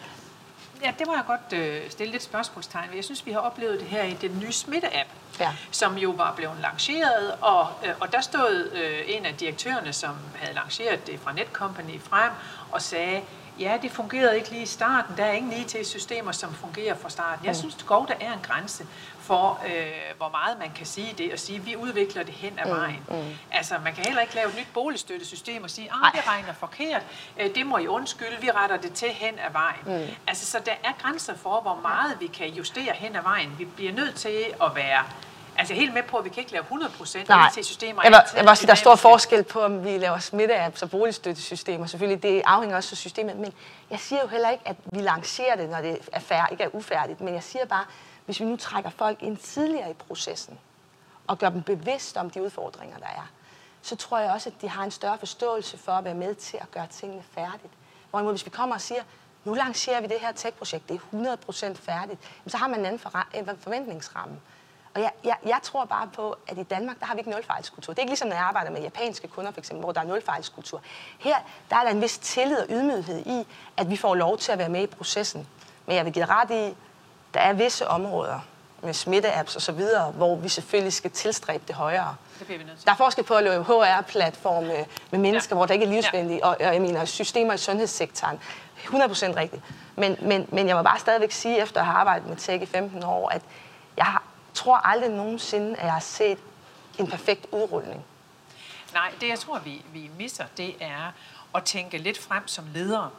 [0.83, 2.95] Ja, det må jeg godt øh, stille lidt spørgsmålstegn ved.
[2.95, 5.09] Jeg synes, vi har oplevet det her i den nye smitte-app,
[5.39, 5.49] Ja.
[5.71, 10.15] som jo var blevet lanceret, og, øh, og der stod øh, en af direktørerne, som
[10.35, 12.31] havde lanceret det fra Netcompany frem,
[12.71, 13.21] og sagde,
[13.59, 15.17] ja, det fungerede ikke lige i starten.
[15.17, 17.45] Der er ingen IT-systemer, som fungerer fra starten.
[17.45, 18.85] Jeg synes dog, der er en grænse
[19.19, 22.59] for, øh, hvor meget man kan sige det, og sige, at vi udvikler det hen
[22.59, 22.99] ad vejen.
[23.51, 27.01] Altså, man kan heller ikke lave et nyt boligstøttesystem og sige, at det regner forkert,
[27.39, 30.01] øh, det må I undskylde, vi retter det til hen ad vejen.
[30.03, 30.15] Mm.
[30.27, 33.55] Altså, så der er grænser for, hvor meget vi kan justere hen ad vejen.
[33.57, 35.03] Vi bliver nødt til at være
[35.59, 37.49] Altså jeg er helt med på, at vi kan ikke lave 100% Nej.
[37.57, 38.01] IT-systemer.
[38.03, 40.89] Jeg altid jeg også sige, der er stor forskel på, om vi laver smitteapps og
[40.89, 41.85] boligstøttesystemer.
[41.85, 43.35] Selvfølgelig, det afhænger også af systemet.
[43.35, 43.53] Men
[43.89, 46.75] jeg siger jo heller ikke, at vi lancerer det, når det er færdigt, ikke er
[46.75, 47.21] ufærdigt.
[47.21, 47.85] Men jeg siger bare,
[48.25, 50.59] hvis vi nu trækker folk ind tidligere i processen,
[51.27, 53.29] og gør dem bevidst om de udfordringer, der er,
[53.81, 56.57] så tror jeg også, at de har en større forståelse for at være med til
[56.61, 57.73] at gøre tingene færdigt.
[58.09, 59.01] Hvorimod, hvis vi kommer og siger,
[59.45, 61.35] nu lancerer vi det her tech-projekt, det er
[61.71, 64.39] 100% færdigt, så har man en anden forventningsramme.
[64.99, 67.93] Og jeg, jeg, jeg tror bare på, at i Danmark, der har vi ikke nulfejlskultur.
[67.93, 70.05] Det er ikke ligesom, når jeg arbejder med japanske kunder, for eksempel, hvor der er
[70.05, 70.81] nulfejlskultur.
[71.19, 71.35] Her
[71.69, 73.47] der er der en vis tillid og ydmyghed i,
[73.77, 75.47] at vi får lov til at være med i processen.
[75.85, 76.75] Men jeg vil give ret i,
[77.33, 78.39] der er visse områder
[78.81, 82.15] med smitteapps og så videre, hvor vi selvfølgelig skal tilstræbe det højere.
[82.39, 82.85] Det bliver vi nødt til.
[82.85, 85.55] Der er forskel på at lave HR-platform med, mennesker, Ja.
[85.55, 85.59] ja.
[85.59, 88.39] hvor der ikke er livsvenlige, og, og jeg mener systemer i sundhedssektoren.
[88.85, 88.91] 100%
[89.35, 89.61] rigtigt.
[89.95, 92.65] Men, men, men jeg må bare stadigvæk sige, efter at have arbejdet med tech i
[92.65, 93.41] 15 år, at
[93.97, 94.23] jeg har,
[94.59, 96.37] tror aldrig nogensinde, at jeg har set
[96.99, 98.05] en perfekt udrulning.
[98.93, 101.11] Nej, det jeg tror, vi, vi misser, det er
[101.55, 103.09] at tænke lidt frem som ledere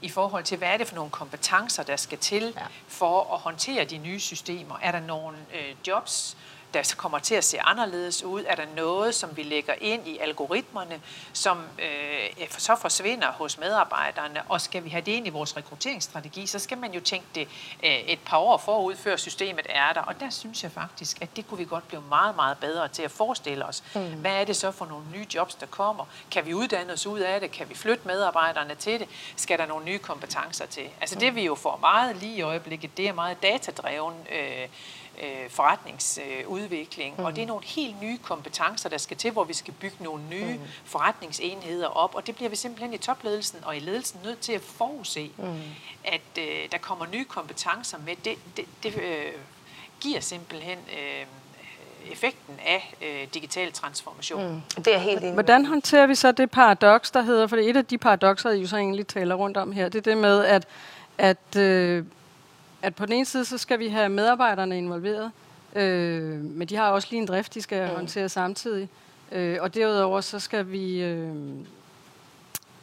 [0.00, 2.66] i forhold til, hvad er det for nogle kompetencer, der skal til Ja.
[2.88, 4.78] for at håndtere de nye systemer.
[4.82, 6.36] Er der nogle øh, jobs,
[6.74, 8.44] der kommer til at se anderledes ud?
[8.48, 11.00] Er der noget, som vi lægger ind i algoritmerne,
[11.32, 14.42] som øh, så forsvinder hos medarbejderne?
[14.48, 17.48] Og skal vi have det ind i vores rekrutteringsstrategi, så skal man jo tænke det
[17.84, 20.00] øh, et par år forud, før systemet er der.
[20.00, 23.02] Og der synes jeg faktisk, at det kunne vi godt blive meget, meget bedre til
[23.02, 23.82] at forestille os.
[23.94, 24.00] Mm.
[24.00, 26.04] Hvad er det så for nogle nye jobs, der kommer?
[26.30, 27.50] Kan vi uddanne os ud af det?
[27.50, 29.08] Kan vi flytte medarbejderne til det?
[29.36, 30.88] Skal der nogle nye kompetencer til?
[31.00, 34.68] Altså det vi jo får meget lige i øjeblikket, det er meget datadreven øh,
[35.22, 37.24] øh, forretningsudvikling, mm.
[37.24, 40.22] og det er nogle helt nye kompetencer, der skal til, hvor vi skal bygge nogle
[40.30, 40.60] nye mm.
[40.84, 44.60] forretningsenheder op, og det bliver vi simpelthen i topledelsen og i ledelsen nødt til at
[44.60, 45.44] forudse, mm.
[46.04, 48.16] at øh, der kommer nye kompetencer med.
[48.24, 49.32] Det, det, det øh,
[50.00, 51.26] giver simpelthen øh,
[52.12, 54.62] effekten af øh, digital transformation.
[54.76, 54.82] Mm.
[54.82, 55.34] Det er helt enig.
[55.34, 58.66] Hvordan håndterer vi så det paradoks, der hedder, for et af de paradokser, I jo
[58.66, 60.66] så egentlig taler rundt om her, det er det med, at,
[61.18, 62.04] at, øh,
[62.82, 65.32] at på den ene side, så skal vi have medarbejderne involveret,
[65.76, 67.96] øh, men de har også lige en drift, de skal mm.
[67.96, 68.88] håndtere samtidig.
[69.32, 71.34] Øh, og derudover, så skal vi, øh,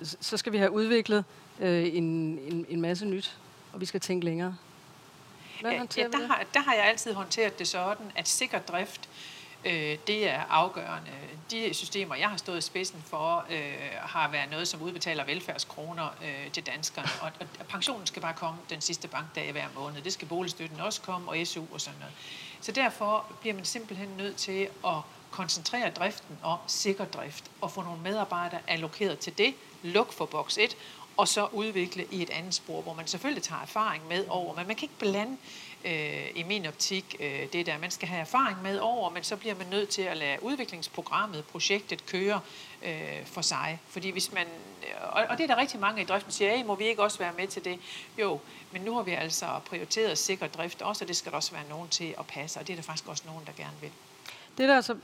[0.01, 1.25] så skal vi have udviklet
[1.59, 2.03] øh, en,
[2.47, 3.37] en, en masse nyt,
[3.73, 4.55] og vi skal tænke længere.
[5.59, 9.36] Hvordan Ja, der, har, der har jeg altid håndteret det sådan, at sikker drift, øh,
[9.65, 11.11] Øh, det er afgørende.
[11.51, 16.07] De systemer, jeg har stået i spidsen for, øh, har været noget, som udbetaler velfærdskroner
[16.23, 17.07] øh, til danskerne.
[17.21, 20.01] Og, og pensionen skal bare komme den sidste bankdag hver måned.
[20.01, 22.13] Det skal boligstøtten også komme, og SU og sådan noget.
[22.61, 24.97] Så derfor bliver man simpelthen nødt til at
[25.31, 29.53] koncentrere driften om sikker drift, og få nogle medarbejdere allokeret til det,
[29.83, 30.77] luk for boks 1,
[31.17, 34.67] og så udvikle i et andet spor, hvor man selvfølgelig tager erfaring med over, men
[34.67, 35.37] man kan ikke blande
[35.87, 37.77] øh, i min optik øh, det der.
[37.77, 41.45] Man skal have erfaring med over, men så bliver man nødt til at lade udviklingsprogrammet,
[41.45, 42.39] projektet køre
[42.85, 43.79] øh, for sig.
[43.87, 44.47] Fordi hvis man,
[45.03, 47.03] og, og det er der rigtig mange i driften, der siger, hey, må vi ikke
[47.03, 47.79] også være med til det?
[48.19, 48.39] Jo,
[48.71, 51.69] men nu har vi altså prioriteret sikker drift også, og det skal der også være
[51.69, 53.91] nogen til at passe, og det er der faktisk også nogen, der gerne vil.
[54.57, 54.95] Det der så altså,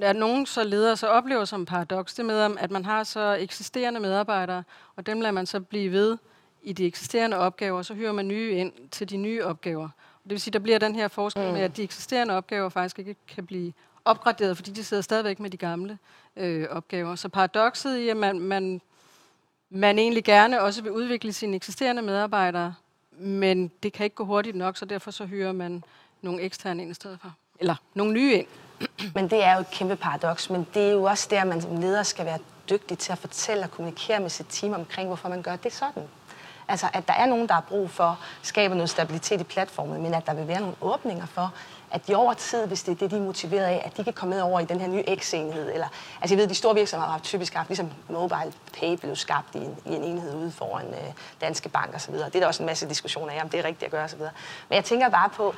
[0.00, 4.00] at nogen så ledere så oplever som paradoks, det med, at man har så eksisterende
[4.00, 4.64] medarbejdere,
[4.96, 6.18] og dem lader man så blive ved
[6.62, 9.88] i de eksisterende opgaver, og så hyrer man nye ind til de nye opgaver.
[10.24, 11.52] Det vil sige, der bliver den her forskel mm.
[11.52, 13.72] med, at de eksisterende opgaver faktisk ikke kan blive
[14.04, 15.98] opgraderet, fordi de sidder stadigvæk med de gamle
[16.36, 17.14] øh, opgaver.
[17.14, 18.80] Så paradokset i, at man, man,
[19.70, 22.74] man egentlig gerne også vil udvikle sine eksisterende medarbejdere,
[23.12, 25.84] men det kan ikke gå hurtigt nok, så derfor så hyrer man
[26.22, 27.34] nogle eksterne ind i stedet for.
[27.60, 28.46] Eller nogle nye ind.
[29.14, 31.76] Men det er jo et kæmpe paradoks, men det er jo også der, man som
[31.76, 32.38] leder skal være
[32.70, 36.02] dygtig til at fortælle og kommunikere med sit team omkring, hvorfor man gør det sådan.
[36.70, 40.14] Altså, at der er nogen, der har brug for, skaber noget stabilitet i platformen, men
[40.14, 41.52] at der vil være nogle åbninger for,
[41.90, 44.12] at de over tid, hvis det er det, de er motiveret af, at de kan
[44.12, 45.72] komme med over i den her nye X-enhed.
[45.72, 45.86] Eller,
[46.20, 49.58] altså jeg ved, de store virksomheder har typisk haft, ligesom Mobile Pay blev skabt i
[49.58, 52.14] en, i en enhed ude foran øh, Danske Bank osv.
[52.14, 54.18] Det er der også en masse diskussioner af, om det er rigtigt at gøre osv.
[54.18, 55.54] Men jeg tænker bare på,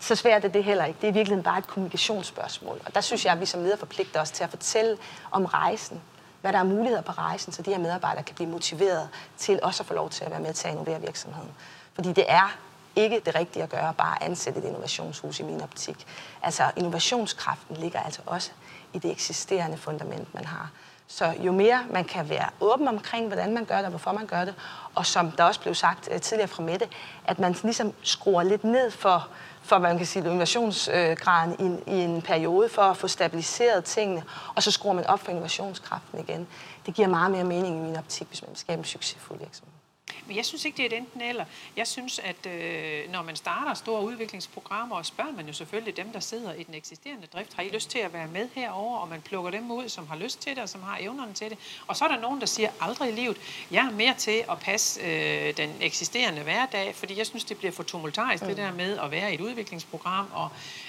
[0.00, 0.98] så svært er det heller ikke.
[1.00, 2.80] Det er virkelig bare et kommunikationsspørgsmål.
[2.86, 4.98] Og der synes jeg, at vi som leder forpligter os til at fortælle
[5.30, 6.00] om rejsen
[6.42, 9.82] hvad der er muligheder på rejsen, så de her medarbejdere kan blive motiveret til også
[9.82, 11.50] at få lov til at være med til at innovere virksomheden.
[11.94, 12.56] Fordi det er
[12.96, 16.06] ikke det rigtige at gøre, bare at ansætte et innovationshus i min optik.
[16.42, 18.50] Altså innovationskraften ligger altså også
[18.92, 20.70] i det eksisterende fundament, man har.
[21.06, 24.26] Så jo mere man kan være åben omkring, hvordan man gør det og hvorfor man
[24.26, 24.54] gør det,
[24.94, 26.88] og som der også blev sagt øh, tidligere fra Mette,
[27.24, 29.28] at man ligesom skruer lidt ned for,
[29.62, 34.22] for man kan sige, innovationsgraden i, i en periode for at få stabiliseret tingene,
[34.54, 36.46] og så skruer man op for innovationskraften igen.
[36.86, 39.81] Det giver meget mere mening i min optik, hvis man skal skabe en succesfuld virksomhed.
[40.26, 41.44] Men jeg synes ikke, det er et enten eller.
[41.76, 46.20] Jeg synes, at øh, når man starter store udviklingsprogrammer, spørger man jo selvfølgelig dem, der
[46.20, 49.20] sidder i den eksisterende drift, har I lyst til at være med herover, og man
[49.20, 51.58] plukker dem ud, som har lyst til det, og som har evnerne til det.
[51.86, 53.36] Og så er der nogen, der siger, aldrig i livet,
[53.70, 57.72] jeg er mere til at passe øh, den eksisterende hverdag, fordi jeg synes, det bliver
[57.72, 58.48] for tumultarisk, mm.
[58.48, 60.48] det der med at være i et udviklingsprogram, og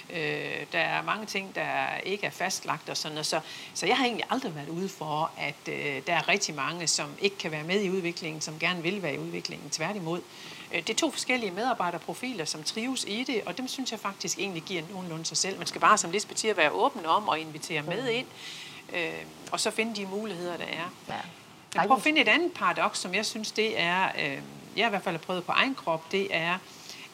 [0.09, 3.25] øh, der er mange ting, der ikke er fastlagt og sådan noget.
[3.25, 3.39] Så,
[3.73, 7.09] så jeg har egentlig aldrig været ude for, at øh, der er rigtig mange, som
[7.19, 9.69] ikke kan være med i udviklingen, som gerne vil være i udviklingen.
[9.69, 10.21] Tværtimod.
[10.73, 14.39] Øh, det er to forskellige medarbejderprofiler, som trives i det, og dem synes jeg faktisk
[14.39, 15.57] egentlig giver nogenlunde sig selv.
[15.57, 18.27] Man skal bare som Lisbeth være åben om og invitere med ind,
[18.93, 19.13] øh,
[19.51, 20.93] og så finde de muligheder, der er.
[21.09, 21.13] Ja.
[21.75, 24.39] Men prøv at finde et andet paradoks, som jeg synes, det er, øh,
[24.77, 26.57] jeg i hvert fald har prøvet på egen krop, det er,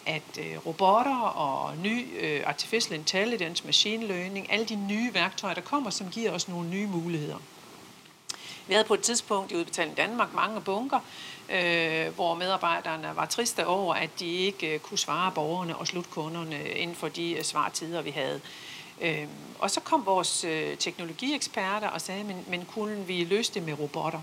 [0.10, 5.62] at øh, robotter og ny øh, artificial intelligence, machine learning, alle de nye værktøjer, der
[5.62, 7.38] kommer, som giver os nogle nye muligheder.
[8.68, 11.00] Vi havde på et tidspunkt i Udbetaling Danmark mange bunker,
[11.50, 16.70] øh, hvor medarbejderne var triste over, at de ikke øh, kunne svare borgerne og slutkunderne
[16.70, 18.42] inden for de øh, svartider, vi havde.
[19.02, 19.28] Øh,
[19.60, 23.80] og så kom vores øh, teknologieksperter og sagde, men, men kunne vi løse det med
[23.80, 24.22] robotter?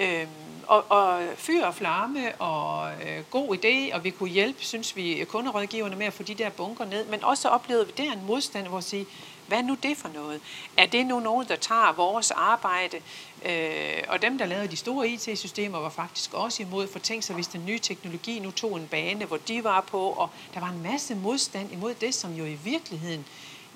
[0.00, 0.26] Øh,
[0.66, 5.24] og, og fyr og flamme og øh, god idé, og vi kunne hjælpe, synes vi,
[5.28, 8.66] kunderådgiverne med at få de der bunker ned, men også oplevede vi der en modstand,
[8.66, 9.06] hvor at sige,
[9.46, 10.40] hvad er nu det for noget?
[10.76, 12.96] Er det nu nogen, der tager vores arbejde?
[13.44, 17.34] Øh, og dem, der lavede de store IT-systemer, var faktisk også imod, for tænk sig,
[17.34, 20.68] hvis den nye teknologi nu tog en bane, hvor de var på, og der var
[20.68, 23.24] en masse modstand imod det, som jo i virkeligheden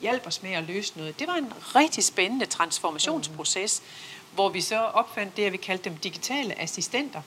[0.01, 1.19] hjalp os med at løse noget.
[1.19, 3.83] Det var en rigtig spændende transformationsproces.
[3.83, 7.20] Mm hvor vi så opfandt det, at vi kaldte dem digitale assistenter,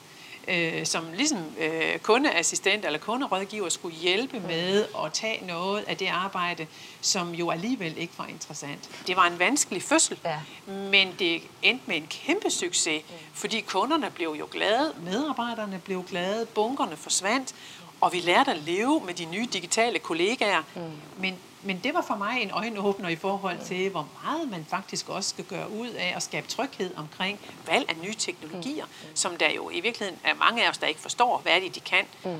[0.47, 6.07] øh, som ligesom øh, kundeassistent eller kunderådgiver skulle hjælpe med at tage noget af det
[6.07, 6.67] arbejde,
[7.01, 8.89] som jo alligevel ikke var interessant.
[9.07, 10.39] Det var en vanskelig fødsel, ja.
[10.67, 13.03] men det endte med en kæmpe succes,
[13.33, 17.55] fordi kunderne blev jo glade, medarbejderne blev glade, bunkerne forsvandt,
[18.01, 20.63] og vi lærte at leve med de nye digitale kollegaer.
[20.75, 20.81] Mm.
[21.17, 21.35] Men
[21.67, 25.29] men det var for mig en øjenåbner i forhold til, hvor meget man faktisk også
[25.29, 29.15] skal gøre ud af at skabe tryghed omkring valg af nye teknologier, mm.
[29.15, 31.79] som der jo i virkeligheden er mange af os, der ikke forstår, hvad det de
[31.79, 32.05] kan.
[32.23, 32.29] Mm.
[32.29, 32.37] Øh.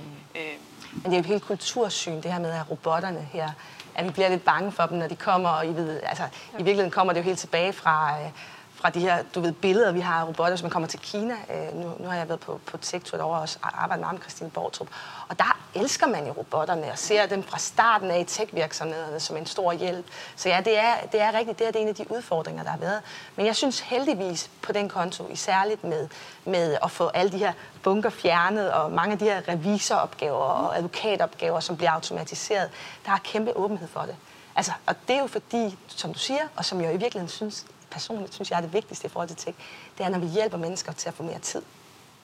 [0.94, 3.49] Men det er jo et helt kultursyn, det her med at robotterne her,
[3.95, 6.24] at vi bliver lidt bange for dem, når de kommer, og I ved, altså,
[6.54, 8.30] i virkeligheden kommer det jo helt tilbage fra, øh,
[8.78, 11.34] fra de her du ved, billeder, vi har af robotter, hvis man kommer til Kina.
[11.34, 14.49] Øh, nu, nu har jeg været på, på TikTok over og også arbejdet med Christine
[14.49, 14.88] Bortrup.
[15.28, 19.38] Og der elsker man jo robotterne og ser dem fra starten af i tech-virksomhederne som
[19.38, 20.06] en stor hjælp.
[20.36, 21.60] Så ja, det er, det er rigtigt.
[21.60, 23.02] Det er, det er en af de udfordringer, der har været.
[23.36, 26.08] Men jeg synes heldigvis på den konto, særligt med,
[26.45, 30.78] med at få alle de her bunker fjernet, og mange af de her revisoropgaver og
[30.78, 32.70] advokatopgaver, som bliver automatiseret,
[33.06, 34.16] der er kæmpe åbenhed for det.
[34.56, 37.66] Altså, og det er jo fordi, som du siger, og som jeg i virkeligheden synes,
[37.92, 39.58] personligt synes jeg er det vigtigste i forhold til tech,
[39.98, 41.62] det er, når vi hjælper mennesker til at få mere tid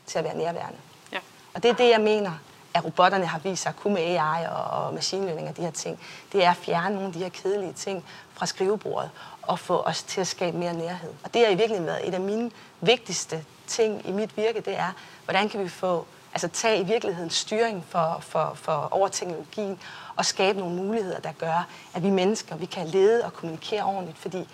[0.05, 0.77] til at være nærværende.
[1.11, 1.19] Ja.
[1.53, 2.31] Og det er det, jeg mener,
[2.73, 5.71] at robotterne har vist sig at kunne med AI og machine learning og de her
[5.71, 5.99] ting.
[6.31, 9.09] Det er at fjerne nogle af de her kedelige ting fra skrivebordet
[9.41, 11.09] og få os til at skabe mere nærhed.
[11.23, 14.77] Og det har i virkeligheden været et af mine vigtigste ting i mit virke, det
[14.77, 14.91] er,
[15.25, 19.79] hvordan kan vi få, altså tage i virkeligheden styring for, for, for over teknologien
[20.15, 24.17] og skabe nogle muligheder, der gør, at vi mennesker, vi kan lede og kommunikere ordentligt,
[24.17, 24.47] fordi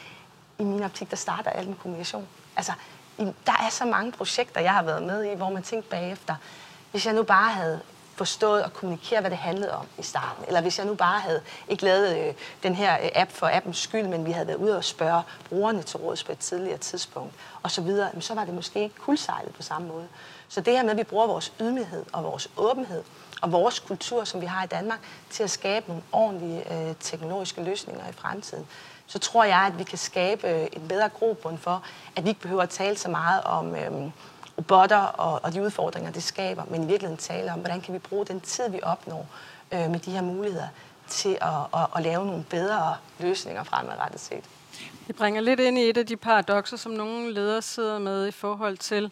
[0.59, 2.27] i min optik, der starter alt en kommunikation.
[2.55, 2.71] Altså,
[3.17, 6.35] der er så mange projekter, jeg har været med i, hvor man tænkte bagefter,
[6.91, 7.79] hvis jeg nu bare havde
[8.19, 10.43] forstået og kommunikere, hvad det handlede om i starten.
[10.47, 12.33] Eller hvis jeg nu bare havde ikke lavet øh,
[12.63, 15.81] den her øh, app for appens skyld, men vi havde været ude og spørge brugerne
[15.83, 17.33] til råds på et tidligere tidspunkt,
[17.63, 20.07] og så videre, så var det måske ikke kuldsejlet på samme måde.
[20.49, 23.03] Så det her med, at vi bruger vores ydmyghed og vores åbenhed
[23.41, 24.99] og vores kultur, som vi har i Danmark,
[25.29, 28.67] til at skabe nogle ordentlige øh, teknologiske løsninger i fremtiden,
[29.09, 31.83] så tror jeg, at vi kan skabe øh, en bedre grobund for,
[32.15, 34.11] at vi ikke behøver at tale så meget om øhm,
[34.57, 37.99] robotter og, og de udfordringer, det skaber, men i virkeligheden tale om, hvordan kan vi
[37.99, 39.27] bruge den tid, vi opnår
[39.71, 40.67] øh, med de her muligheder,
[41.07, 44.43] til at, at, at lave nogle bedre løsninger fremadrettet set.
[45.07, 48.31] Det bringer lidt ind i et af de paradoxer, som nogle ledere sidder med i
[48.31, 49.11] forhold til,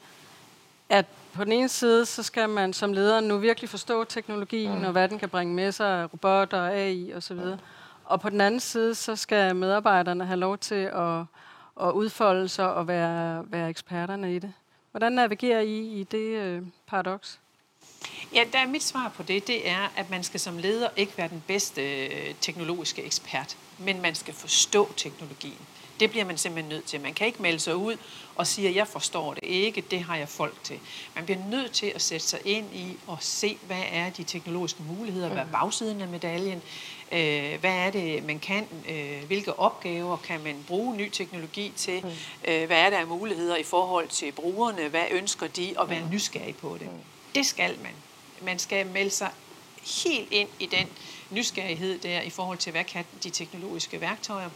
[0.90, 4.86] at på den ene side, så skal man som leder nu virkelig forstå teknologien, mm.
[4.86, 7.36] og hvad den kan bringe med sig, robotter, AI osv.
[7.36, 7.60] Mm.
[8.07, 11.19] Og på den anden side, så skal medarbejderne have lov til at,
[11.81, 14.53] at udfolde sig og være, være eksperterne i det.
[14.91, 17.39] Hvordan navigerer I i det øh, paradoks?
[18.34, 21.17] Ja, der er mit svar på det, det er, at man skal som leder ikke
[21.17, 25.67] være den bedste øh, teknologiske ekspert, men man skal forstå teknologien.
[25.99, 27.02] Det bliver man simpelthen nødt til.
[27.02, 27.98] Man kan ikke melde sig ud
[28.36, 30.80] og sige, at jeg forstår det ikke, det har jeg folk til.
[31.15, 34.84] Man bliver nødt til at sætte sig ind i og se, hvad er de teknologiske
[34.84, 36.61] muligheder, hvad er bagsiden af medaljen,
[37.11, 42.02] øh, hvad er det, man kan, øh, hvilke opgaver kan man bruge ny teknologi til,
[42.41, 46.56] hvad er der af muligheder i forhold til brugerne, hvad ønsker de, og være nysgerrig
[46.56, 46.90] på det.
[47.36, 47.91] Det skal man.
[48.41, 49.30] Man skal melde sig
[50.06, 50.88] helt ind i den
[51.30, 54.49] nysgerrighed der i forhold til, hvad kan de teknologiske værktøjer.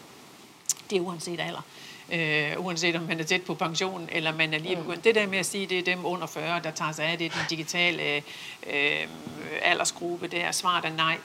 [0.92, 1.62] Det er uanset alder.
[2.12, 5.04] Øh, uanset om man er tæt på pension, eller man er lige begyndt.
[5.04, 7.34] Det der med at sige, det er dem under 40, der tager sig af det,
[7.34, 8.24] den digitale
[8.68, 9.08] øh,
[9.62, 11.18] aldersgruppe der, svaret er nej.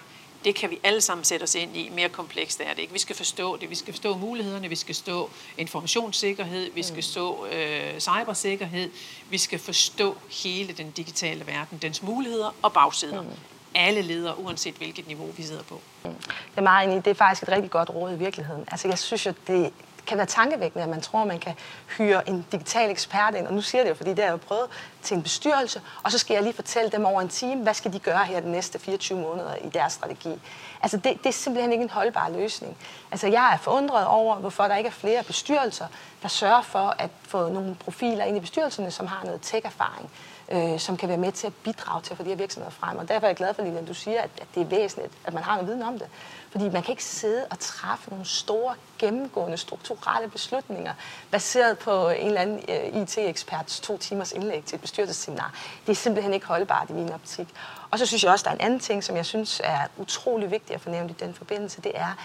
[0.45, 1.91] Det kan vi alle sammen sætte os ind i.
[1.95, 2.93] Mere komplekst er det ikke.
[2.93, 3.71] Vi skal forstå det.
[3.71, 4.69] Vi skal forstå mulighederne.
[4.69, 6.71] Vi skal forstå informationssikkerhed.
[6.75, 8.91] Vi skal forstå øh, cybersikkerhed.
[9.31, 13.23] Vi skal forstå hele den digitale verden, dens muligheder og bagsider.
[13.23, 13.29] Mm.
[13.79, 15.81] Alle ledere, uanset hvilket niveau vi sidder på.
[16.05, 16.13] Jeg
[16.57, 18.65] er meget enig det er faktisk et rigtig godt råd i virkeligheden.
[18.71, 19.73] Altså jeg synes jo, det
[20.07, 21.55] kan være tankevækkende, at man tror, at man kan
[21.99, 23.47] hyre en digital ekspert ind.
[23.47, 24.67] Og nu siger det jo, fordi det har jeg jo prøvet
[25.03, 27.93] til en bestyrelse, og så skal jeg lige fortælle dem over en time, hvad skal
[27.93, 30.41] de gøre her de næste 24 måneder i deres strategi.
[30.83, 32.77] Altså det, det er simpelthen ikke en holdbar løsning.
[33.11, 35.87] Altså jeg er forundret over, hvorfor der ikke er flere bestyrelser,
[36.23, 40.11] der sørger for at få nogle profiler ind i bestyrelserne, som har noget tech-erfaring
[40.53, 42.99] øh, som kan være med til at bidrage til at få de her virksomheder frem.
[42.99, 45.35] Og derfor er jeg glad for, at du siger, at, at det er væsentligt, at
[45.35, 46.09] man har noget viden om det.
[46.51, 50.95] Fordi man kan ikke sidde og træffe nogle store, gennemgående, strukturelle beslutninger,
[51.31, 55.55] baseret på en eller anden øh, IT-eksperts to timers indlæg til et bestyrelsesseminar.
[55.87, 57.49] Det er simpelthen ikke holdbart i min optik.
[57.91, 60.51] Og så synes jeg også, der er en anden ting, som jeg synes er utrolig
[60.51, 62.19] vigtig at fornævne i den forbindelse, det er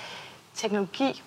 [0.56, 1.24] teknologi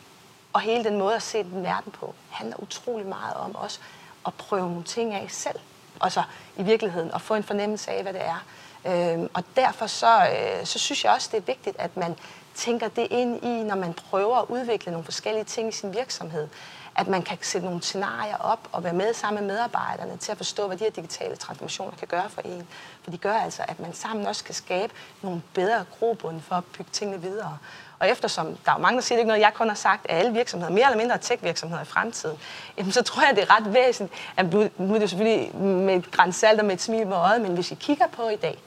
[0.53, 3.79] og hele den måde at se den verden på, handler utrolig meget om også
[4.27, 5.59] at prøve nogle ting af selv
[6.01, 6.23] og så
[6.57, 8.45] i virkeligheden at få en fornemmelse af, hvad det er.
[8.87, 12.17] Øh, og derfor så, øh, så synes jeg også, det er vigtigt, at man
[12.55, 16.49] tænker det ind i, når man prøver at udvikle nogle forskellige ting i sin virksomhed.
[16.97, 20.37] At man kan sætte nogle scenarier op og være med sammen med medarbejderne til at
[20.37, 22.69] forstå, hvad de her digitale transformationer kan gøre for en.
[23.03, 24.93] For de gør altså, at man sammen også kan skabe
[25.23, 27.59] nogle bedre grobund for at bygge tingene videre.
[28.05, 30.19] Og eftersom der er mange, der siger, det ikke noget, jeg kun har sagt, at
[30.19, 32.39] alle virksomheder, mere eller mindre tech-virksomheder i fremtiden,
[32.79, 35.97] jamen, så tror jeg, det er ret væsentligt, at nu, nu er det selvfølgelig med
[35.97, 38.59] et grænsalt og med et smil på øjet, men hvis I kigger på i dag,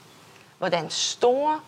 [0.57, 1.59] hvordan store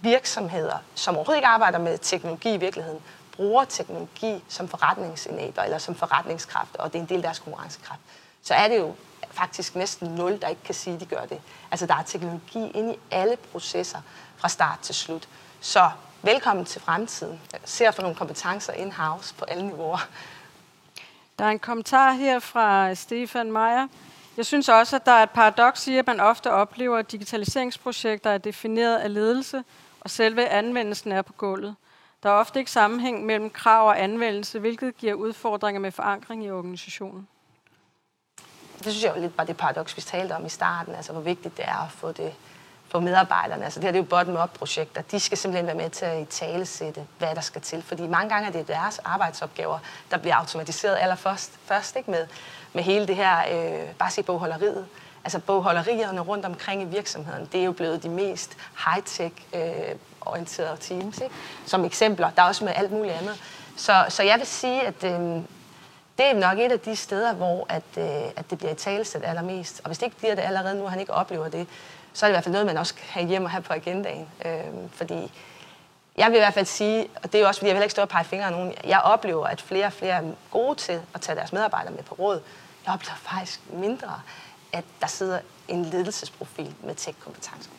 [0.00, 3.00] virksomheder, som overhovedet ikke arbejder med teknologi i virkeligheden,
[3.32, 8.00] bruger teknologi som forretningsenabler eller som forretningskraft, og det er en del af deres konkurrencekraft,
[8.42, 8.94] så er det jo
[9.30, 11.40] faktisk næsten nul, der ikke kan sige, at de gør det.
[11.70, 13.98] Altså, der er teknologi inde i alle processer
[14.36, 15.28] fra start til slut.
[15.60, 15.90] Så
[16.22, 17.40] velkommen til fremtiden.
[17.52, 20.08] Jeg ser for nogle kompetencer in-house på alle niveauer.
[21.38, 23.88] Der er en kommentar her fra Stefan Meyer.
[24.36, 28.30] Jeg synes også, at der er et paradoks i, at man ofte oplever, at digitaliseringsprojekter
[28.30, 29.64] er defineret af ledelse,
[30.00, 31.76] og selve anvendelsen er på gulvet.
[32.22, 36.50] Der er ofte ikke sammenhæng mellem krav og anvendelse, hvilket giver udfordringer med forankring i
[36.50, 37.28] organisationen.
[38.78, 41.20] Det synes jeg jo lidt var det paradoks, vi talte om i starten, altså hvor
[41.20, 42.34] vigtigt det er at få det
[42.88, 43.64] for medarbejderne.
[43.64, 45.02] Altså det her det er jo bottom-up-projekter.
[45.02, 47.82] De skal simpelthen være med til at i talesætte, hvad der skal til.
[47.82, 49.78] Fordi mange gange er det deres arbejdsopgaver,
[50.10, 52.10] der bliver automatiseret allerførst først, ikke?
[52.10, 52.26] Med,
[52.72, 54.86] med hele det her, øh, bare sige bogholderiet.
[55.24, 58.56] Altså bogholderierne rundt omkring i virksomheden, det er jo blevet de mest
[58.86, 61.34] high-tech øh, orienterede teams, ikke?
[61.66, 62.30] som eksempler.
[62.30, 63.42] Der er også med alt muligt andet.
[63.76, 65.42] Så, så jeg vil sige, at øh,
[66.18, 69.24] det er nok et af de steder, hvor at, øh, at det bliver i talesæt
[69.24, 69.80] allermest.
[69.84, 71.66] Og hvis det ikke bliver det allerede nu, han ikke oplever det,
[72.16, 73.72] så er det i hvert fald noget, man også kan have hjem og have på
[73.72, 74.28] agendaen.
[74.44, 75.32] Øh, fordi
[76.16, 77.90] jeg vil i hvert fald sige, og det er jo også, fordi jeg vil ikke
[77.90, 81.00] stå og pege fingre af nogen, jeg oplever, at flere og flere er gode til
[81.14, 82.40] at tage deres medarbejdere med på råd.
[82.86, 84.20] Jeg oplever faktisk mindre,
[84.72, 87.70] at der sidder en ledelsesprofil med tech-kompetencer.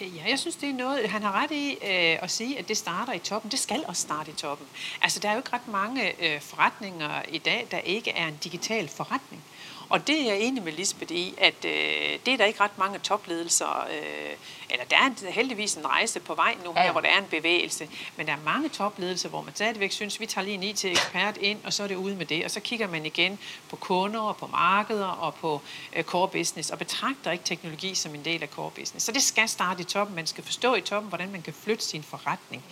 [0.00, 2.76] Ja, jeg synes, det er noget, han har ret i øh, at sige, at det
[2.76, 3.50] starter i toppen.
[3.50, 4.66] Det skal også starte i toppen.
[5.02, 8.36] Altså, der er jo ikke ret mange øh, forretninger i dag, der ikke er en
[8.36, 9.44] digital forretning.
[9.88, 12.78] Og det er jeg enig med Lisbeth i, at øh, det er der ikke ret
[12.78, 14.36] mange topledelser, øh,
[14.70, 16.92] eller der er heldigvis en rejse på vej nu her, ja.
[16.92, 20.26] hvor der er en bevægelse, men der er mange topledelser, hvor man stadigvæk synes, vi
[20.26, 22.88] tager lige en IT-ekspert ind, og så er det ude med det, og så kigger
[22.88, 23.38] man igen
[23.68, 25.60] på kunder, og på markeder og på
[25.96, 29.06] øh, core business, og betragter ikke teknologi som en del af core business.
[29.06, 30.16] Så det skal starte i toppen.
[30.16, 32.64] Man skal forstå i toppen, hvordan man kan flytte sin forretning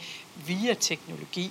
[0.47, 1.51] via teknologi.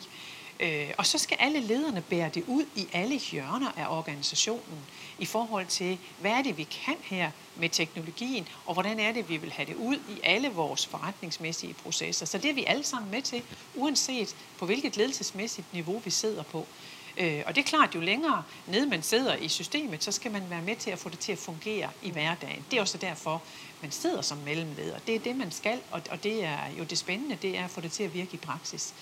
[0.60, 4.86] Øh, og så skal alle lederne bære det ud i alle hjørner af organisationen
[5.20, 9.30] i forhold til, hvad er det, vi kan her med teknologien, og hvordan er det,
[9.30, 12.26] vi vil have det ud i alle vores forretningsmæssige processer.
[12.26, 13.42] Så det er vi alle sammen med til,
[13.76, 16.68] uanset på hvilket ledelsesmæssigt niveau vi sidder på.
[17.18, 20.50] Øh, og det er klart, jo længere nede man sidder i systemet, så skal man
[20.50, 22.66] være med til at få det til at fungere i hverdagen.
[22.72, 23.42] Det er også derfor,
[23.82, 25.00] man sidder som mellemleder.
[25.08, 27.70] Det er det, man skal, og, og det er jo det spændende, det er at
[27.70, 28.94] få det til at virke i praksis.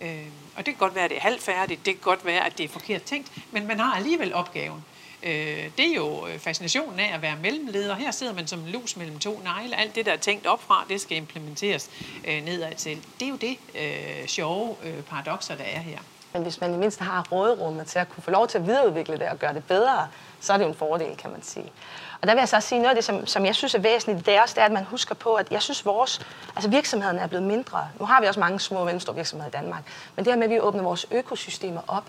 [0.00, 0.26] Øh,
[0.56, 2.64] og det kan godt være, at det er halvfærdigt, det kan godt være, at det
[2.64, 4.84] er forkert tænkt, men man har alligevel opgaven.
[5.22, 7.94] Øh, det er jo øh, fascinationen af at være mellemleder.
[7.94, 9.76] Her sidder man som lus mellem to negle.
[9.76, 11.90] Alt det, der er tænkt opfra, det skal implementeres
[12.28, 12.96] øh, nedad til.
[13.20, 15.98] Det er jo det øh, sjove øh, paradoxer, der er her.
[16.32, 19.18] Men hvis man i mindste har råderummet til at kunne få lov til at videreudvikle
[19.18, 20.08] det og gøre det bedre,
[20.40, 21.72] så er det jo en fordel, kan man sige.
[22.24, 24.26] Og der vil jeg så sige, noget af det, som, som jeg synes er væsentligt,
[24.26, 26.20] det er også det, er, at man husker på, at jeg synes, vores
[26.56, 27.88] altså virksomhederne er blevet mindre.
[28.00, 29.82] Nu har vi også mange små og mellemstore virksomheder i Danmark.
[30.16, 32.04] Men det her med, at vi åbner vores økosystemer op,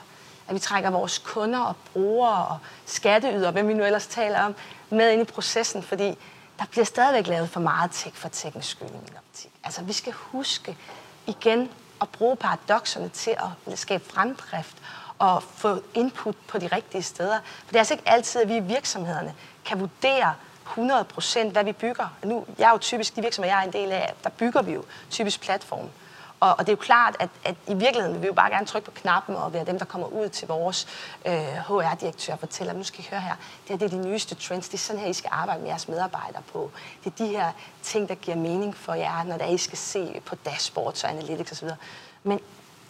[0.47, 4.55] at vi trækker vores kunder og brugere og skatteyder, hvem vi nu ellers taler om,
[4.89, 6.17] med ind i processen, fordi
[6.59, 9.51] der bliver stadigvæk lavet for meget tech for teknisk skyld i min optik.
[9.63, 10.77] Altså, vi skal huske
[11.27, 11.69] igen
[12.01, 13.37] at bruge paradoxerne til
[13.67, 14.77] at skabe fremdrift
[15.19, 17.39] og få input på de rigtige steder.
[17.43, 19.33] For det er altså ikke altid, at vi i virksomhederne
[19.65, 20.33] kan vurdere
[20.63, 22.07] 100 procent, hvad vi bygger.
[22.23, 24.73] Nu, jeg er jo typisk, de virksomheder, jeg er en del af, der bygger vi
[24.73, 25.89] jo typisk platform.
[26.39, 28.65] Og, og det er jo klart, at, at i virkeligheden vil vi jo bare gerne
[28.65, 30.87] trykke på knappen og være dem, der kommer ud til vores
[31.25, 33.35] øh, HR-direktør og fortæller, nu skal I høre her,
[33.67, 35.69] det her det er de nyeste trends, det er sådan her, I skal arbejde med
[35.69, 36.71] jeres medarbejdere på.
[37.03, 37.51] Det er de her
[37.83, 41.09] ting, der giver mening for jer, når det er, I skal se på dashboards og
[41.09, 41.69] analytics osv.
[42.23, 42.39] Men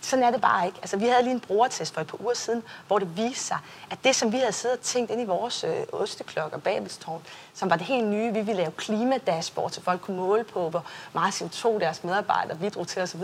[0.06, 0.78] sådan er det bare ikke.
[0.82, 3.58] Altså, vi havde lige en brugertest for et par uger siden, hvor det viste sig,
[3.92, 7.22] at det, som vi havde siddet og tænkt ind i vores øh, osteklokker, Babelstårn,
[7.54, 10.86] som var det helt nye, vi ville lave klimadashboard, så folk kunne måle på, hvor
[11.14, 13.24] meget CO2 deres medarbejdere bidrog til osv.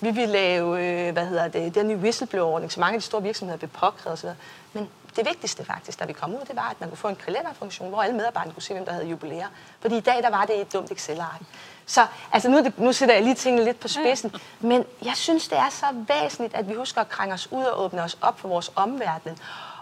[0.00, 3.22] Vi ville lave, øh, hvad hedder det, den nye whistleblower-ordning, så mange af de store
[3.22, 4.28] virksomheder blev påkrævet osv.
[4.72, 7.16] Men det vigtigste faktisk, da vi kom ud, det var, at man kunne få en
[7.16, 9.46] kalenderfunktion, hvor alle medarbejdere kunne se, hvem der havde jubilæer.
[9.80, 11.40] Fordi i dag, der var det et dumt Excel-ark.
[11.86, 15.48] Så altså nu, det, nu sætter jeg lige tingene lidt på spidsen, men jeg synes,
[15.48, 18.40] det er så væsentligt, at vi husker at krænge os ud og åbne os op
[18.40, 19.38] for vores omverden.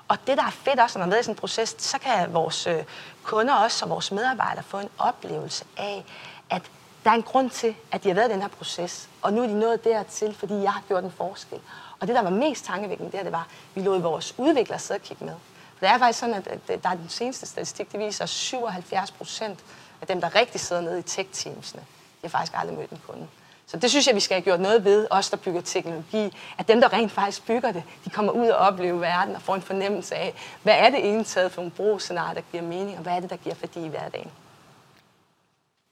[0.08, 2.34] Og det, der er fedt også, når man er i sådan en proces, så kan
[2.34, 2.84] vores øh,
[3.22, 6.04] kunder også og vores medarbejdere få en oplevelse af,
[6.50, 6.62] at
[7.04, 9.42] der er en grund til, at de har været i den her proces, og nu
[9.42, 11.58] er de nået dertil, fordi jeg har gjort en forskel.
[12.00, 14.98] Og det, der var mest tankevækkende, det, det var, at vi lod vores udviklere sidde
[14.98, 15.34] og kigge med.
[15.78, 19.10] For det er faktisk sådan, at der er den seneste statistik, det viser, at 77
[19.10, 19.58] procent
[20.00, 23.26] af dem, der rigtig sidder nede i tech-teamsene, de har faktisk aldrig mødt en kunde.
[23.66, 26.68] Så det synes jeg, vi skal have gjort noget ved, os der bygger teknologi, at
[26.68, 29.62] dem, der rent faktisk bygger det, de kommer ud og oplever verden og får en
[29.62, 33.12] fornemmelse af, hvad er det egentlig taget for en brugsscenarie, der giver mening, og hvad
[33.12, 34.30] er det, der giver værdi i hverdagen.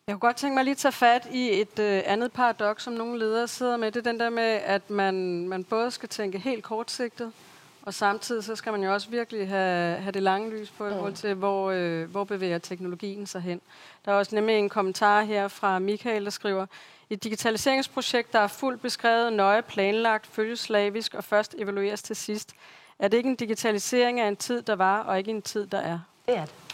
[0.08, 2.92] Jeg kunne godt tænke mig lige at tage fat i et øh, andet paradoks, som
[2.92, 3.92] nogle ledere sidder med.
[3.92, 7.32] Det er den der med, at man, man både skal tænke helt kortsigtet,
[7.82, 10.90] og samtidig så skal man jo også virkelig have, have det lange lys på, i
[10.90, 13.60] forhold til, hvor, øh, hvor bevæger teknologien sig hen.
[14.04, 16.66] Der er også nemlig en kommentar her fra Michael, der skriver,
[17.10, 22.52] et digitaliseringsprojekt, der er fuldt beskrevet, nøje planlagt, følges slavisk og først evalueres til sidst.
[22.98, 25.78] Er det ikke en digitalisering af en tid, der var, og ikke en tid, der
[25.78, 25.98] er?
[26.26, 26.67] Det er det.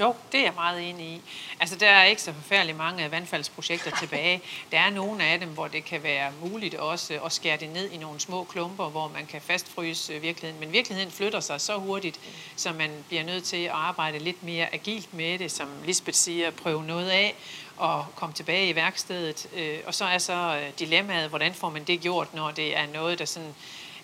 [0.00, 1.20] Jo, det er jeg meget enig i.
[1.60, 4.42] Altså, der er ikke så forfærdeligt mange vandfaldsprojekter tilbage.
[4.72, 7.90] Der er nogle af dem, hvor det kan være muligt også at skære det ned
[7.90, 10.60] i nogle små klumper, hvor man kan fastfryse virkeligheden.
[10.60, 12.20] Men virkeligheden flytter sig så hurtigt,
[12.56, 16.50] så man bliver nødt til at arbejde lidt mere agilt med det, som Lisbeth siger,
[16.50, 17.34] prøve noget af
[17.76, 19.46] og komme tilbage i værkstedet.
[19.54, 23.18] Øh, og så er så dilemmaet, hvordan får man det gjort, når det er noget,
[23.18, 23.54] der sådan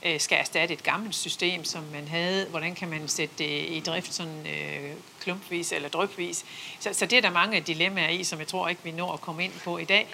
[0.02, 2.47] øh, skal erstatte et gammelt system, som man havde.
[2.47, 4.90] Hvordan kan man sætte det i drift sådan øh,
[5.20, 6.44] klumpvis eller drypvis?
[6.81, 9.20] Så, så det er der mange dilemmaer i, som jeg tror ikke, vi når at
[9.20, 10.09] komme ind på i dag.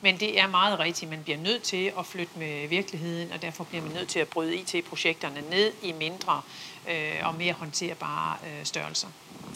[0.00, 1.10] Men det er meget rigtigt.
[1.10, 4.28] Man bliver nødt til at flytte med virkeligheden, og derfor bliver man nødt til at
[4.28, 6.42] bryde IT-projekterne ned i mindre
[6.88, 9.08] øh, og mere håndterbare øh, størrelser.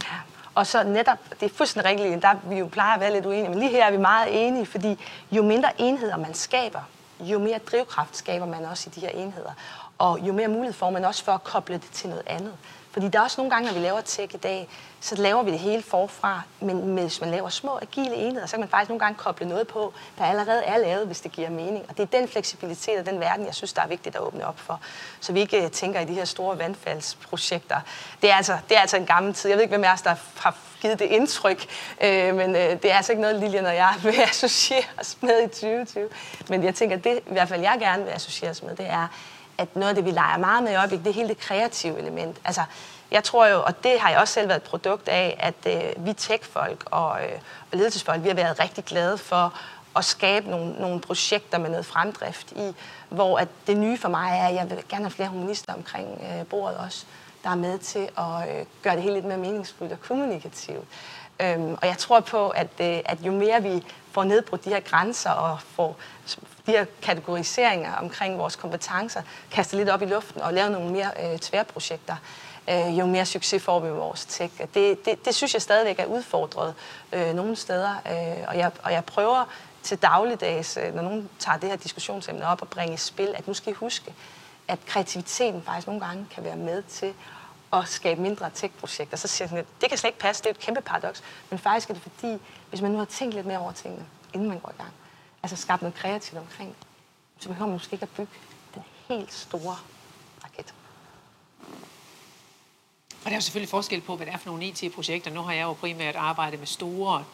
[0.02, 0.16] Ja.
[0.54, 3.48] Og så netop, det er fuldstændig rigtigt, der vi jo plejer at være lidt uenige,
[3.48, 4.96] men lige her er vi meget enige, fordi
[5.32, 6.80] jo mindre enheder man skaber,
[7.20, 9.52] jo mere drivkraft skaber man også i de her enheder.
[9.98, 12.52] Og jo mere mulighed får man også for at koble det til noget andet.
[12.98, 14.68] Fordi der er også nogle gange, når vi laver tech i dag,
[15.00, 16.42] så laver vi det hele forfra.
[16.60, 19.68] Men hvis man laver små, agile enheder, så kan man faktisk nogle gange koble noget
[19.68, 21.84] på, der allerede er lavet, hvis det giver mening.
[21.88, 24.46] Og det er den fleksibilitet og den verden, jeg synes, der er vigtigt at åbne
[24.46, 24.80] op for.
[25.20, 27.80] Så vi ikke øh, tænker i de her store vandfaldsprojekter.
[28.22, 29.50] Det er altså, det er altså en gammel tid.
[29.50, 31.66] Jeg ved ikke, hvem af os, der har givet det indtryk,
[32.00, 35.42] øh, men øh, det er altså ikke noget, Lilian og jeg vil associere os med
[35.42, 36.08] i 2020.
[36.48, 39.08] Men jeg tænker, det i hvert fald jeg gerne vil associeres med, det er,
[39.58, 41.98] at noget af det, vi leger meget med i øjeblikket, det er hele det kreative
[41.98, 42.36] element.
[42.44, 42.62] Altså,
[43.10, 46.06] jeg tror jo, og det har jeg også selv været et produkt af, at øh,
[46.06, 47.38] vi tech-folk og, øh,
[47.72, 49.54] og ledelsesfolk, vi har været rigtig glade for
[49.96, 52.74] at skabe nogle, nogle projekter med noget fremdrift i,
[53.08, 56.08] hvor at det nye for mig er, at jeg vil gerne have flere humanister omkring
[56.22, 57.04] øh, bordet også,
[57.44, 60.84] der er med til at øh, gøre det hele lidt mere meningsfuldt og kommunikativt.
[61.40, 63.84] Øhm, og jeg tror på, at, øh, at jo mere vi
[64.18, 65.96] får nedbrudt de her grænser og får
[66.66, 71.10] de her kategoriseringer omkring vores kompetencer kastet lidt op i luften og lavet nogle mere
[71.22, 72.16] øh, tværprojekter,
[72.70, 74.60] øh, jo mere succes får vi med vores tech.
[74.74, 76.74] Det, det, det synes jeg stadigvæk er udfordret
[77.12, 79.44] øh, nogle steder, øh, og, jeg, og jeg prøver
[79.82, 83.46] til dagligdags, øh, når nogen tager det her diskussionsemne op og bringer i spil, at
[83.46, 84.14] nu skal I huske,
[84.68, 87.14] at kreativiteten faktisk nogle gange kan være med til
[87.72, 89.16] at skabe mindre tech-projekter.
[89.16, 91.22] Så siger jeg sådan, det kan slet ikke passe, det er et kæmpe paradoks.
[91.50, 92.38] Men faktisk er det fordi,
[92.70, 94.92] hvis man nu har tænkt lidt mere over tingene, inden man går i gang,
[95.42, 96.86] altså skabt noget kreativt omkring det,
[97.38, 98.32] så behøver man måske ikke at bygge
[98.74, 99.76] den helt store
[100.44, 100.74] raket.
[103.18, 105.30] Og der er jo selvfølgelig forskel på, hvad det er for nogle IT-projekter.
[105.30, 107.24] Nu har jeg jo primært arbejdet med store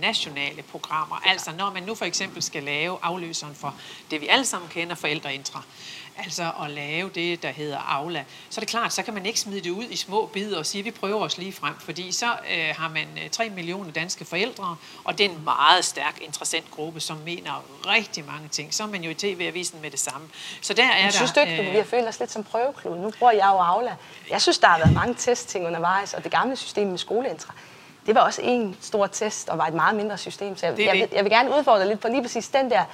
[0.00, 1.16] nationale programmer.
[1.16, 3.74] Altså når man nu for eksempel skal lave afløseren for
[4.10, 5.62] det, vi alle sammen kender, forældreintra
[6.18, 9.40] altså at lave det, der hedder Aula, så er det klart, så kan man ikke
[9.40, 12.12] smide det ud i små bidder og sige, at vi prøver os lige frem, fordi
[12.12, 16.18] så øh, har man 3 øh, millioner danske forældre, og det er en meget stærk,
[16.22, 18.74] interessant gruppe, som mener rigtig mange ting.
[18.74, 20.28] Så er man jo i tv-avisen med det samme.
[20.60, 21.10] Så der er jeg der...
[21.10, 22.98] synes du ikke, øh, vi har følt os lidt som prøveklud?
[22.98, 23.96] Nu bruger jeg jo Aula.
[24.30, 27.54] Jeg synes, der har været mange testting undervejs, og det gamle system med skoleintra,
[28.06, 30.56] det var også en stor test, og var et meget mindre system.
[30.56, 32.84] Så jeg, jeg, vil, jeg vil gerne udfordre lidt på lige præcis den der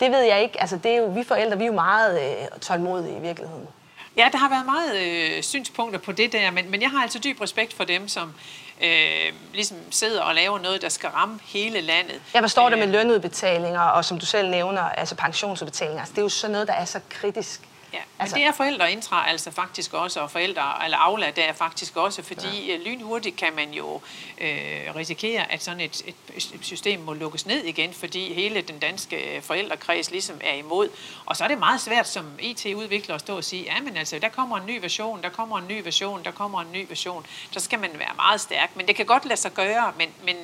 [0.00, 0.60] det ved jeg ikke.
[0.60, 3.68] Altså, det er jo, vi forældre, vi er jo meget øh, tålmodige i virkeligheden.
[4.16, 7.18] Ja, der har været meget øh, synspunkter på det der, men, men jeg har altså
[7.18, 8.34] dyb respekt for dem, som
[8.82, 12.20] øh, ligesom sidder og laver noget, der skal ramme hele landet.
[12.34, 12.92] Jeg forstår det med øh.
[12.92, 16.00] lønudbetalinger, og som du selv nævner, altså pensionsudbetalinger.
[16.00, 17.60] Altså, det er jo sådan noget, der er så kritisk
[17.96, 21.52] Ja, men altså, det er forældreintra altså faktisk også, og forældre, eller Aula, der er
[21.52, 22.74] faktisk også, fordi ja.
[22.74, 24.00] Øh, lynhurtigt kan man jo
[24.38, 26.02] øh, risikere, at sådan et,
[26.36, 30.88] et system må lukkes ned igen, fordi hele den danske forældrekreds ligesom er imod.
[31.26, 34.18] Og så er det meget svært som IT-udvikler at stå og sige, ja, men altså,
[34.18, 37.26] der kommer en ny version, der kommer en ny version, der kommer en ny version.
[37.50, 40.36] Så skal man være meget stærk, men det kan godt lade sig gøre, men, men,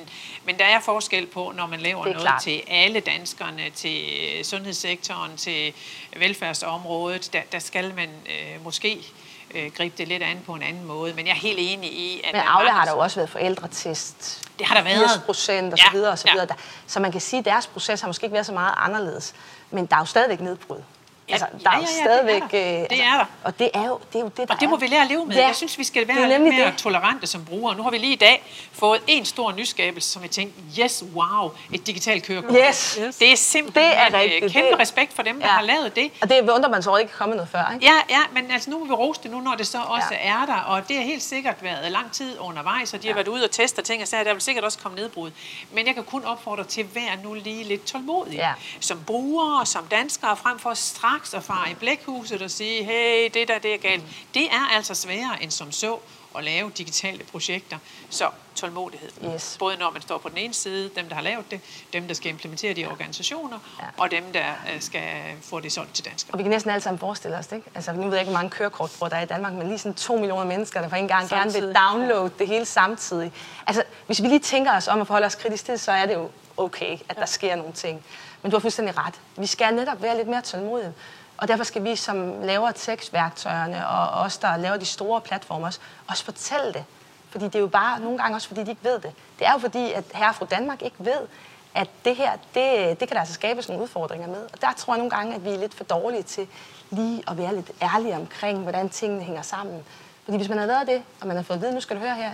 [0.45, 2.41] men der er forskel på, når man laver noget klart.
[2.41, 4.05] til alle danskerne, til
[4.43, 5.73] sundhedssektoren, til
[6.17, 9.05] velfærdsområdet, der, der skal man øh, måske
[9.53, 11.13] øh, gribe det lidt an på en anden måde.
[11.13, 12.33] Men jeg er helt enig i, at...
[12.33, 14.49] Men Aula har der jo også været forældretest.
[14.59, 15.09] Det har der været.
[15.09, 16.47] 80 procent og så videre og så videre.
[16.49, 16.55] Ja.
[16.87, 19.33] Så man kan sige, at deres proces har måske ikke været så meget anderledes.
[19.71, 20.81] Men der er jo stadigvæk nedbrud.
[21.29, 22.51] Altså, der ja, ja, ja, er stadigvæk...
[22.51, 22.87] Det er der.
[22.87, 23.25] Det er der.
[23.43, 24.79] Og det er jo det, er jo det der Og det må er.
[24.79, 25.35] vi lære at leve med.
[25.35, 25.45] Ja.
[25.47, 26.77] Jeg synes, vi skal være lidt mere det.
[26.77, 27.75] tolerante som brugere.
[27.77, 31.51] Nu har vi lige i dag fået en stor nyskabelse, som jeg tænkte, yes, wow,
[31.73, 32.57] et digitalt kørekort.
[32.69, 32.99] Yes.
[33.01, 33.15] yes.
[33.15, 34.53] Det er simpelthen det er rigtigt.
[34.53, 34.79] kæmpe det.
[34.79, 35.53] respekt for dem, der ja.
[35.53, 36.11] har lavet det.
[36.21, 37.85] Og det undrer man så ikke kommet noget før, ikke?
[37.85, 40.41] Ja, ja, men altså nu må vi rose det nu, når det så også ja.
[40.41, 40.55] er der.
[40.55, 43.13] Og det har helt sikkert været lang tid undervejs, og de ja.
[43.13, 44.23] har været ude og teste ting og sager.
[44.23, 45.31] Der vil sikkert også komme nedbrud.
[45.71, 48.33] Men jeg kan kun opfordre til at være nu lige lidt tålmodig.
[48.33, 48.53] Ja.
[48.79, 50.73] Som brugere, som danskere, frem for
[51.13, 54.03] straks at fare i blæk blækhuset og sige, hey, det der, det er galt.
[54.33, 55.97] Det er altså sværere end som så
[56.37, 57.77] at lave digitale projekter.
[58.09, 59.09] Så tålmodighed.
[59.33, 59.55] Yes.
[59.59, 61.59] Både når man står på den ene side, dem der har lavet det,
[61.93, 63.85] dem der skal implementere de organisationer, ja.
[63.97, 65.03] og dem der øh, skal
[65.41, 66.33] få det solgt til danskere.
[66.33, 67.55] Og vi kan næsten alle sammen forestille os det.
[67.55, 67.69] Ikke?
[67.75, 69.93] Altså, nu ved jeg ikke, hvor mange kørekortbrugere der er i Danmark, men lige sådan
[69.93, 73.31] to millioner mennesker, der for en gang gerne vil downloade det hele samtidig.
[73.67, 76.13] Altså, hvis vi lige tænker os om at forholde os kritisk til, så er det
[76.13, 78.05] jo okay, at der sker nogle ting.
[78.41, 79.21] Men du har fuldstændig ret.
[79.37, 80.93] Vi skal netop være lidt mere tålmodige.
[81.37, 85.79] Og derfor skal vi, som laver tekstværktøjerne, og os, der laver de store platformer, også,
[86.07, 86.85] også fortælle det.
[87.29, 89.11] Fordi det er jo bare nogle gange også, fordi de ikke ved det.
[89.39, 91.27] Det er jo fordi, at herre og fru Danmark ikke ved,
[91.75, 94.43] at det her, det, det kan der altså skabes nogle udfordringer med.
[94.53, 96.47] Og der tror jeg nogle gange, at vi er lidt for dårlige til
[96.89, 99.83] lige at være lidt ærlige omkring, hvordan tingene hænger sammen.
[100.23, 102.01] Fordi hvis man har været det, og man har fået at vide, nu skal du
[102.01, 102.31] høre her,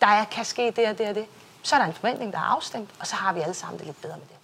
[0.00, 1.26] der er, kan ske det og det og det,
[1.62, 3.86] så er der en forventning, der er afstemt, og så har vi alle sammen det
[3.86, 4.36] lidt bedre med det.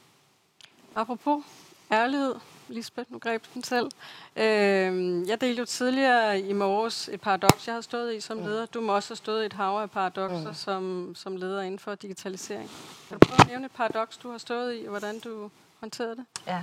[0.96, 1.44] Apropos
[1.92, 2.34] ærlighed,
[2.68, 3.90] Lisbeth, nu greb den selv.
[4.36, 8.44] Øh, jeg delte jo tidligere i morges et paradoks, jeg har stået i som mm.
[8.44, 8.66] leder.
[8.66, 10.54] Du må også have stået i et hav af paradokser mm.
[10.54, 12.70] som, som leder inden for digitalisering.
[13.08, 16.16] Kan du prøve at nævne et paradoks, du har stået i, og hvordan du håndterede
[16.16, 16.24] det?
[16.46, 16.62] Ja.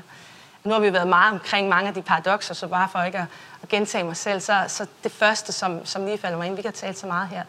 [0.63, 3.25] Nu har vi været meget omkring mange af de paradokser, så bare for ikke at,
[3.61, 6.61] at gentage mig selv, så, så det første, som, som lige falder mig ind, vi
[6.61, 7.43] kan tale så meget her,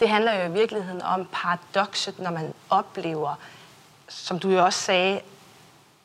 [0.00, 3.34] det handler jo i virkeligheden om paradokset, når man oplever,
[4.08, 5.20] som du jo også sagde,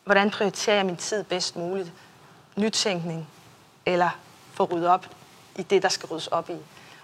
[0.03, 1.93] hvordan prioriterer jeg min tid bedst muligt?
[2.55, 3.27] Nytænkning
[3.85, 4.09] eller
[4.53, 5.07] få ryddet op
[5.55, 6.57] i det, der skal ryddes op i.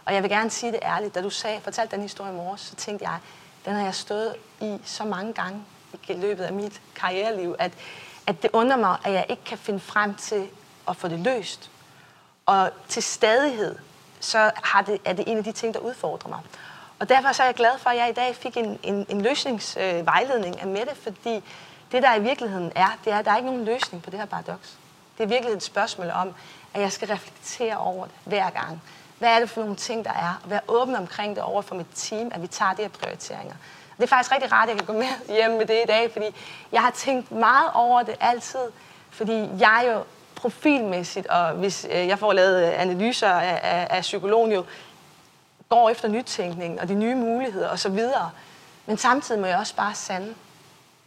[0.05, 1.15] Og jeg vil gerne sige det ærligt.
[1.15, 3.19] Da du sagde, fortalte den historie i morges, så tænkte jeg,
[3.65, 5.63] den har jeg stået i så mange gange
[6.07, 7.72] i løbet af mit karriereliv, at,
[8.27, 10.47] at det undrer mig, at jeg ikke kan finde frem til
[10.89, 11.72] at få det løst.
[12.45, 13.76] Og til stadighed,
[14.19, 16.39] så har det, er det en af de ting, der udfordrer mig.
[17.02, 19.22] Og derfor så er jeg glad for, at jeg i dag fik en, en, en
[19.22, 21.44] løsningsvejledning af Mette, fordi
[21.91, 24.19] det, der i virkeligheden er, det er, at der er ikke nogen løsning på det
[24.19, 24.78] her paradoks.
[25.18, 26.34] Det er virkelig et spørgsmål om,
[26.73, 28.82] at jeg skal reflektere over det hver gang.
[29.19, 30.41] Hvad er det for nogle ting, der er?
[30.44, 33.56] Og være åben omkring det over for mit team, at vi tager de her prioriteringer.
[33.98, 36.11] Det er faktisk rigtig rart, at jeg kan gå med hjem med det i dag,
[36.11, 36.26] fordi
[36.72, 38.72] jeg har tænkt meget over det altid,
[39.10, 40.03] fordi jeg jo
[40.36, 44.65] profilmæssigt, og hvis øh, jeg får lavet analyser af, af, af psykologen jo,
[45.72, 47.99] går efter nytænkning og de nye muligheder osv.
[48.85, 50.34] Men samtidig må jeg også bare sande,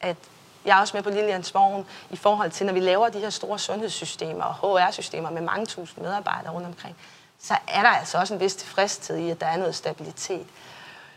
[0.01, 0.17] at
[0.65, 3.31] jeg er også med på Lillians vogn i forhold til, når vi laver de her
[3.31, 6.97] store sundhedssystemer og HR-systemer med mange tusind medarbejdere rundt omkring,
[7.41, 10.47] så er der altså også en vis tilfredshed i, at der er noget stabilitet.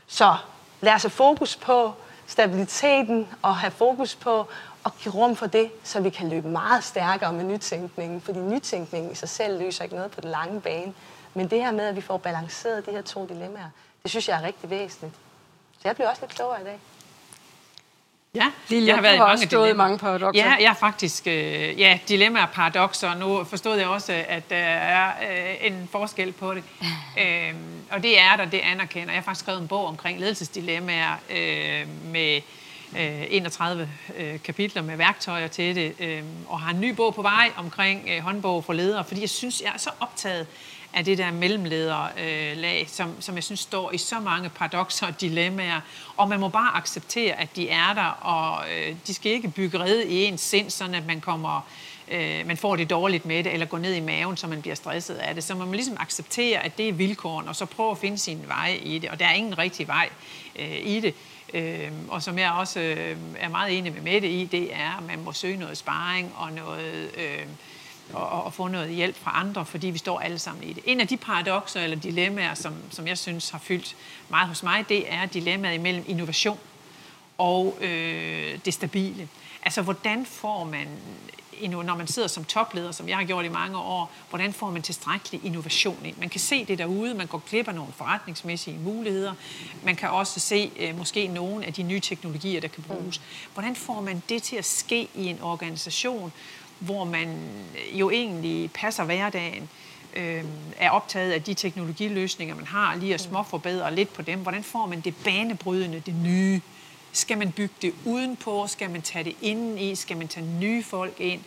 [0.08, 0.36] Så
[0.82, 1.94] lad os have fokus på
[2.28, 4.48] stabiliteten og have fokus på
[4.86, 8.22] at give rum for det, så vi kan løbe meget stærkere med nytænkningen.
[8.22, 10.94] Fordi nytænkningen i sig selv løser ikke noget på den lange bane.
[11.34, 13.70] Men det her med, at vi får balanceret de her to dilemmaer,
[14.04, 15.14] det synes jeg er rigtig væsentligt.
[15.74, 16.80] Så jeg bliver også lidt klogere i dag.
[18.36, 20.46] Ja, Lille, jeg har været i mange stået i mange paradoxer.
[20.46, 23.16] Ja, jeg faktisk, øh, ja, dilemmaer og paradoxer.
[23.16, 26.64] Nu forstod jeg også, at der er øh, en forskel på det.
[27.22, 27.54] øh,
[27.92, 29.14] og det er der, det anerkender.
[29.14, 32.42] Jeg har faktisk skrevet en bog omkring ledelsesdilemmaer øh, med
[32.98, 37.22] øh, 31 øh, kapitler med værktøjer til det, øh, og har en ny bog på
[37.22, 40.48] vej omkring øh, håndbog for ledere, fordi jeg synes, jeg er så optaget
[40.94, 45.22] af det der mellemlederlag, øh, som, som jeg synes står i så mange paradoxer og
[45.22, 45.82] dilemmaer.
[46.18, 49.80] Og man må bare acceptere, at de er der, og øh, de skal ikke bygge
[49.80, 51.68] red i ens sind, sådan at man kommer
[52.12, 54.76] øh, man får det dårligt med det, eller går ned i maven, så man bliver
[54.76, 55.44] stresset af det.
[55.44, 58.44] Så man må ligesom acceptere, at det er vilkårene, og så prøve at finde sin
[58.48, 59.10] vej i det.
[59.10, 60.10] Og der er ingen rigtig vej
[60.60, 61.14] øh, i det.
[61.54, 65.04] Øh, og som jeg også øh, er meget enig med Mette i, det er, at
[65.04, 67.12] man må søge noget sparring og noget...
[67.18, 67.46] Øh,
[68.14, 70.84] og, og få noget hjælp fra andre, fordi vi står alle sammen i det.
[70.86, 73.96] En af de paradoxer eller dilemmaer, som, som jeg synes har fyldt
[74.30, 76.60] meget hos mig, det er dilemmaet imellem innovation
[77.38, 79.30] og øh, det stabile.
[79.64, 80.88] Altså, hvordan får man,
[81.86, 84.82] når man sidder som topleder, som jeg har gjort i mange år, hvordan får man
[84.82, 86.16] tilstrækkelig innovation ind?
[86.18, 89.34] Man kan se det derude, man går glip af nogle forretningsmæssige muligheder,
[89.84, 93.22] man kan også se øh, måske nogle af de nye teknologier, der kan bruges.
[93.54, 96.34] Hvordan får man det til at ske i en organisation,
[96.80, 97.40] hvor man
[97.94, 99.70] jo egentlig passer hverdagen,
[100.16, 100.44] øh,
[100.78, 104.40] er optaget af de teknologiløsninger, man har, lige at småforbedre lidt på dem.
[104.40, 106.62] Hvordan får man det banebrydende, det nye?
[107.12, 108.68] Skal man bygge det udenpå?
[108.68, 109.96] Skal man tage det inden i?
[109.96, 111.42] Skal man tage nye folk ind?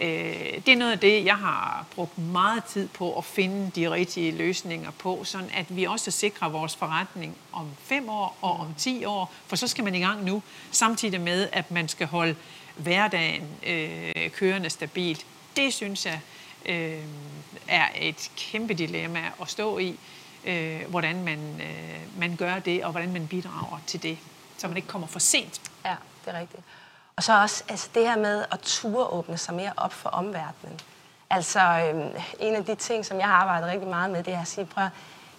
[0.00, 3.90] Øh, det er noget af det, jeg har brugt meget tid på at finde de
[3.90, 8.74] rigtige løsninger på, sådan at vi også sikrer vores forretning om fem år og om
[8.78, 12.34] ti år, for så skal man i gang nu, samtidig med, at man skal holde
[12.80, 15.26] hverdagen øh, kørende stabilt.
[15.56, 16.20] Det synes jeg
[16.66, 17.04] øh,
[17.68, 19.98] er et kæmpe dilemma at stå i,
[20.44, 24.18] øh, hvordan man, øh, man gør det, og hvordan man bidrager til det,
[24.58, 25.60] så man ikke kommer for sent.
[25.84, 26.62] Ja, det er rigtigt.
[27.16, 30.80] Og så også altså det her med at ture åbne sig mere op for omverdenen.
[31.30, 34.40] Altså, øh, en af de ting, som jeg har arbejdet rigtig meget med, det er
[34.40, 34.84] at sige, prøv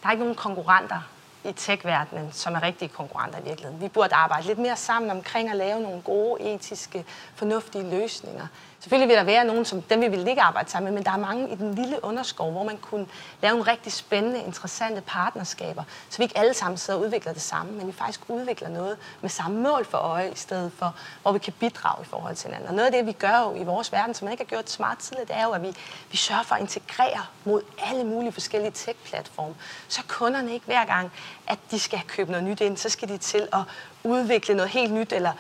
[0.01, 1.01] der er ikke nogen konkurrenter
[1.43, 3.81] i tech-verdenen, som er rigtige konkurrenter i virkeligheden.
[3.81, 7.05] Vi burde arbejde lidt mere sammen omkring at lave nogle gode, etiske,
[7.35, 8.47] fornuftige løsninger.
[8.81, 11.11] Selvfølgelig vil der være nogen, som dem vi vil ikke arbejde sammen med, men der
[11.11, 13.07] er mange i den lille underskov, hvor man kunne
[13.41, 17.41] lave nogle rigtig spændende, interessante partnerskaber, så vi ikke alle sammen sidder og udvikler det
[17.41, 21.31] samme, men vi faktisk udvikler noget med samme mål for øje, i stedet for, hvor
[21.31, 22.69] vi kan bidrage i forhold til hinanden.
[22.69, 24.69] Og noget af det, vi gør jo i vores verden, som man ikke har gjort
[24.69, 25.75] smart tidligere, det er jo, at vi,
[26.11, 29.55] vi sørger for at integrere mod alle mulige forskellige tech-platforme,
[29.87, 31.11] så kunderne ikke hver gang,
[31.51, 33.59] at de skal købe noget nyt ind, så skal de til at
[34.03, 35.31] udvikle noget helt nyt, eller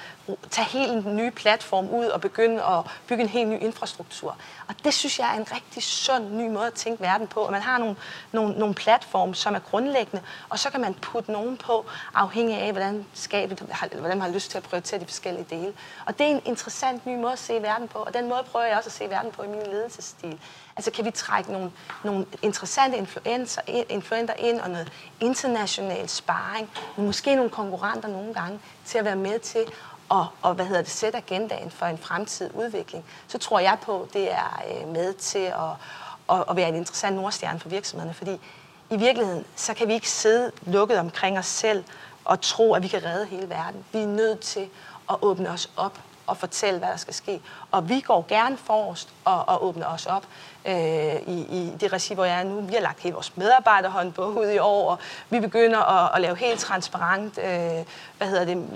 [0.49, 4.37] tage helt en ny platform ud og begynde at bygge en helt ny infrastruktur.
[4.67, 7.51] Og det synes jeg er en rigtig sund ny måde at tænke verden på, at
[7.51, 7.95] man har nogle,
[8.31, 12.71] nogle, nogle platforme, som er grundlæggende, og så kan man putte nogen på, afhængig af,
[12.71, 15.73] hvordan, skabet, hvordan man har lyst til at prioritere de forskellige dele.
[16.05, 18.65] Og det er en interessant ny måde at se verden på, og den måde prøver
[18.65, 20.39] jeg også at se verden på i min ledelsesstil.
[20.75, 21.71] Altså kan vi trække nogle,
[22.03, 28.97] nogle interessante influencer, influenter ind og noget international sparring, måske nogle konkurrenter nogle gange til
[28.97, 29.59] at være med til
[30.11, 34.07] at og, hvad hedder det, sætte agendaen for en fremtidig udvikling, så tror jeg på,
[34.13, 35.71] det er øh, med til at,
[36.29, 38.39] at, at være en interessant nordstjerne for virksomhederne, fordi
[38.89, 41.83] i virkeligheden, så kan vi ikke sidde lukket omkring os selv
[42.25, 43.85] og tro, at vi kan redde hele verden.
[43.91, 44.69] Vi er nødt til
[45.09, 45.99] at åbne os op
[46.31, 47.41] og fortælle, hvad der skal ske.
[47.71, 50.25] Og vi går gerne forrest og, og åbner os op
[50.67, 52.61] øh, i, i det regi, hvor jeg er nu.
[52.61, 54.99] Vi har lagt hele vores medarbejderhåndbog ud i år, og
[55.29, 57.85] vi begynder at, at lave helt transparent øh,
[58.17, 58.67] hvad hedder det,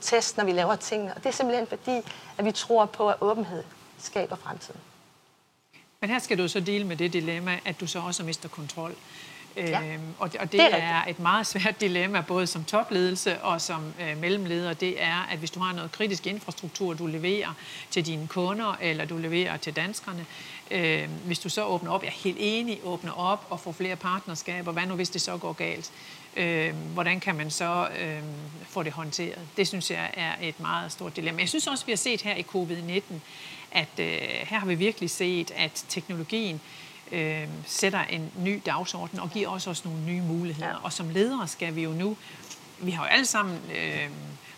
[0.00, 1.14] test, når vi laver tingene.
[1.14, 1.96] Og det er simpelthen fordi,
[2.38, 3.64] at vi tror på, at åbenhed
[3.98, 4.80] skaber fremtiden.
[6.00, 8.94] Men her skal du så dele med det dilemma, at du så også mister kontrol.
[9.56, 9.82] Ja.
[9.82, 13.40] Øhm, og det, og det, Det er er et meget svært dilemma, både som topledelse
[13.40, 14.72] og som øh, mellemleder.
[14.72, 17.54] Det er, at hvis du har noget kritisk infrastruktur, du leverer
[17.90, 20.26] til dine kunder, eller du leverer til danskerne,
[20.70, 23.96] øh, hvis du så åbner op, jeg er helt enig, åbner op og får flere
[23.96, 25.90] partnerskaber, hvad nu hvis det så går galt?
[26.36, 28.18] Øh, hvordan kan man så øh,
[28.68, 29.38] få det håndteret?
[29.56, 31.40] Det synes jeg er et meget stort dilemma.
[31.40, 33.14] Jeg synes også, vi har set her i covid-19,
[33.72, 34.06] at øh,
[34.44, 36.60] her har vi virkelig set, at teknologien
[37.12, 40.68] øh, sætter en ny dagsorden og giver også os nogle nye muligheder.
[40.68, 40.76] Ja.
[40.82, 42.16] Og som ledere skal vi jo nu,
[42.78, 44.10] vi har jo alle sammen øh,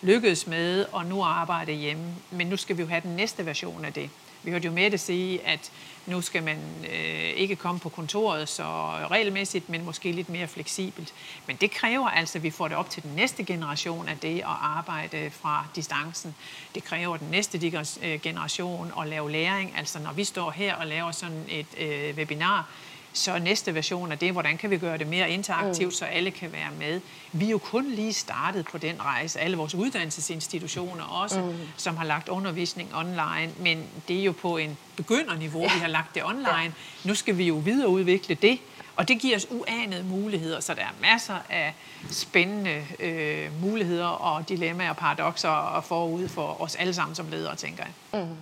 [0.02, 3.84] lykkedes med at nu arbejde hjemme, men nu skal vi jo have den næste version
[3.84, 4.10] af det.
[4.42, 5.70] Vi hørte jo Mette sige, at
[6.06, 6.58] nu skal man
[6.92, 8.64] øh, ikke komme på kontoret så
[9.10, 11.14] regelmæssigt, men måske lidt mere fleksibelt.
[11.46, 14.38] Men det kræver altså, at vi får det op til den næste generation af det
[14.38, 16.34] at arbejde fra distancen.
[16.74, 17.72] Det kræver den næste
[18.02, 19.74] øh, generation at lave læring.
[19.76, 22.68] Altså når vi står her og laver sådan et øh, webinar,
[23.12, 25.90] så næste version af det, hvordan kan vi gøre det mere interaktivt, mm.
[25.90, 27.00] så alle kan være med.
[27.32, 31.54] Vi er jo kun lige startet på den rejse, alle vores uddannelsesinstitutioner også, mm.
[31.76, 35.74] som har lagt undervisning online, men det er jo på en begynderniveau, ja.
[35.74, 36.48] vi har lagt det online.
[36.48, 36.70] Ja.
[37.04, 38.58] Nu skal vi jo videreudvikle det,
[38.96, 41.74] og det giver os uanede muligheder, så der er masser af
[42.10, 47.56] spændende øh, muligheder og dilemmaer og paradoxer og forud for os alle sammen som ledere,
[47.56, 48.20] tænker jeg.
[48.20, 48.36] Mm.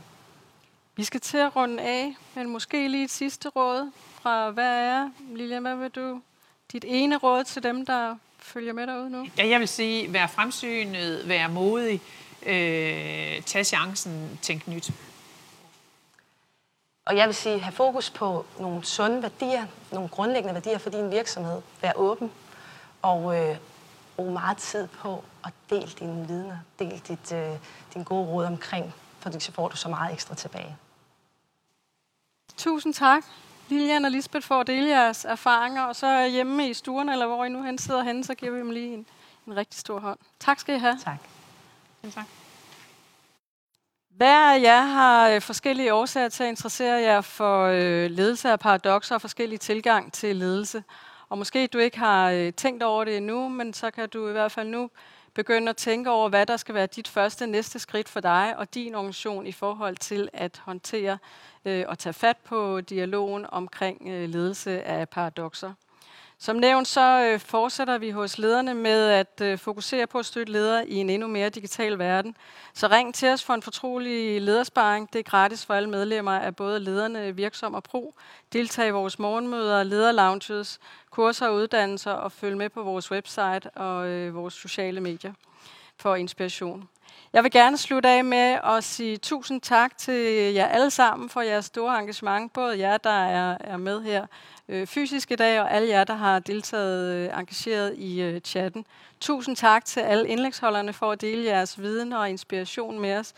[0.96, 3.90] Vi skal til at runde af, men måske lige et sidste råd
[4.22, 6.22] fra hvad er, Lilian, hvad vil du,
[6.72, 9.26] dit ene råd til dem, der følger med derude nu?
[9.38, 12.02] Ja, jeg vil sige, vær fremsynet, vær modig,
[12.46, 14.90] øh, tag chancen, tænk nyt.
[17.04, 21.10] Og jeg vil sige, have fokus på nogle sunde værdier, nogle grundlæggende værdier for din
[21.10, 21.62] virksomhed.
[21.82, 22.30] Vær åben
[23.02, 23.56] og øh,
[24.16, 27.50] brug meget tid på at dele dine vidner, del dit, øh,
[27.94, 30.76] din gode råd omkring, fordi så får du så meget ekstra tilbage.
[32.56, 33.24] Tusind tak.
[33.70, 37.44] Lilian og Lisbeth for at dele jeres erfaringer, og så hjemme i stuen, eller hvor
[37.44, 39.06] I nu hen sidder henne, så giver vi dem lige en,
[39.46, 40.18] en rigtig stor hånd.
[40.40, 40.98] Tak skal I have.
[41.04, 41.18] Tak.
[42.04, 42.24] Ja, tak.
[44.16, 48.60] Hver af jer har øh, forskellige årsager til at interessere jer for øh, ledelse af
[48.60, 50.84] paradoxer og forskellige tilgang til ledelse.
[51.28, 54.32] Og måske du ikke har øh, tænkt over det endnu, men så kan du i
[54.32, 54.90] hvert fald nu
[55.34, 58.74] begynde at tænke over, hvad der skal være dit første næste skridt for dig og
[58.74, 61.18] din organisation i forhold til at håndtere
[61.64, 65.72] øh, og tage fat på dialogen omkring øh, ledelse af paradoxer.
[66.42, 70.52] Som nævnt, så øh, fortsætter vi hos lederne med at øh, fokusere på at støtte
[70.52, 72.36] ledere i en endnu mere digital verden.
[72.74, 75.12] Så ring til os for en fortrolig ledersparing.
[75.12, 78.14] Det er gratis for alle medlemmer af både lederne Virksom og Pro.
[78.52, 80.78] Deltag i vores morgenmøder, lederlounges,
[81.10, 85.32] kurser og uddannelser og følg med på vores website og øh, vores sociale medier
[85.96, 86.88] for inspiration.
[87.32, 91.40] Jeg vil gerne slutte af med at sige tusind tak til jer alle sammen for
[91.40, 92.52] jeres store engagement.
[92.52, 94.26] Både jer, der er, er med her
[94.70, 98.86] øh, fysisk i dag, og alle jer, der har deltaget øh, engageret i øh, chatten.
[99.20, 103.34] Tusind tak til alle indlægsholderne for at dele jeres viden og inspiration med os.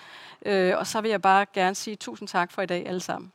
[0.47, 3.33] Øh, og så vil jeg bare gerne sige tusind tak for i dag alle sammen.